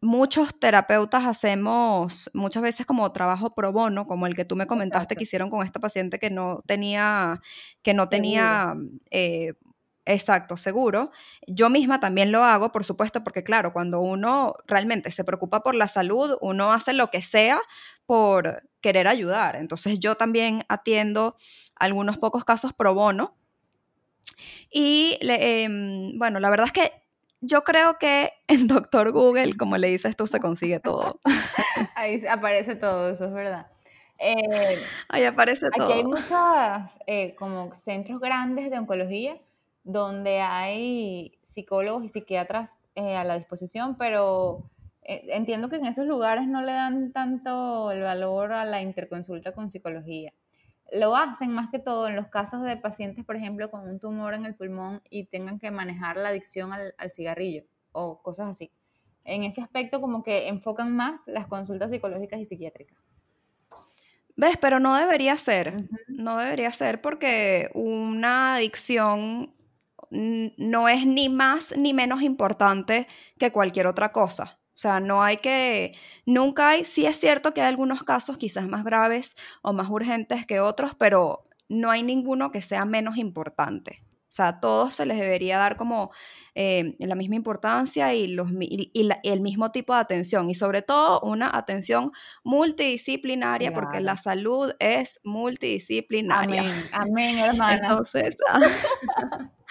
muchos 0.00 0.58
terapeutas 0.58 1.26
hacemos 1.26 2.30
muchas 2.34 2.62
veces 2.62 2.86
como 2.86 3.12
trabajo 3.12 3.54
pro 3.54 3.72
bono, 3.72 4.06
como 4.06 4.26
el 4.26 4.34
que 4.34 4.44
tú 4.44 4.56
me 4.56 4.66
comentaste 4.66 5.16
que 5.16 5.24
hicieron 5.24 5.50
con 5.50 5.66
esta 5.66 5.80
paciente 5.80 6.18
que 6.18 6.30
no 6.30 6.60
tenía, 6.66 7.40
que 7.82 7.94
no 7.94 8.08
tenía 8.08 8.74
eh, 9.10 9.54
Exacto, 10.04 10.56
seguro. 10.56 11.12
Yo 11.46 11.70
misma 11.70 12.00
también 12.00 12.32
lo 12.32 12.42
hago, 12.42 12.72
por 12.72 12.82
supuesto, 12.84 13.22
porque 13.22 13.44
claro, 13.44 13.72
cuando 13.72 14.00
uno 14.00 14.54
realmente 14.66 15.12
se 15.12 15.22
preocupa 15.22 15.62
por 15.62 15.76
la 15.76 15.86
salud, 15.86 16.36
uno 16.40 16.72
hace 16.72 16.92
lo 16.92 17.10
que 17.10 17.22
sea 17.22 17.60
por 18.04 18.68
querer 18.80 19.06
ayudar. 19.06 19.54
Entonces 19.56 20.00
yo 20.00 20.16
también 20.16 20.64
atiendo 20.68 21.36
algunos 21.76 22.18
pocos 22.18 22.44
casos 22.44 22.72
pro 22.72 22.94
bono. 22.94 23.36
Y 24.70 25.18
em, 25.20 26.18
bueno, 26.18 26.40
la 26.40 26.50
verdad 26.50 26.66
es 26.66 26.72
que 26.72 26.92
yo 27.42 27.64
creo 27.64 27.98
que 27.98 28.32
en 28.48 28.66
Doctor 28.66 29.12
Google, 29.12 29.54
como 29.58 29.76
le 29.76 29.88
dices 29.88 30.16
tú, 30.16 30.26
se 30.26 30.40
consigue 30.40 30.80
todo. 30.80 31.20
Ahí 31.94 32.24
aparece 32.26 32.74
todo, 32.74 33.10
eso 33.10 33.26
es 33.26 33.32
verdad. 33.32 33.66
Eh, 34.18 34.80
Ahí 35.08 35.24
aparece 35.24 35.68
todo. 35.70 35.86
Aquí 35.86 35.94
hay 35.94 36.04
muchos 36.04 36.98
eh, 37.06 37.34
como 37.34 37.74
centros 37.74 38.20
grandes 38.20 38.70
de 38.70 38.78
oncología 38.78 39.36
donde 39.84 40.40
hay 40.40 41.38
psicólogos 41.42 42.04
y 42.04 42.08
psiquiatras 42.08 42.78
eh, 42.94 43.16
a 43.16 43.24
la 43.24 43.36
disposición, 43.36 43.96
pero 43.98 44.70
entiendo 45.04 45.68
que 45.68 45.74
en 45.74 45.86
esos 45.86 46.06
lugares 46.06 46.46
no 46.46 46.62
le 46.62 46.70
dan 46.70 47.12
tanto 47.12 47.90
el 47.90 48.02
valor 48.02 48.52
a 48.52 48.64
la 48.64 48.80
interconsulta 48.80 49.50
con 49.50 49.68
psicología. 49.68 50.32
Lo 50.92 51.16
hacen 51.16 51.52
más 51.52 51.70
que 51.70 51.78
todo 51.78 52.06
en 52.06 52.16
los 52.16 52.28
casos 52.28 52.62
de 52.62 52.76
pacientes, 52.76 53.24
por 53.24 53.36
ejemplo, 53.36 53.70
con 53.70 53.88
un 53.88 53.98
tumor 53.98 54.34
en 54.34 54.44
el 54.44 54.54
pulmón 54.54 55.00
y 55.08 55.24
tengan 55.24 55.58
que 55.58 55.70
manejar 55.70 56.18
la 56.18 56.28
adicción 56.28 56.70
al, 56.72 56.94
cigarrillo 57.10 57.64
o 57.92 58.20
cosas 58.22 58.50
así. 58.50 58.70
En 59.24 59.44
ese 59.44 59.62
aspecto 59.62 60.00
como 60.00 60.22
que 60.22 60.48
enfocan 60.48 60.94
más 60.94 61.22
las 61.26 61.46
consultas 61.46 61.90
psicológicas 61.90 62.40
y 62.40 62.44
psiquiátricas. 62.44 62.98
¿Ves? 64.36 64.58
Pero 64.58 64.80
no 64.80 64.96
debería 64.96 65.36
ser. 65.36 65.88
No 66.08 66.38
debería 66.38 66.72
ser 66.72 67.00
porque 67.00 67.70
una 67.74 68.56
adicción 68.56 69.54
no 70.10 70.88
es 70.88 71.06
ni 71.06 71.28
más 71.30 71.74
ni 71.76 71.94
menos 71.94 72.22
importante 72.22 73.06
que 73.38 73.50
cualquier 73.50 73.86
otra 73.86 74.12
cosa. 74.12 74.58
O 74.74 74.78
sea, 74.78 75.00
no 75.00 75.22
hay 75.22 75.36
que, 75.36 75.92
nunca 76.24 76.70
hay, 76.70 76.84
sí 76.84 77.04
es 77.04 77.16
cierto 77.18 77.52
que 77.52 77.60
hay 77.60 77.68
algunos 77.68 78.04
casos 78.04 78.38
quizás 78.38 78.66
más 78.68 78.84
graves 78.84 79.36
o 79.60 79.72
más 79.72 79.90
urgentes 79.90 80.46
que 80.46 80.60
otros, 80.60 80.94
pero 80.94 81.46
no 81.68 81.90
hay 81.90 82.02
ninguno 82.02 82.50
que 82.50 82.62
sea 82.62 82.84
menos 82.84 83.18
importante. 83.18 84.02
O 84.32 84.34
sea, 84.34 84.48
a 84.48 84.60
todos 84.60 84.94
se 84.94 85.04
les 85.04 85.18
debería 85.18 85.58
dar 85.58 85.76
como 85.76 86.10
eh, 86.54 86.96
la 86.98 87.14
misma 87.14 87.34
importancia 87.34 88.14
y, 88.14 88.28
los, 88.28 88.48
el 88.50 89.40
mismo 89.42 89.72
tipo 89.72 89.92
de 89.92 90.00
atención. 90.00 90.48
Y 90.48 90.54
sobre 90.54 90.80
todo 90.80 91.20
una 91.20 91.54
atención 91.54 92.12
multidisciplinaria, 92.42 93.74
porque 93.74 94.00
la 94.00 94.16
salud 94.16 94.72
es 94.78 95.20
multidisciplinaria. 95.22 96.62
Amén, 96.62 96.84
amén, 96.92 97.38
hermana. 97.40 97.88
Entonces, 97.88 98.34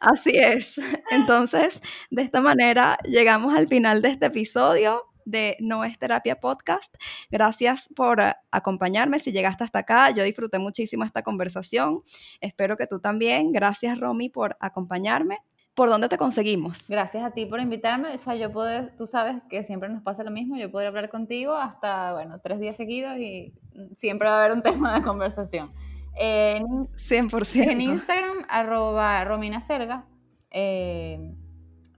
así 0.00 0.32
es. 0.34 0.80
Entonces, 1.10 1.80
de 2.10 2.22
esta 2.22 2.40
manera 2.40 2.98
llegamos 3.04 3.54
al 3.54 3.68
final 3.68 4.02
de 4.02 4.10
este 4.10 4.26
episodio 4.26 5.04
de 5.26 5.56
No 5.60 5.84
es 5.84 5.98
Terapia 5.98 6.40
Podcast. 6.40 6.94
Gracias 7.30 7.90
por 7.94 8.20
eh, 8.20 8.34
acompañarme. 8.50 9.18
Si 9.18 9.32
llegaste 9.32 9.64
hasta 9.64 9.80
acá, 9.80 10.10
yo 10.10 10.24
disfruté 10.24 10.58
muchísimo 10.58 11.04
esta 11.04 11.22
conversación. 11.22 12.02
Espero 12.40 12.76
que 12.76 12.86
tú 12.86 13.00
también. 13.00 13.52
Gracias, 13.52 13.98
Romy, 13.98 14.30
por 14.30 14.56
acompañarme. 14.60 15.40
¿Por 15.74 15.90
dónde 15.90 16.08
te 16.08 16.16
conseguimos? 16.16 16.88
Gracias 16.88 17.22
a 17.22 17.32
ti 17.32 17.44
por 17.44 17.60
invitarme. 17.60 18.14
O 18.14 18.16
sea, 18.16 18.34
yo 18.34 18.50
puedo, 18.50 18.88
tú 18.96 19.06
sabes 19.06 19.42
que 19.50 19.62
siempre 19.62 19.90
nos 19.90 20.02
pasa 20.02 20.24
lo 20.24 20.30
mismo. 20.30 20.56
Yo 20.56 20.70
puedo 20.70 20.86
hablar 20.86 21.10
contigo 21.10 21.52
hasta, 21.52 22.14
bueno, 22.14 22.40
tres 22.40 22.60
días 22.60 22.78
seguidos 22.78 23.18
y 23.18 23.52
siempre 23.94 24.26
va 24.26 24.36
a 24.36 24.38
haber 24.38 24.52
un 24.52 24.62
tema 24.62 24.94
de 24.94 25.02
conversación. 25.02 25.72
En, 26.16 26.88
100%. 26.88 27.70
En 27.70 27.80
Instagram, 27.80 28.38
arroba 28.48 29.24
Romina 29.24 29.60
Serga. 29.60 30.06
Eh, 30.50 31.34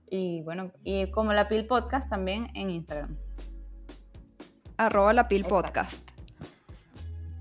y 0.09 0.41
bueno, 0.41 0.71
y 0.83 1.09
como 1.11 1.33
la 1.33 1.47
Pil 1.47 1.65
Podcast 1.65 2.09
también 2.09 2.49
en 2.53 2.69
Instagram. 2.69 3.15
Arroba 4.77 5.13
la 5.13 5.27
Pil 5.27 5.45
Podcast. 5.45 6.09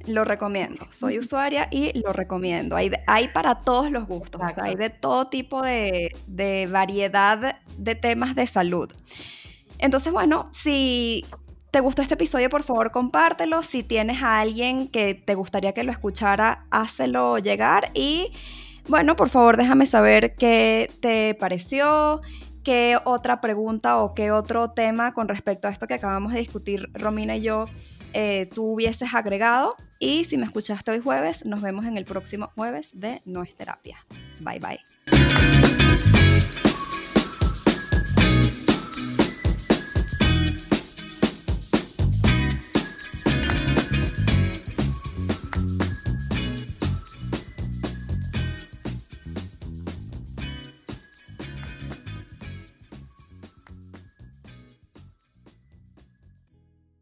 Lo 0.07 0.25
recomiendo. 0.25 0.87
Soy 0.91 1.19
usuaria 1.21 1.69
y 1.71 1.99
lo 1.99 2.13
recomiendo. 2.13 2.77
Hay, 2.77 2.93
hay 3.07 3.29
para 3.29 3.61
todos 3.63 3.91
los 3.91 4.07
gustos. 4.07 4.41
hay 4.59 4.77
de 4.77 4.91
todo 4.91 5.29
tipo 5.29 5.63
de, 5.63 6.15
de 6.27 6.67
variedad 6.71 7.57
de 7.77 7.95
temas 7.95 8.35
de 8.35 8.47
salud. 8.47 8.93
Entonces, 9.79 10.13
bueno, 10.13 10.49
si 10.53 11.25
te 11.71 11.81
gustó 11.81 12.03
este 12.03 12.15
episodio, 12.15 12.49
por 12.49 12.63
favor 12.63 12.91
compártelo. 12.91 13.63
Si 13.63 13.83
tienes 13.83 14.23
a 14.23 14.41
alguien 14.41 14.89
que 14.89 15.15
te 15.15 15.35
gustaría 15.35 15.73
que 15.73 15.85
lo 15.85 15.93
escuchara, 15.93 16.65
hácelo 16.71 17.39
llegar. 17.39 17.91
Y 17.95 18.33
bueno, 18.89 19.17
por 19.17 19.29
favor 19.29 19.57
déjame 19.57 19.87
saber 19.87 20.35
qué 20.37 20.91
te 21.01 21.35
pareció, 21.35 22.23
qué 22.65 22.99
otra 23.05 23.41
pregunta 23.41 23.99
o 23.99 24.15
qué 24.15 24.31
otro 24.31 24.71
tema 24.71 25.13
con 25.13 25.29
respecto 25.29 25.69
a 25.69 25.71
esto 25.71 25.87
que 25.87 25.95
acabamos 25.95 26.33
de 26.33 26.41
discutir 26.41 26.89
Romina 26.95 27.37
y 27.37 27.43
yo 27.43 27.67
eh, 28.15 28.49
tú 28.55 28.73
hubieses 28.73 29.15
agregado. 29.15 29.77
Y 29.99 30.25
si 30.25 30.39
me 30.39 30.47
escuchaste 30.47 30.91
hoy 30.91 31.01
jueves, 31.01 31.45
nos 31.45 31.61
vemos 31.61 31.85
en 31.85 31.99
el 31.99 32.05
próximo 32.05 32.51
jueves 32.55 32.91
de 32.99 33.21
No 33.27 33.43
es 33.43 33.55
Terapia. 33.55 33.99
Bye 34.41 34.61
bye. 34.61 34.98